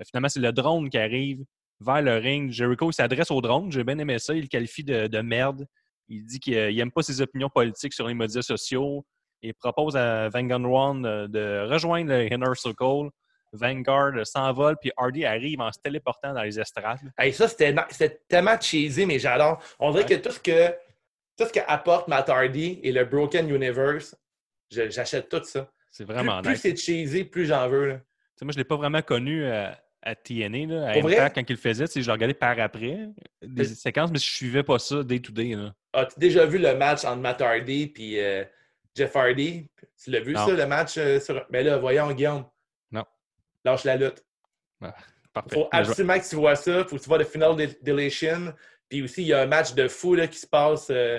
Euh, 0.00 0.04
Finalement, 0.06 0.28
c'est 0.28 0.40
le 0.40 0.52
drone 0.52 0.88
qui 0.90 0.98
arrive 0.98 1.44
vers 1.80 2.02
le 2.02 2.16
ring. 2.18 2.50
Jericho 2.52 2.92
s'adresse 2.92 3.30
au 3.30 3.40
drone. 3.40 3.72
J'ai 3.72 3.84
bien 3.84 3.98
aimé 3.98 4.18
ça. 4.18 4.34
Il 4.34 4.42
le 4.42 4.46
qualifie 4.48 4.84
de, 4.84 5.06
de 5.06 5.20
merde. 5.20 5.66
Il 6.08 6.24
dit 6.24 6.40
qu'il 6.40 6.76
n'aime 6.76 6.90
pas 6.92 7.02
ses 7.02 7.20
opinions 7.20 7.48
politiques 7.48 7.92
sur 7.94 8.06
les 8.06 8.14
médias 8.14 8.42
sociaux. 8.42 9.04
Il 9.40 9.54
propose 9.54 9.96
à 9.96 10.28
de, 10.28 11.26
de 11.26 11.66
rejoindre 11.68 12.10
le 12.10 12.32
Inner 12.32 12.54
Circle. 12.54 13.08
Vanguard 13.52 14.26
s'envole, 14.26 14.76
puis 14.80 14.90
Hardy 14.96 15.24
arrive 15.24 15.60
en 15.60 15.70
se 15.72 15.78
téléportant 15.80 16.32
dans 16.32 16.42
les 16.42 16.58
estrades. 16.58 16.98
Hey, 17.18 17.32
ça, 17.32 17.48
c'était 17.48 18.20
tellement 18.28 18.58
cheesy, 18.60 19.04
mais 19.06 19.18
j'adore. 19.18 19.62
On 19.78 19.90
dirait 19.92 20.04
Ouais. 20.04 20.16
que 20.20 20.28
tout 20.28 20.32
ce 20.34 20.40
que 20.40 20.68
tout 21.38 21.46
ce 21.46 21.52
qu'apporte 21.52 22.08
Matt 22.08 22.28
Hardy 22.28 22.78
et 22.82 22.92
le 22.92 23.04
Broken 23.04 23.48
Universe, 23.48 24.14
j'achète 24.70 25.28
tout 25.28 25.42
ça. 25.44 25.70
C'est 25.90 26.04
Plus, 26.04 26.12
vraiment 26.14 26.40
plus 26.42 26.52
nice. 26.52 26.60
c'est 26.60 26.76
cheesy, 26.76 27.24
plus 27.24 27.46
j'en 27.46 27.68
veux. 27.68 27.86
là. 27.88 27.94
Moi, 28.42 28.50
je 28.52 28.56
ne 28.58 28.62
l'ai 28.62 28.64
pas 28.64 28.76
vraiment 28.76 29.02
connu 29.02 29.46
à, 29.46 29.78
à 30.02 30.14
TNA, 30.14 30.66
là, 30.66 30.88
à 30.88 30.92
Pour 30.94 31.02
vrai? 31.02 31.16
Impact, 31.16 31.34
quand 31.36 31.44
il 31.48 31.52
le 31.52 31.58
faisait. 31.58 31.84
Je 31.94 32.06
le 32.06 32.12
regardais 32.12 32.34
par 32.34 32.58
après, 32.58 33.08
des 33.40 33.64
séquences, 33.64 34.10
mais 34.10 34.18
je 34.18 34.24
suivais 34.30 34.62
pas 34.64 34.78
ça 34.78 35.02
day 35.04 35.20
to 35.20 35.32
day. 35.32 35.54
As-tu 35.92 36.18
déjà 36.18 36.44
vu 36.44 36.58
le 36.58 36.74
match 36.74 37.04
entre 37.04 37.18
Matt 37.20 37.40
Hardy 37.40 37.92
et 37.98 38.44
Jeff 38.96 39.14
Hardy? 39.14 39.68
Tu 40.02 40.10
l'as 40.10 40.20
vu, 40.20 40.32
Non. 40.32 40.46
ça, 40.46 40.52
le 40.52 40.66
match 40.66 40.98
euh, 40.98 41.20
sur. 41.20 41.46
Mais 41.50 41.62
là, 41.62 41.78
voyons, 41.78 42.10
Guillaume. 42.12 42.44
Lâche 43.64 43.84
la 43.84 43.96
lutte. 43.96 44.24
Parfait. 45.32 45.54
faut 45.54 45.68
absolument 45.72 46.18
que 46.18 46.28
tu 46.28 46.36
vois 46.36 46.56
ça. 46.56 46.84
faut 46.84 46.96
que 46.96 47.00
tu 47.02 47.08
vois 47.08 47.18
le 47.18 47.24
Final 47.24 47.56
de- 47.56 47.68
Deletion. 47.82 48.52
Puis 48.88 49.02
aussi, 49.02 49.22
il 49.22 49.28
y 49.28 49.32
a 49.32 49.40
un 49.42 49.46
match 49.46 49.72
de 49.74 49.88
fou 49.88 50.14
là, 50.14 50.26
qui 50.26 50.38
se 50.38 50.46
passe 50.46 50.88
euh, 50.90 51.18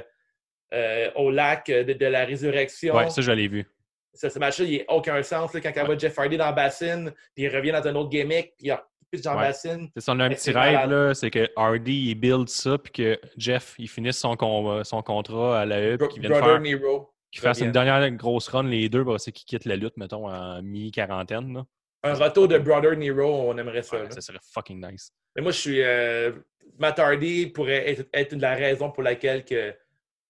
euh, 0.73 1.09
au 1.15 1.31
lac 1.31 1.69
euh, 1.69 1.83
de, 1.83 1.93
de 1.93 2.05
la 2.05 2.25
résurrection. 2.25 2.95
Ouais, 2.95 3.09
ça, 3.09 3.21
je 3.21 3.31
l'ai 3.31 3.47
vu. 3.47 3.65
Ça, 4.13 4.29
ce 4.29 4.37
match-là, 4.37 4.65
il 4.65 4.77
n'a 4.79 4.83
aucun 4.93 5.23
sens. 5.23 5.53
Là, 5.53 5.61
quand 5.61 5.71
on 5.77 5.85
voit 5.85 5.97
Jeff 5.97 6.17
Hardy 6.19 6.37
dans 6.37 6.45
la 6.45 6.51
bassine, 6.51 7.11
puis 7.33 7.45
il 7.45 7.55
revient 7.55 7.71
dans 7.71 7.87
un 7.87 7.95
autre 7.95 8.09
gimmick, 8.09 8.53
puis 8.57 8.67
il 8.67 8.77
pitch 9.09 9.21
dans 9.23 9.33
la 9.33 9.37
Ouais. 9.41 9.47
bassine. 9.47 9.89
C'est 9.95 10.01
ça, 10.03 10.11
on 10.11 10.19
a 10.19 10.25
un 10.25 10.29
Mais 10.29 10.35
petit 10.35 10.51
rêve, 10.51 10.89
là, 10.89 11.13
c'est 11.15 11.31
que 11.31 11.49
Hardy, 11.55 12.09
il 12.09 12.15
build 12.15 12.47
ça, 12.49 12.77
puis 12.77 12.91
que 12.91 13.19
Jeff, 13.37 13.73
il 13.79 13.87
finisse 13.89 14.19
son, 14.19 14.35
con- 14.35 14.83
son 14.83 15.01
contrat 15.01 15.61
à 15.61 15.65
la 15.65 15.79
E, 15.81 15.97
puis 15.97 16.07
Bro- 16.07 16.07
qu'il 16.09 16.27
faire, 16.27 16.59
Nero. 16.59 17.11
qu'il 17.31 17.41
fasse 17.41 17.61
une 17.61 17.71
dernière 17.71 18.07
grosse 18.11 18.47
run, 18.49 18.63
les 18.63 18.89
deux, 18.89 19.03
bah, 19.03 19.15
c'est 19.17 19.31
qu'ils 19.31 19.45
quittent 19.45 19.65
la 19.65 19.75
lutte, 19.75 19.97
mettons, 19.97 20.29
en 20.29 20.61
mi-quarantaine. 20.61 21.63
Un 22.03 22.13
retour 22.15 22.47
de 22.47 22.57
Brother 22.57 22.95
Nero, 22.97 23.49
on 23.49 23.57
aimerait 23.57 23.81
ça. 23.83 23.97
Ouais, 24.01 24.11
ça 24.11 24.19
serait 24.21 24.39
fucking 24.53 24.85
nice. 24.85 25.11
Mais 25.35 25.41
moi, 25.41 25.51
je 25.51 25.57
suis. 25.57 25.81
euh, 25.81 26.31
Matt 26.79 26.99
Hardy 26.99 27.47
pourrait 27.47 27.89
être, 27.91 28.05
être 28.13 28.33
la 28.35 28.55
raison 28.55 28.91
pour 28.91 29.03
laquelle 29.03 29.45
que 29.45 29.73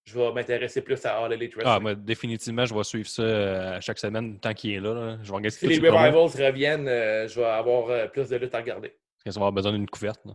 je 0.06 0.20
vais 0.20 0.32
m'intéresser 0.34 0.82
plus 0.82 1.04
à 1.06 1.18
All 1.18 1.34
Elite 1.34 1.56
Wrestling. 1.56 1.76
Ah, 1.76 1.80
moi, 1.80 1.96
définitivement, 1.96 2.66
je 2.66 2.76
vais 2.76 2.84
suivre 2.84 3.08
ça 3.08 3.24
euh, 3.24 3.82
chaque 3.82 3.98
semaine 4.00 4.40
tant 4.40 4.54
qu'il 4.54 4.74
est 4.74 4.80
là. 4.80 4.94
là. 4.94 5.18
Je 5.24 5.30
vais 5.30 5.36
regarder 5.36 5.50
si 5.52 5.68
les 5.68 5.76
Revivals 5.90 6.46
reviennent, 6.46 6.88
euh, 6.88 7.28
je 7.28 7.40
vais 7.40 7.46
avoir 7.46 8.12
plus 8.12 8.30
de 8.30 8.36
lutte 8.36 8.54
à 8.54 8.60
regarder. 8.60 8.94
parce 9.24 9.36
qu'on 9.36 9.42
va 9.42 9.48
avoir 9.48 9.52
besoin 9.54 9.72
d'une 9.72 9.90
couverte. 9.90 10.20
là. 10.26 10.34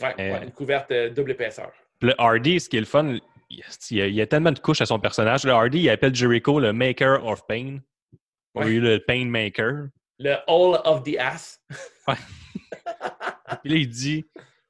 Ouais, 0.00 0.14
ouais, 0.32 0.44
une 0.44 0.52
couverte 0.52 0.92
double 1.14 1.32
épaisseur. 1.32 1.72
Le 2.00 2.14
Hardy, 2.18 2.58
ce 2.60 2.68
qui 2.68 2.76
est 2.76 2.80
le 2.80 2.86
fun, 2.86 3.16
il 3.50 3.62
y 3.90 4.00
a, 4.02 4.06
il 4.06 4.18
y 4.18 4.26
tellement 4.26 4.52
de 4.52 4.58
couches 4.58 4.80
à 4.80 4.86
son 4.86 4.98
personnage. 4.98 5.44
Le 5.44 5.52
Hardy, 5.52 5.80
il 5.80 5.90
appelle 5.90 6.14
Jericho 6.14 6.58
le 6.58 6.72
Maker 6.72 7.24
of 7.26 7.46
Pain. 7.46 7.78
Ouais. 8.54 8.66
lieu 8.66 8.80
le 8.80 8.98
Pain 9.00 9.26
Maker. 9.26 9.88
Le 10.18 10.34
All 10.46 10.80
of 10.84 11.02
the 11.02 11.16
Ass. 11.18 11.60
Puis 12.06 13.70
là, 13.70 13.76
il 13.76 13.88
dit 13.88 14.24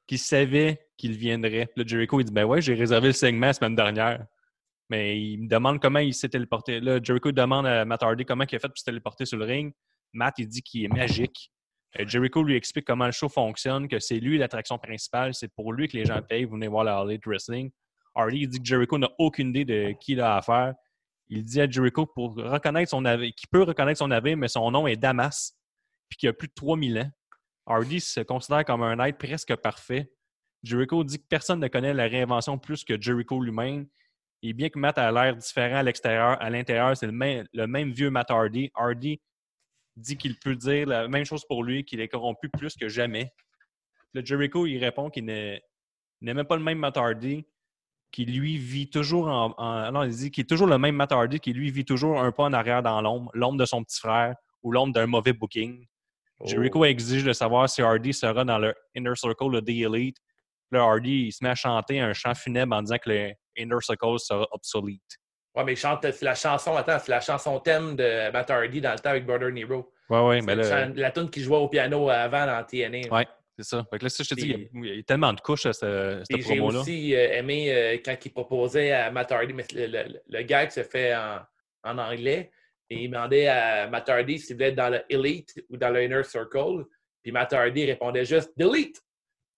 qu'il 0.07 0.19
savait 0.19 0.87
qu'il 0.97 1.17
viendrait. 1.17 1.69
Là, 1.75 1.83
Jericho, 1.85 2.19
il 2.19 2.25
dit 2.25 2.33
Ben 2.33 2.45
ouais, 2.45 2.61
j'ai 2.61 2.73
réservé 2.73 3.07
le 3.07 3.13
segment 3.13 3.47
la 3.47 3.53
semaine 3.53 3.75
dernière. 3.75 4.25
Mais 4.89 5.19
il 5.19 5.43
me 5.43 5.47
demande 5.47 5.79
comment 5.81 5.99
il 5.99 6.13
s'est 6.13 6.29
téléporté. 6.29 6.79
Là, 6.79 6.99
Jericho 7.01 7.31
demande 7.31 7.65
à 7.65 7.85
Matt 7.85 8.03
Hardy 8.03 8.23
comment 8.23 8.45
il 8.49 8.55
a 8.55 8.59
fait 8.59 8.67
pour 8.67 8.77
se 8.77 8.83
téléporter 8.83 9.25
sur 9.25 9.37
le 9.37 9.45
ring. 9.45 9.73
Matt, 10.13 10.35
il 10.37 10.47
dit 10.47 10.61
qu'il 10.61 10.85
est 10.85 10.87
magique. 10.87 11.51
Euh, 11.99 12.05
Jericho 12.07 12.43
lui 12.43 12.55
explique 12.55 12.85
comment 12.85 13.05
le 13.05 13.11
show 13.11 13.29
fonctionne, 13.29 13.87
que 13.87 13.99
c'est 13.99 14.19
lui 14.19 14.37
l'attraction 14.37 14.77
principale, 14.77 15.33
c'est 15.33 15.47
pour 15.47 15.73
lui 15.73 15.87
que 15.87 15.97
les 15.97 16.05
gens 16.05 16.21
payent, 16.21 16.45
vous 16.45 16.53
venez 16.53 16.67
voir 16.67 16.87
All 16.87 17.09
Elite 17.09 17.25
Wrestling. 17.25 17.71
Hardy, 18.13 18.41
il 18.41 18.49
dit 18.49 18.59
que 18.59 18.65
Jericho 18.65 18.97
n'a 18.97 19.09
aucune 19.17 19.49
idée 19.49 19.65
de 19.65 19.93
qui 19.99 20.13
il 20.13 20.21
a 20.21 20.37
affaire. 20.37 20.73
Il 21.29 21.43
dit 21.43 21.61
à 21.61 21.69
Jericho 21.69 22.05
pour 22.05 22.35
reconnaître 22.35 22.91
son 22.91 23.03
qu'il 23.03 23.49
peut 23.51 23.63
reconnaître 23.63 23.99
son 23.99 24.09
navire, 24.09 24.37
mais 24.37 24.47
son 24.47 24.69
nom 24.71 24.87
est 24.87 24.95
Damas, 24.95 25.57
puis 26.09 26.17
qu'il 26.17 26.29
a 26.29 26.33
plus 26.33 26.47
de 26.47 26.53
3000 26.53 26.99
ans. 26.99 27.11
Hardy 27.65 27.99
se 27.99 28.19
considère 28.19 28.63
comme 28.63 28.83
un 28.83 29.03
être 29.05 29.17
presque 29.17 29.55
parfait. 29.55 30.11
Jericho 30.63 31.03
dit 31.03 31.19
que 31.19 31.27
personne 31.27 31.59
ne 31.59 31.67
connaît 31.67 31.93
la 31.93 32.05
réinvention 32.05 32.57
plus 32.57 32.83
que 32.83 32.99
Jericho 32.99 33.41
lui-même. 33.41 33.87
Et 34.43 34.53
bien 34.53 34.69
que 34.69 34.77
Matt 34.77 34.97
a 34.99 35.11
l'air 35.11 35.35
différent 35.35 35.77
à 35.77 35.83
l'extérieur, 35.83 36.39
à 36.41 36.49
l'intérieur, 36.49 36.95
c'est 36.95 37.07
le 37.07 37.11
même, 37.11 37.47
le 37.53 37.65
même 37.65 37.91
vieux 37.91 38.11
Matt 38.11 38.29
Hardy. 38.29 38.69
Hardy 38.75 39.19
dit 39.95 40.17
qu'il 40.17 40.37
peut 40.37 40.55
dire 40.55 40.87
la 40.87 41.07
même 41.07 41.25
chose 41.25 41.43
pour 41.47 41.63
lui, 41.63 41.83
qu'il 41.83 41.99
est 41.99 42.07
corrompu 42.07 42.49
plus 42.49 42.75
que 42.75 42.87
jamais. 42.87 43.31
Le 44.13 44.23
Jericho, 44.23 44.67
il 44.67 44.77
répond 44.77 45.09
qu'il 45.09 45.25
n'est 45.25 45.63
il 46.21 46.25
n'est 46.25 46.33
même 46.33 46.45
pas 46.45 46.55
le 46.55 46.63
même 46.63 46.79
Matt 46.79 46.97
Hardy, 46.97 47.45
qui 48.15 48.25
lui 48.25 48.57
vit 48.57 48.89
toujours 48.89 49.27
en, 49.27 49.53
en- 49.57 49.91
Non, 49.91 50.03
il 50.03 50.09
dit 50.15 50.31
qu'il 50.31 50.43
est 50.43 50.47
toujours 50.47 50.67
le 50.67 50.77
même 50.77 50.95
Matt 50.95 51.11
Hardy, 51.11 51.39
qui 51.41 51.51
lui 51.51 51.69
vit 51.69 51.83
toujours 51.83 52.19
un 52.21 52.31
pas 52.31 52.43
en 52.43 52.53
arrière 52.53 52.81
dans 52.81 53.01
l'ombre, 53.01 53.29
l'ombre 53.33 53.57
de 53.59 53.65
son 53.65 53.83
petit 53.83 53.99
frère 53.99 54.35
ou 54.63 54.71
l'ombre 54.71 54.93
d'un 54.93 55.05
mauvais 55.05 55.33
booking. 55.33 55.85
Oh. 56.39 56.45
Jericho 56.47 56.85
exige 56.85 57.23
de 57.25 57.33
savoir 57.33 57.69
si 57.69 57.81
Hardy 57.81 58.13
sera 58.13 58.45
dans 58.45 58.57
le 58.57 58.73
Inner 58.95 59.15
Circle 59.15 59.51
de 59.51 59.59
The 59.59 59.69
Elite. 59.93 60.17
Là, 60.71 60.81
Hardy, 60.83 61.25
il 61.27 61.31
se 61.33 61.43
met 61.43 61.49
à 61.49 61.55
chanter 61.55 61.99
un 61.99 62.13
chant 62.13 62.33
funèbre 62.33 62.75
en 62.75 62.81
disant 62.81 62.97
que 63.03 63.09
le 63.09 63.33
Inner 63.57 63.75
Circle 63.81 64.17
sera 64.19 64.47
obsolete. 64.51 65.01
Ouais, 65.53 65.63
mais 65.65 65.73
il 65.73 65.77
chante, 65.77 65.99
c'est 66.01 66.21
la 66.23 66.35
chanson, 66.35 66.75
attends, 66.75 66.99
c'est 66.99 67.11
la 67.11 67.19
chanson 67.21 67.59
thème 67.59 67.95
de 67.97 68.31
Matt 68.31 68.49
Hardy 68.49 68.79
dans 68.81 68.91
le 68.93 68.99
temps 68.99 69.09
avec 69.11 69.25
Brother 69.25 69.51
Nero. 69.51 69.91
Ouais, 70.09 70.21
ouais, 70.25 70.41
mais 70.41 70.55
le 70.55 70.93
la 70.95 71.11
tune 71.11 71.29
qui 71.29 71.41
jouait 71.41 71.57
au 71.57 71.67
piano 71.67 72.09
avant 72.09 72.45
dans 72.45 72.63
TNA. 72.63 73.09
ouais, 73.13 73.27
c'est 73.57 73.63
ça. 73.63 73.85
Fait 73.89 73.97
que 73.99 74.03
là, 74.05 74.09
ça, 74.09 74.23
je 74.23 74.29
te 74.29 74.35
dis, 74.35 74.41
il 74.47 74.51
y 74.51 74.53
a- 74.53 74.67
il 74.91 74.95
y, 74.97 74.99
a 74.99 75.03
tellement 75.03 75.33
de 75.33 75.39
couches 75.41 75.65
à 75.65 75.73
ce, 75.73 76.21
cette 76.29 76.37
Et 76.39 76.41
j'ai 76.41 76.55
promo-là. 76.57 76.79
aussi 76.81 77.15
euh, 77.15 77.33
aimé 77.33 77.73
euh, 77.73 77.97
quand 78.03 78.15
il 78.25 78.31
proposait 78.31 78.91
à 78.91 79.11
Matt 79.11 79.31
Hardy, 79.31 79.53
mais 79.53 79.65
le, 79.73 79.87
le, 79.87 80.21
le 80.27 80.41
gag 80.43 80.71
se 80.71 80.83
fait 80.83 81.15
en, 81.15 81.39
en 81.83 81.97
anglais, 81.97 82.51
et 82.89 83.03
il 83.03 83.09
demandait 83.09 83.47
à 83.47 83.87
Matt 83.89 84.09
Hardy 84.09 84.39
s'il 84.39 84.55
voulait 84.55 84.69
être 84.69 84.75
dans 84.75 84.89
le 84.89 85.01
Elite 85.09 85.55
ou 85.69 85.77
dans 85.77 85.89
le 85.89 86.03
Inner 86.03 86.23
Circle. 86.23 86.85
Puis 87.23 87.31
Matt 87.31 87.51
Hardy 87.53 87.85
répondait 87.85 88.25
juste 88.25 88.51
Delete. 88.57 89.01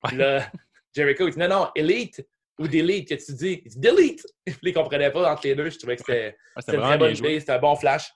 Puis 0.04 0.18
là, 0.18 0.50
Jericho 0.96 1.28
il 1.28 1.34
dit 1.34 1.40
non, 1.40 1.50
non, 1.50 1.68
Elite 1.76 2.26
ou 2.60 2.68
Delete, 2.68 3.10
que 3.10 3.16
tu 3.16 3.34
dis? 3.34 3.62
Il 3.66 3.70
dit 3.72 3.80
Delete. 3.80 4.26
Puis 4.46 4.56
il 4.64 4.74
comprenait 4.74 5.12
pas 5.12 5.32
entre 5.32 5.46
les 5.46 5.56
deux. 5.56 5.70
Je 5.70 5.78
trouvais 5.78 5.96
que 5.96 6.02
c'était 6.02 6.36
Ouais, 6.56 6.76
une 6.76 6.82
très 6.82 6.98
bonne 6.98 7.16
idée, 7.16 7.40
c'était 7.40 7.52
un 7.52 7.60
bon 7.60 7.76
flash. 7.76 8.12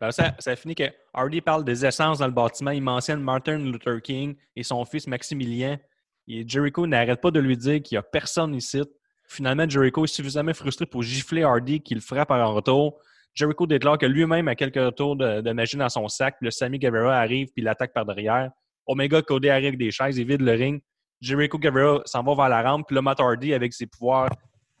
Ben, 0.00 0.10
ça, 0.10 0.56
finit 0.56 0.74
que 0.74 0.84
Hardy 1.12 1.42
parle 1.42 1.62
des 1.62 1.84
essences 1.84 2.20
dans 2.20 2.26
le 2.26 2.32
bâtiment. 2.32 2.70
Il 2.70 2.82
mentionne 2.82 3.20
Martin 3.20 3.58
Luther 3.58 4.00
King 4.00 4.34
et 4.56 4.62
son 4.62 4.84
fils 4.86 5.06
Maximilien. 5.06 5.78
Et 6.26 6.46
Jericho 6.48 6.86
n'arrête 6.86 7.20
pas 7.20 7.30
de 7.30 7.38
lui 7.38 7.56
dire 7.56 7.82
qu'il 7.82 7.96
n'y 7.96 7.98
a 7.98 8.02
personne 8.02 8.54
ici. 8.54 8.82
Finalement, 9.28 9.68
Jericho 9.68 10.04
est 10.04 10.08
suffisamment 10.08 10.54
frustré 10.54 10.86
pour 10.86 11.02
gifler 11.02 11.42
Hardy 11.42 11.82
qu'il 11.82 12.00
frappe 12.00 12.30
en 12.30 12.54
retour. 12.54 12.98
Jericho 13.34 13.66
déclare 13.66 13.98
que 13.98 14.06
lui-même 14.06 14.48
a 14.48 14.54
quelques 14.54 14.76
retours 14.76 15.16
de, 15.16 15.52
magie 15.52 15.76
dans 15.76 15.88
son 15.88 16.08
sac. 16.08 16.36
Le 16.40 16.50
Sammy 16.50 16.78
Guevara 16.78 17.18
arrive 17.18 17.48
puis 17.52 17.62
l'attaque 17.62 17.92
par 17.92 18.06
derrière. 18.06 18.50
Omega 18.86 19.20
Cody 19.22 19.50
arrive 19.50 19.68
avec 19.68 19.78
des 19.78 19.90
chaises, 19.90 20.16
il 20.16 20.26
vide 20.26 20.40
le 20.40 20.52
ring. 20.52 20.82
Jericho 21.20 21.58
Guevara 21.58 22.00
s'en 22.06 22.22
va 22.22 22.34
vers 22.34 22.48
la 22.48 22.62
rampe. 22.62 22.86
Puis 22.88 22.94
le 22.94 23.02
Matt 23.02 23.20
Hardy, 23.20 23.52
avec 23.52 23.74
ses 23.74 23.86
pouvoirs 23.86 24.30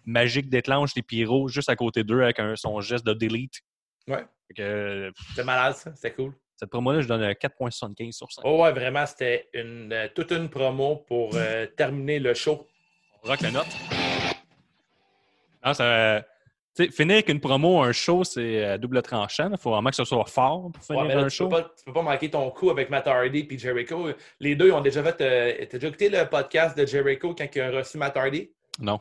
magiques, 0.06 0.48
déclenche 0.48 0.94
les 0.96 1.02
pyros 1.02 1.48
juste 1.48 1.68
à 1.68 1.76
côté 1.76 2.02
d'eux 2.04 2.22
avec 2.22 2.40
son 2.56 2.80
geste 2.80 3.06
de 3.06 3.12
delete. 3.12 3.60
Ouais. 4.08 4.24
Que, 4.54 4.62
euh, 4.62 5.10
C'était 5.30 5.44
malade, 5.44 5.74
ça. 5.74 5.92
C'était 5.94 6.12
cool. 6.12 6.32
cette 6.56 6.70
promo-là, 6.70 7.00
je 7.00 7.08
donne 7.08 7.22
un 7.22 7.32
4.75 7.32 8.12
sur 8.12 8.30
5. 8.32 8.42
Oh 8.44 8.62
ouais, 8.62 8.72
vraiment, 8.72 9.06
c'était 9.06 9.48
une, 9.54 9.92
euh, 9.92 10.08
toute 10.14 10.32
une 10.32 10.48
promo 10.48 10.96
pour 11.06 11.30
euh, 11.34 11.66
terminer 11.76 12.18
le 12.18 12.34
show. 12.34 12.66
On 13.22 13.28
rock 13.28 13.40
la 13.42 13.50
note. 13.50 13.66
Non, 15.64 15.74
ça. 15.74 16.24
Finir 16.92 17.14
avec 17.16 17.28
une 17.28 17.40
promo, 17.40 17.82
un 17.82 17.92
show, 17.92 18.24
c'est 18.24 18.64
à 18.64 18.78
double 18.78 19.02
tranchant. 19.02 19.50
Il 19.52 19.58
faut 19.58 19.70
vraiment 19.70 19.90
que 19.90 19.96
ce 19.96 20.04
soit 20.04 20.24
fort 20.24 20.70
pour 20.72 20.82
finir 20.82 21.02
Ouais, 21.02 21.08
mais 21.08 21.14
là, 21.14 21.20
un 21.22 21.28
tu, 21.28 21.36
show. 21.36 21.48
peux 21.48 21.56
pas, 21.62 21.70
tu 21.76 21.84
peux 21.84 21.92
pas 21.92 22.00
manquer 22.02 22.30
ton 22.30 22.50
coup 22.50 22.70
avec 22.70 22.88
Matt 22.88 23.06
Hardy 23.06 23.46
et 23.50 23.58
Jericho. 23.58 24.08
Les 24.38 24.54
deux 24.54 24.68
ils 24.68 24.72
ont 24.72 24.80
déjà 24.80 25.02
fait. 25.02 25.16
T'as 25.66 25.76
déjà 25.78 25.88
écouté 25.88 26.08
le 26.08 26.24
podcast 26.28 26.78
de 26.78 26.86
Jericho 26.86 27.34
quand 27.34 27.46
il 27.54 27.60
a 27.60 27.70
reçu 27.70 27.98
Matt 27.98 28.16
Hardy? 28.16 28.50
Non. 28.78 28.98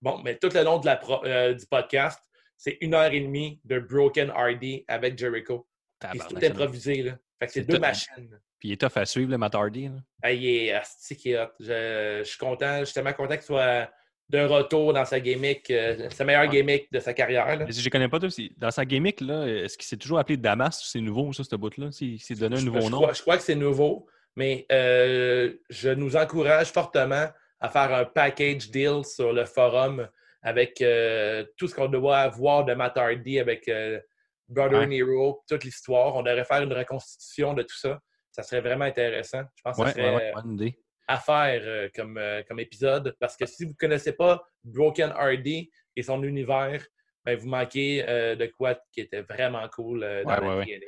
Bon, 0.00 0.20
mais 0.22 0.36
tout 0.36 0.50
le 0.54 0.62
long 0.62 0.78
de 0.78 0.86
la 0.86 0.96
pro- 0.96 1.22
du 1.24 1.66
podcast, 1.66 2.22
c'est 2.58 2.76
une 2.82 2.92
heure 2.92 3.10
et 3.12 3.20
demie 3.20 3.58
de 3.64 3.78
Broken 3.78 4.30
Hardy 4.30 4.84
avec 4.88 5.16
Jericho. 5.16 5.66
C'est 6.02 6.18
tout 6.28 6.44
improvisé. 6.44 7.02
Là. 7.02 7.12
Fait 7.40 7.46
que 7.46 7.52
c'est 7.52 7.62
deux 7.62 7.76
tout- 7.76 7.80
machines. 7.80 8.38
Puis 8.58 8.70
il 8.70 8.72
est 8.72 8.76
tough 8.80 8.96
à 8.96 9.06
suivre, 9.06 9.30
le 9.30 9.38
Matt 9.38 9.54
Hardy. 9.54 9.84
là. 9.86 9.94
Ah, 10.22 10.32
il 10.32 10.44
est 10.44 10.72
asti 10.72 11.16
qui 11.16 11.30
est 11.30 11.38
hot. 11.40 11.46
Je, 11.60 12.18
je 12.18 12.28
suis 12.28 12.38
content. 12.38 12.80
Je 12.80 12.84
suis 12.86 12.94
tellement 12.94 13.12
content 13.12 13.34
qu'il 13.34 13.42
soit 13.44 13.88
de 14.28 14.40
retour 14.40 14.92
dans 14.92 15.04
sa 15.06 15.20
gimmick, 15.20 15.70
euh, 15.70 16.10
sa 16.10 16.24
meilleure 16.24 16.48
gimmick 16.48 16.92
de 16.92 16.98
sa 17.00 17.14
carrière. 17.14 17.46
là. 17.56 17.64
Je 17.68 17.82
ne 17.84 17.88
connais 17.88 18.08
pas, 18.08 18.18
toi, 18.20 18.28
c'est- 18.30 18.50
dans 18.58 18.70
sa 18.70 18.84
gimmick, 18.84 19.22
est-ce 19.22 19.78
qu'il 19.78 19.86
s'est 19.86 19.96
toujours 19.96 20.18
appelé 20.18 20.36
Damas 20.36 20.78
ou 20.82 20.86
c'est 20.86 21.00
nouveau, 21.00 21.32
ça, 21.32 21.44
ce 21.44 21.56
bout-là? 21.56 21.90
S'il 21.92 22.20
s'est 22.20 22.34
donné 22.34 22.58
un 22.58 22.62
nouveau 22.62 22.80
je 22.82 22.90
nom? 22.90 22.98
Crois, 23.00 23.12
je 23.14 23.22
crois 23.22 23.36
que 23.38 23.42
c'est 23.44 23.54
nouveau, 23.54 24.06
mais 24.36 24.66
euh, 24.70 25.54
je 25.70 25.88
nous 25.90 26.14
encourage 26.16 26.66
fortement 26.72 27.28
à 27.60 27.68
faire 27.70 27.94
un 27.94 28.04
package 28.04 28.70
deal 28.70 29.02
sur 29.04 29.32
le 29.32 29.44
forum 29.46 30.08
avec 30.42 30.80
euh, 30.80 31.44
tout 31.56 31.66
ce 31.66 31.74
qu'on 31.74 31.88
doit 31.88 32.28
voir 32.28 32.64
de 32.64 32.74
Matt 32.74 32.96
Hardy 32.96 33.38
avec 33.38 33.68
euh, 33.68 34.00
Brother 34.48 34.80
Ouais. 34.80 34.86
Nero, 34.86 35.42
toute 35.48 35.64
l'histoire. 35.64 36.14
On 36.16 36.22
devrait 36.22 36.44
faire 36.44 36.62
une 36.62 36.72
reconstitution 36.72 37.54
de 37.54 37.62
tout 37.62 37.76
ça. 37.76 38.00
Ça 38.30 38.42
serait 38.42 38.60
vraiment 38.60 38.84
intéressant. 38.84 39.42
Je 39.56 39.62
pense 39.62 39.76
que 39.76 39.84
ça 39.84 39.92
serait 39.92 40.10
ouais, 40.10 40.16
ouais, 40.16 40.32
bonne 40.34 40.52
idée. 40.52 40.78
à 41.08 41.18
faire 41.18 41.60
euh, 41.64 41.88
comme, 41.94 42.18
euh, 42.18 42.42
comme 42.46 42.60
épisode 42.60 43.16
parce 43.20 43.36
que 43.36 43.46
si 43.46 43.64
vous 43.64 43.70
ne 43.72 43.76
connaissez 43.76 44.12
pas 44.12 44.42
Broken 44.64 45.10
Hardy 45.10 45.70
et 45.96 46.02
son 46.02 46.22
univers, 46.22 46.84
ben, 47.24 47.36
vous 47.36 47.48
manquez 47.48 48.02
de 48.04 48.46
quoi 48.56 48.80
qui 48.92 49.00
était 49.00 49.22
vraiment 49.22 49.68
cool 49.68 50.00
dans 50.00 50.40
la 50.40 50.56
ouais, 50.58 50.80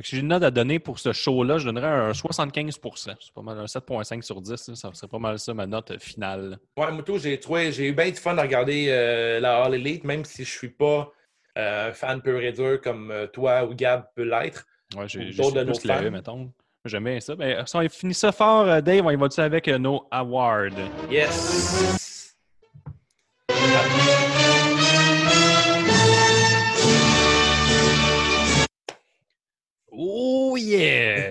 si 0.00 0.16
j'ai 0.16 0.20
une 0.22 0.28
note 0.28 0.42
à 0.42 0.50
donner 0.50 0.78
pour 0.78 0.98
ce 0.98 1.12
show-là, 1.12 1.58
je 1.58 1.66
donnerais 1.66 1.86
un 1.86 2.14
75 2.14 2.78
C'est 2.96 3.32
pas 3.34 3.42
mal 3.42 3.58
un 3.58 3.64
7.5 3.64 4.22
sur 4.22 4.40
10. 4.40 4.50
là. 4.68 4.74
Ça 4.74 4.90
serait 4.92 5.08
pas 5.08 5.18
mal 5.18 5.38
ça, 5.38 5.54
ma 5.54 5.66
note 5.66 5.98
finale. 5.98 6.58
Ouais, 6.76 6.90
moi, 6.90 7.02
tout, 7.02 7.18
j'ai 7.18 7.40
j'ai 7.72 7.88
eu 7.88 7.92
bien 7.92 8.10
du 8.10 8.16
fun 8.16 8.36
à 8.38 8.42
regarder 8.42 8.86
euh, 8.88 9.40
la 9.40 9.62
All 9.64 9.74
Elite, 9.74 10.04
même 10.04 10.24
si 10.24 10.44
je 10.44 10.50
suis 10.50 10.70
pas 10.70 11.10
euh, 11.58 11.90
un 11.90 11.92
fan 11.92 12.22
pur 12.22 12.40
et 12.40 12.52
dur 12.52 12.80
comme 12.80 13.10
euh, 13.10 13.26
toi 13.26 13.64
ou 13.64 13.74
Gab 13.74 14.06
peut 14.14 14.24
l'être. 14.24 14.64
Ouais, 14.96 15.08
j'ai 15.08 15.30
d'autres 15.32 15.52
de 15.56 15.64
nos 15.64 15.74
fans. 15.74 16.10
Mettons. 16.10 16.52
J'aime 16.84 17.04
bien 17.04 17.20
ça. 17.20 17.36
Ben, 17.36 17.64
si 17.64 17.76
on 17.76 17.88
finit 17.88 18.14
ça 18.14 18.32
fort, 18.32 18.66
euh, 18.66 18.80
Dave, 18.80 19.06
on 19.06 19.10
y 19.10 19.16
va-tu 19.16 19.40
avec 19.40 19.68
euh, 19.68 19.78
nos 19.78 20.06
awards? 20.10 20.70
Yes! 21.10 22.34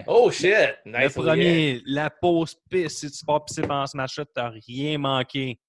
Oh 0.07 0.31
shit! 0.31 0.53
Le 0.85 0.91
Nice. 0.99 1.17
Aurélien. 1.17 1.33
premier, 1.33 1.81
la 1.85 2.09
pause 2.09 2.55
pisse. 2.69 2.99
Si 2.99 3.11
tu 3.11 3.25
pars 3.25 3.43
pisser 3.45 3.61
pendant 3.61 3.87
ce 3.87 3.95
match-là, 3.97 4.25
t'as 4.33 4.49
rien 4.49 4.97
manqué. 4.97 5.59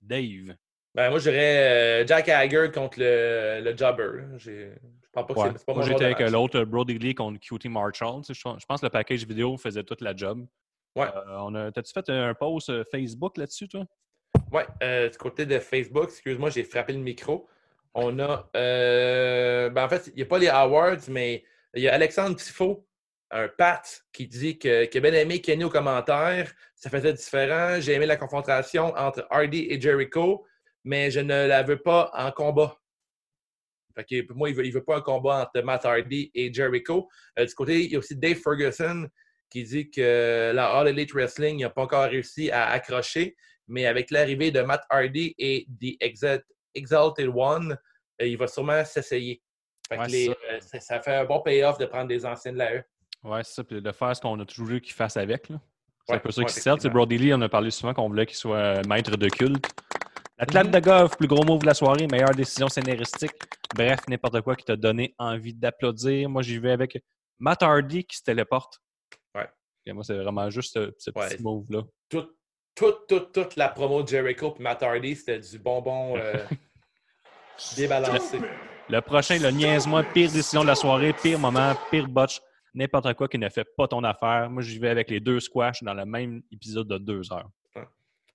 Dave. 0.00 0.54
Ben, 0.94 1.10
moi, 1.10 1.18
je 1.18 1.30
dirais 1.30 2.02
euh, 2.02 2.06
Jack 2.06 2.28
Hager 2.28 2.70
contre 2.72 2.98
le, 3.00 3.60
le 3.62 3.76
Jobber. 3.76 4.38
Je 4.38 4.70
pense 5.12 5.26
pas 5.26 5.34
que 5.34 5.38
Ouais. 5.38 5.50
c'est 5.56 5.66
pas 5.66 5.74
Moi, 5.74 5.82
j'étais 5.84 6.04
avec 6.04 6.20
euh, 6.20 6.30
l'autre 6.30 6.60
Brody 6.64 6.98
Lee 6.98 7.14
contre 7.14 7.38
QT 7.40 7.68
Marshall. 7.68 8.22
Je 8.28 8.32
je 8.32 8.42
pense 8.66 8.80
que 8.80 8.86
le 8.86 8.90
package 8.90 9.24
vidéo 9.26 9.56
faisait 9.56 9.82
toute 9.84 10.00
la 10.00 10.14
job. 10.16 10.46
Ouais. 10.96 11.06
Euh, 11.28 11.70
T'as-tu 11.70 11.92
fait 11.92 12.08
un 12.10 12.34
post 12.34 12.70
euh, 12.70 12.84
Facebook 12.90 13.36
là-dessus, 13.36 13.68
toi? 13.68 13.84
Ouais, 14.52 14.66
euh, 14.82 15.08
du 15.10 15.18
côté 15.18 15.46
de 15.46 15.58
Facebook, 15.58 16.04
excuse-moi, 16.04 16.50
j'ai 16.50 16.64
frappé 16.64 16.92
le 16.92 16.98
micro. 17.00 17.46
On 17.94 18.18
a. 18.18 18.48
euh, 18.56 19.70
ben, 19.70 19.84
en 19.84 19.88
fait, 19.88 20.08
il 20.08 20.14
n'y 20.16 20.22
a 20.22 20.26
pas 20.26 20.38
les 20.38 20.48
awards, 20.48 20.96
mais 21.08 21.44
il 21.74 21.82
y 21.82 21.88
a 21.88 21.94
Alexandre 21.94 22.36
Tifo, 22.36 22.86
un 23.30 23.48
Pat, 23.48 24.04
qui 24.12 24.26
dit 24.26 24.58
que- 24.58 24.84
qu'il 24.86 25.04
a 25.04 25.10
bien 25.10 25.20
aimé 25.20 25.40
Kenny 25.40 25.64
au 25.64 25.68
commentaire. 25.70 26.52
Ça 26.74 26.88
faisait 26.90 27.12
différent. 27.12 27.80
J'ai 27.80 27.92
aimé 27.94 28.06
la 28.06 28.16
confrontation 28.16 28.86
entre 28.96 29.26
Hardy 29.30 29.66
et 29.70 29.80
Jericho, 29.80 30.46
mais 30.84 31.10
je 31.10 31.20
ne 31.20 31.46
la 31.46 31.62
veux 31.62 31.78
pas 31.82 32.10
en 32.14 32.30
combat. 32.32 32.78
Fait 33.94 34.04
que 34.04 34.22
pour 34.26 34.36
moi, 34.36 34.48
il 34.48 34.52
ne 34.52 34.58
veut, 34.58 34.66
il 34.66 34.72
veut 34.72 34.84
pas 34.84 34.96
un 34.96 35.00
combat 35.00 35.42
entre 35.42 35.60
Matt 35.64 35.84
Hardy 35.84 36.30
et 36.34 36.52
Jericho. 36.52 37.08
Euh, 37.38 37.44
du 37.44 37.54
côté, 37.54 37.84
il 37.84 37.92
y 37.92 37.96
a 37.96 37.98
aussi 37.98 38.16
Dave 38.16 38.36
Ferguson 38.36 39.08
qui 39.50 39.64
dit 39.64 39.90
que 39.90 40.52
la 40.54 40.66
All 40.78 40.88
Elite 40.88 41.12
Wrestling 41.12 41.60
n'a 41.60 41.70
pas 41.70 41.82
encore 41.82 42.04
réussi 42.08 42.50
à 42.50 42.68
accrocher, 42.70 43.34
mais 43.66 43.86
avec 43.86 44.10
l'arrivée 44.10 44.50
de 44.50 44.60
Matt 44.62 44.84
Hardy 44.88 45.34
et 45.38 45.66
The 45.80 46.00
Exalt- 46.00 46.44
Exalted 46.74 47.28
One, 47.34 47.76
euh, 48.22 48.26
il 48.26 48.36
va 48.38 48.46
sûrement 48.46 48.84
s'essayer. 48.84 49.42
Fait 49.88 49.96
que 49.96 50.02
Ouais, 50.02 50.08
les- 50.08 50.26
ça. 50.26 50.32
euh, 50.50 50.60
ça. 50.60 50.80
ça 50.80 51.00
fait 51.00 51.14
un 51.14 51.24
bon 51.24 51.40
payoff 51.40 51.78
de 51.78 51.86
prendre 51.86 52.08
des 52.08 52.24
anciens 52.24 52.52
de 52.52 52.58
la 52.58 52.74
E. 52.76 52.84
Ouais, 53.24 53.42
c'est 53.44 53.54
ça. 53.54 53.64
Puis 53.64 53.80
de 53.82 53.92
faire 53.92 54.14
ce 54.16 54.20
qu'on 54.20 54.38
a 54.40 54.44
toujours 54.44 54.66
voulu 54.66 54.80
qu'il 54.80 54.92
fasse 54.94 55.16
avec. 55.16 55.48
là. 55.48 55.60
C'est 56.06 56.12
Ouais, 56.12 56.16
un 56.18 56.20
peu 56.20 56.30
ça 56.30 56.40
ouais, 56.40 56.46
qui 56.46 56.54
sert. 56.54 56.72
Effectivement. 56.74 56.94
Brody 56.94 57.18
Lee, 57.18 57.34
on 57.34 57.40
a 57.42 57.48
parlé 57.48 57.70
souvent 57.70 57.92
qu'on 57.92 58.08
voulait 58.08 58.26
qu'il 58.26 58.36
soit 58.36 58.56
euh, 58.56 58.82
maître 58.88 59.16
de 59.16 59.28
culte. 59.28 59.66
L'athlète 60.38 60.66
Mhm. 60.66 60.72
de 60.72 60.78
golf, 60.80 61.16
plus 61.18 61.26
gros 61.26 61.42
move 61.44 61.60
de 61.62 61.66
la 61.66 61.74
soirée, 61.74 62.06
meilleure 62.06 62.30
décision 62.34 62.68
scénaristique. 62.68 63.32
Bref, 63.74 63.98
n'importe 64.08 64.40
quoi 64.42 64.54
qui 64.56 64.64
t'a 64.64 64.76
donné 64.76 65.14
envie 65.18 65.52
d'applaudir. 65.52 66.28
Moi, 66.30 66.42
j'y 66.42 66.58
vais 66.58 66.70
avec 66.70 67.02
Matt 67.38 67.62
Hardy 67.62 68.04
qui 68.04 68.16
se 68.16 68.22
téléporte. 68.22 68.78
Ouais. 69.34 69.48
Et 69.84 69.92
moi, 69.92 70.04
c'est 70.04 70.16
vraiment 70.16 70.48
juste 70.48 70.74
ce, 70.74 70.94
ce 70.96 71.10
Ouais. 71.14 71.28
petit 71.28 71.42
move-là. 71.42 71.82
Toute, 72.08 72.30
toute, 72.74 73.06
toute, 73.08 73.32
toute 73.32 73.56
la 73.56 73.68
promo 73.68 74.02
de 74.02 74.08
Jericho 74.08 74.54
et 74.58 74.62
Matt 74.62 74.82
Hardy, 74.82 75.16
c'était 75.16 75.40
du 75.40 75.58
bonbon 75.58 76.16
euh, 76.16 76.32
débalancé. 77.76 78.38
Le 78.88 79.00
prochain, 79.00 79.38
le 79.38 79.50
niaise-moi, 79.50 80.04
pire 80.14 80.30
décision 80.32 80.62
de 80.62 80.68
la 80.68 80.74
soirée, 80.74 81.12
pire 81.12 81.38
moment, 81.38 81.74
pire 81.90 82.08
botch, 82.08 82.40
n'importe 82.74 83.14
quoi 83.14 83.28
qui 83.28 83.38
ne 83.38 83.48
fait 83.48 83.66
pas 83.76 83.88
ton 83.88 84.04
affaire. 84.04 84.48
Moi, 84.50 84.62
j'y 84.62 84.78
vais 84.78 84.88
avec 84.88 85.10
les 85.10 85.20
deux 85.20 85.40
squash 85.40 85.82
dans 85.82 85.94
le 85.94 86.04
même 86.04 86.42
épisode 86.52 86.88
de 86.88 86.98
deux 86.98 87.32
heures. 87.32 87.50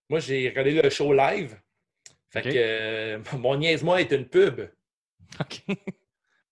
Moi, 0.10 0.20
j'ai 0.20 0.50
regardé 0.50 0.82
le 0.82 0.90
show 0.90 1.14
live. 1.14 1.60
Fait 2.30 2.42
que 2.42 2.50
euh, 2.56 3.20
mon 3.38 3.56
niaise-moi 3.58 4.02
est 4.02 4.12
une 4.12 4.28
pub. 4.28 4.62
OK. 5.40 5.64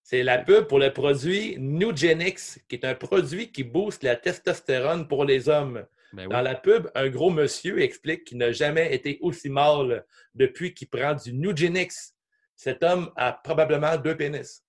C'est 0.03 0.23
la 0.23 0.39
pub 0.39 0.65
pour 0.65 0.79
le 0.79 0.91
produit 0.91 1.55
Nugenix, 1.57 2.59
qui 2.67 2.75
est 2.75 2.85
un 2.85 2.95
produit 2.95 3.51
qui 3.51 3.63
booste 3.63 4.03
la 4.03 4.15
testostérone 4.15 5.07
pour 5.07 5.25
les 5.25 5.47
hommes. 5.47 5.85
Ben 6.13 6.27
oui. 6.27 6.33
Dans 6.33 6.41
la 6.41 6.55
pub, 6.55 6.89
un 6.95 7.07
gros 7.09 7.29
monsieur 7.29 7.81
explique 7.81 8.25
qu'il 8.25 8.37
n'a 8.37 8.51
jamais 8.51 8.93
été 8.93 9.17
aussi 9.21 9.49
mâle 9.49 10.05
depuis 10.35 10.73
qu'il 10.73 10.89
prend 10.89 11.13
du 11.13 11.33
Nugenix. 11.33 12.13
Cet 12.55 12.83
homme 12.83 13.11
a 13.15 13.31
probablement 13.31 13.95
deux 13.97 14.17
pénis. 14.17 14.65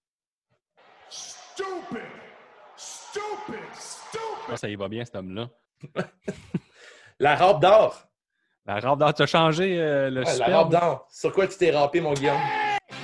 Stupid! 1.10 2.21
Stupid! 3.12 3.60
Stupid! 3.74 4.48
Ça, 4.50 4.56
ça 4.56 4.68
y 4.68 4.74
va 4.76 4.88
bien, 4.88 5.04
cet 5.04 5.16
homme-là. 5.16 5.48
La 7.18 7.36
robe 7.36 7.60
d'or. 7.60 8.08
La 8.66 8.80
robe 8.80 8.98
d'or, 9.00 9.12
tu 9.14 9.22
as 9.22 9.26
changé 9.26 9.78
euh, 9.80 10.08
le 10.10 10.22
Ouais, 10.24 10.38
la 10.38 10.58
robe 10.58 10.70
d'or. 10.72 11.06
Sur 11.10 11.32
quoi 11.32 11.46
tu 11.46 11.56
t'es 11.58 11.70
râpé, 11.70 12.00
mon 12.00 12.14
Guillaume? 12.14 12.40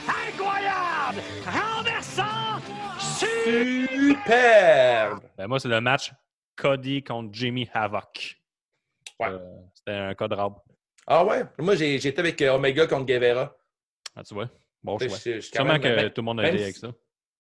Incroyable! 0.09 1.21
Renversant! 1.47 2.63
Superbe! 3.99 5.21
Ben, 5.37 5.47
moi, 5.47 5.61
c'est 5.61 5.69
le 5.69 5.81
match 5.81 6.13
Cody 6.57 7.03
contre 7.03 7.31
Jimmy 7.33 7.69
Havoc. 7.73 8.41
Ouais. 9.21 9.29
Euh, 9.29 9.39
C'était 9.75 9.93
un 9.93 10.15
code 10.15 10.33
robe. 10.33 10.55
Ah 11.07 11.25
ouais? 11.25 11.45
Moi, 11.59 11.75
j'étais 11.75 12.19
avec 12.21 12.41
euh, 12.43 12.55
Omega 12.55 12.87
contre 12.87 13.05
Guevara. 13.07 13.55
Ah, 14.17 14.23
tu 14.25 14.35
vois? 14.35 14.49
Bon 14.83 14.99
Je- 14.99 15.09
choix. 15.09 15.17
je- 15.19 15.33
je 15.37 15.41
suis 15.41 15.51
quand 15.51 15.57
Sûrement 15.59 15.73
même- 15.75 15.83
que 15.83 15.89
même, 15.89 16.11
tout 16.11 16.21
le 16.21 16.25
monde 16.25 16.41
a 16.41 16.45
si- 16.51 16.63
avec 16.63 16.77
ça. 16.77 16.89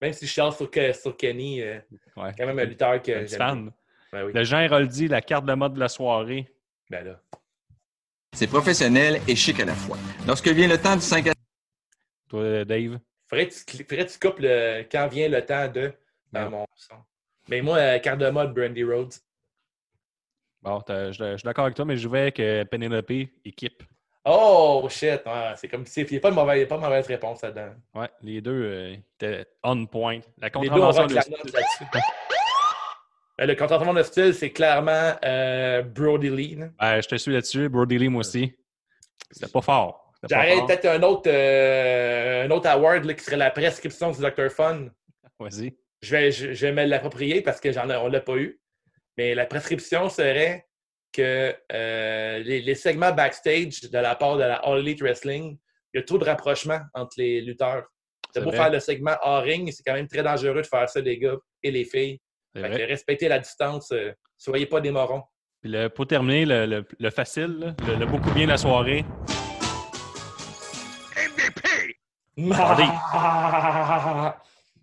Même 0.01 0.12
si 0.12 0.26
je 0.26 0.30
charle 0.32 0.53
sur, 0.53 0.70
Ke- 0.70 0.92
sur 0.99 1.16
Kenny, 1.16 1.61
euh, 1.62 1.78
Ouais. 2.16 2.32
quand 2.36 2.46
même 2.46 2.59
un 2.59 2.64
lutteur 2.64 3.01
que 3.03 3.26
j'aime. 3.26 3.38
fan. 3.38 3.72
Ben 4.12 4.24
oui. 4.26 4.32
Le 4.34 4.44
Jean 4.44 4.61
Héroldi, 4.61 5.09
la 5.09 5.20
carte 5.20 5.44
de 5.44 5.53
mode 5.55 5.74
de 5.74 5.80
la 5.80 5.88
soirée. 5.88 6.46
Ben 6.90 7.05
là. 7.05 7.20
C'est 8.32 8.46
professionnel 8.46 9.20
et 9.26 9.34
chic 9.36 9.59
à 9.61 9.64
la 9.64 9.74
fois. 9.74 9.96
Lorsque 10.26 10.49
vient 10.49 10.68
le 10.68 10.78
temps 10.80 10.94
du 10.96 11.03
5 11.03 11.26
à 11.28 11.32
Toi, 12.28 12.64
Dave? 12.64 12.99
Faudrait 13.28 13.49
que 13.49 13.55
tu, 13.55 13.76
faudrait 13.84 14.07
que 14.07 14.12
tu 14.12 14.18
coupes 14.18 14.38
le, 14.40 14.82
quand 14.90 15.09
vient 15.09 15.28
le 15.28 15.44
temps 15.44 15.68
de 15.68 15.92
dans 16.32 16.44
Ouais. 16.44 16.49
mon 16.51 16.66
son. 16.74 16.94
Mais 17.49 17.61
moi, 17.62 17.78
euh, 17.78 17.99
carte 17.99 18.18
de 18.20 18.28
mode 18.30 18.55
Brandy 18.55 18.84
Rhodes. 18.84 19.14
Bon, 20.62 20.82
je 20.88 21.12
je 21.12 21.36
suis 21.36 21.44
d'accord 21.44 21.64
avec 21.66 21.76
toi, 21.76 21.84
mais 21.84 21.96
je 21.96 22.09
vais 22.09 22.20
avec 22.22 22.40
euh, 22.40 22.64
Penelope, 22.64 23.11
équipe. 23.44 23.82
Oh 24.30 24.86
shit! 24.90 25.22
Ouais, 25.24 25.52
c'est 25.56 25.68
comme 25.68 25.86
si 25.86 26.02
il 26.02 26.10
n'y 26.10 26.16
a 26.18 26.20
pas 26.20 26.30
de 26.30 26.34
mauvaise, 26.34 26.68
pas 26.68 26.76
de 26.76 26.82
mauvaise 26.82 27.06
réponse 27.06 27.40
là-dedans. 27.42 27.72
Ouais, 27.94 28.08
les 28.22 28.40
deux 28.42 28.62
euh, 28.62 28.92
étaient 29.14 29.46
on 29.62 29.86
point. 29.86 30.20
La 30.38 30.50
contravention 30.50 31.06
de 31.06 31.18
style-. 31.18 31.34
Ben, 33.38 33.46
le 33.46 33.54
contentement 33.54 33.94
de 33.94 34.02
style, 34.02 34.34
c'est 34.34 34.50
clairement 34.50 35.12
euh, 35.24 35.82
Brody 35.82 36.28
Lee. 36.28 36.56
Ben, 36.78 37.00
je 37.00 37.08
te 37.08 37.14
suis 37.16 37.32
là-dessus. 37.32 37.68
Brody 37.68 37.96
Lee, 37.96 38.08
moi 38.08 38.20
aussi. 38.20 38.52
C'était 39.30 39.50
pas 39.50 39.60
fort. 39.62 40.12
J'arrête 40.28 40.58
fort. 40.58 40.66
peut-être 40.66 40.84
un 40.86 41.02
autre, 41.04 41.30
euh, 41.30 42.44
un 42.46 42.50
autre 42.50 42.68
award 42.68 43.04
là, 43.04 43.14
qui 43.14 43.22
serait 43.24 43.36
la 43.36 43.50
prescription 43.50 44.10
du 44.10 44.20
Dr. 44.20 44.50
Fun. 44.50 44.88
Vas-y. 45.38 45.76
Je 46.02 46.10
vais, 46.16 46.30
je, 46.32 46.52
je 46.52 46.66
vais 46.66 46.72
me 46.72 46.84
l'approprier 46.84 47.40
parce 47.40 47.60
que 47.60 47.70
j'en 47.72 47.88
ai- 47.88 47.96
on 47.96 48.08
ne 48.08 48.12
l'a 48.12 48.20
pas 48.20 48.36
eu. 48.36 48.60
Mais 49.16 49.34
la 49.34 49.46
prescription 49.46 50.08
serait 50.08 50.66
que 51.12 51.54
euh, 51.72 52.38
les, 52.40 52.61
les 52.61 52.74
segments 52.74 53.12
backstage 53.12 53.82
de 53.82 53.98
la 53.98 54.14
part 54.14 54.36
de 54.36 54.42
la 54.42 54.56
All 54.56 54.78
Elite 54.80 55.00
Wrestling, 55.00 55.59
il 55.94 55.98
y 55.98 56.00
a 56.00 56.04
trop 56.04 56.18
de 56.18 56.24
rapprochement 56.24 56.80
entre 56.94 57.14
les 57.18 57.40
lutteurs. 57.40 57.84
C'est 58.32 58.40
vrai. 58.40 58.56
faire 58.56 58.70
le 58.70 58.78
segment 58.80 59.16
hors 59.22 59.42
ring, 59.42 59.70
c'est 59.72 59.82
quand 59.82 59.94
même 59.94 60.06
très 60.06 60.22
dangereux 60.22 60.61
de 60.62 60.66
faire 60.66 60.88
ça, 60.88 61.00
les 61.00 61.18
gars 61.18 61.36
et 61.62 61.70
les 61.70 61.84
filles. 61.84 62.20
Fait 62.54 62.84
respectez 62.86 63.28
la 63.28 63.38
distance, 63.38 63.90
euh, 63.92 64.12
soyez 64.36 64.66
pas 64.66 64.80
des 64.80 64.90
morons. 64.90 65.22
Puis 65.61 65.70
le- 65.70 65.88
pour 65.88 66.06
terminer, 66.06 66.44
le, 66.44 66.66
le- 66.66 66.86
le 66.98 67.11
facile, 67.11 67.74
le, 67.86 67.94
le 67.96 68.06
beaucoup 68.06 68.30
bien 68.32 68.44
de 68.44 68.50
la 68.50 68.59
soirée. 68.59 69.04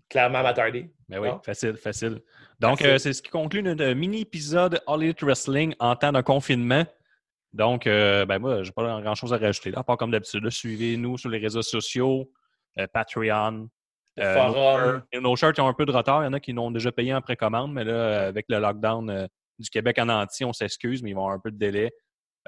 Clairement, 0.09 0.43
Matt 0.43 0.59
Hardy. 0.59 0.89
Ben 1.09 1.19
oui, 1.19 1.29
Non? 1.29 1.39
facile, 1.43 1.75
facile. 1.77 2.21
Donc, 2.59 2.81
euh, 2.81 2.97
c'est 2.97 3.13
ce 3.13 3.21
qui 3.21 3.29
conclut 3.29 3.61
notre 3.61 3.85
mini-épisode 3.93 4.81
All 4.87 5.03
Elite 5.03 5.21
Wrestling 5.23 5.75
en 5.79 5.95
temps 5.95 6.11
de 6.11 6.21
confinement. 6.21 6.85
Donc, 7.53 7.87
euh, 7.87 8.25
ben 8.25 8.39
moi, 8.39 8.63
j'ai 8.63 8.71
pas 8.71 9.01
grand-chose 9.01 9.33
à 9.33 9.37
rajouter 9.37 9.71
là, 9.71 9.79
à 9.79 9.83
part 9.83 9.97
comme 9.97 10.11
d'habitude. 10.11 10.49
Suivez-nous 10.49 11.17
sur 11.17 11.29
les 11.29 11.37
réseaux 11.37 11.61
sociaux, 11.61 12.29
euh, 12.79 12.87
Patreon. 12.93 13.69
Euh, 14.19 14.33
forum. 14.35 15.03
Nos, 15.13 15.21
nos 15.21 15.35
shirts 15.35 15.59
ont 15.59 15.67
un 15.67 15.73
peu 15.73 15.85
de 15.85 15.91
retard. 15.91 16.21
Il 16.23 16.25
y 16.25 16.27
en 16.29 16.33
a 16.33 16.39
qui 16.39 16.53
l'ont 16.53 16.71
déjà 16.71 16.91
payé 16.91 17.13
en 17.13 17.21
précommande, 17.21 17.73
mais 17.73 17.83
là, 17.83 17.93
euh, 17.93 18.27
avec 18.29 18.45
le 18.49 18.59
lockdown 18.59 19.09
euh, 19.09 19.27
du 19.59 19.69
Québec 19.69 19.97
en 19.99 20.07
entier, 20.09 20.45
on 20.45 20.53
s'excuse, 20.53 21.03
mais 21.03 21.09
ils 21.11 21.13
vont 21.13 21.21
avoir 21.23 21.35
un 21.35 21.39
peu 21.39 21.51
de 21.51 21.57
délai. 21.57 21.91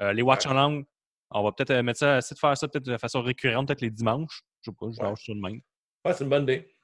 Euh, 0.00 0.12
les 0.14 0.22
watch 0.22 0.46
along, 0.46 0.84
on 1.30 1.42
va 1.42 1.52
peut-être 1.52 1.70
euh, 1.72 1.82
mettre 1.82 1.98
ça, 1.98 2.18
essayer 2.18 2.34
de 2.34 2.38
faire 2.38 2.56
ça 2.56 2.68
peut-être 2.68 2.86
de 2.86 2.96
façon 2.96 3.20
récurrente, 3.20 3.66
peut-être 3.68 3.82
les 3.82 3.90
dimanches. 3.90 4.42
Je 4.62 4.70
sais 4.70 4.76
pas, 4.78 4.86
je 4.90 5.00
Ouais. 5.02 5.08
lâche 5.10 5.24
ça 5.26 5.32
de 5.34 5.40
même. 5.40 5.60
Ouais, 6.04 6.12
c'est 6.14 6.24
une 6.24 6.30
bonne 6.30 6.42
idée. 6.44 6.74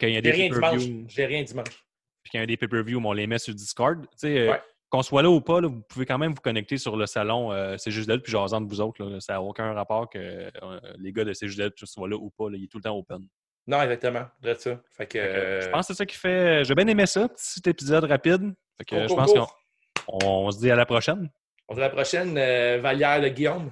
J'ai 0.00 0.06
rien 0.30 0.48
dimanche. 0.50 0.82
J'ai 1.08 1.26
rien 1.26 1.42
dimanche. 1.42 1.84
Puis 2.22 2.30
qu'il 2.30 2.38
y 2.38 2.40
a 2.40 2.44
un 2.44 2.46
des 2.46 2.56
pay-per-view, 2.56 3.00
on 3.04 3.12
les 3.12 3.26
met 3.26 3.38
sur 3.38 3.54
Discord. 3.54 4.02
Tu 4.02 4.08
sais, 4.16 4.48
euh. 4.48 4.56
Qu'on 4.90 5.02
soit 5.02 5.22
là 5.22 5.30
ou 5.30 5.40
pas, 5.40 5.60
là, 5.60 5.68
vous 5.68 5.82
pouvez 5.88 6.04
quand 6.04 6.18
même 6.18 6.32
vous 6.34 6.40
connecter 6.40 6.76
sur 6.76 6.96
le 6.96 7.06
salon. 7.06 7.52
euh, 7.52 7.76
c'est 7.78 7.92
juste 7.92 8.08
là, 8.08 8.18
puis 8.18 8.32
jasant 8.32 8.60
de 8.60 8.68
vous 8.68 8.80
autres. 8.80 9.04
là. 9.04 9.20
ça 9.20 9.34
n'a 9.34 9.42
aucun 9.42 9.72
rapport 9.72 10.10
que 10.10 10.18
euh, 10.18 10.80
les 10.98 11.12
gars 11.12 11.24
de 11.24 11.32
C'est 11.32 11.46
juste 11.46 11.86
soient 11.86 12.08
là 12.08 12.16
ou 12.16 12.28
pas. 12.30 12.46
il 12.52 12.64
est 12.64 12.66
tout 12.66 12.78
le 12.78 12.82
temps 12.82 12.96
open. 12.96 13.24
Non, 13.68 13.80
exactement. 13.82 14.24
Ça. 14.42 14.52
Fait 14.52 14.56
que, 14.56 14.80
Fait 14.90 15.06
que, 15.06 15.18
euh, 15.18 15.60
Je 15.60 15.68
pense 15.68 15.86
que 15.86 15.94
c'est 15.94 15.98
ça 15.98 16.06
qui 16.06 16.16
fait. 16.16 16.64
J'ai 16.64 16.74
bien 16.74 16.88
aimé 16.88 17.06
ça, 17.06 17.28
petit 17.28 17.60
épisode 17.70 18.02
rapide. 18.04 18.52
Fait 18.78 18.84
que, 18.84 19.06
Court, 19.06 19.08
je 19.08 19.14
pense 19.14 19.32
qu'on 19.32 20.18
on 20.26 20.50
se 20.50 20.58
dit 20.58 20.70
à 20.72 20.74
la 20.74 20.86
prochaine. 20.86 21.30
on 21.68 21.74
se 21.74 21.78
dit 21.78 21.84
à 21.84 21.88
la 21.88 21.94
prochaine, 21.94 22.34
Vallière 22.80 23.20
de 23.20 23.28
Guillaume. 23.28 23.70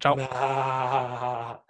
Ciao. 0.00 0.14
Ah. 0.20 1.64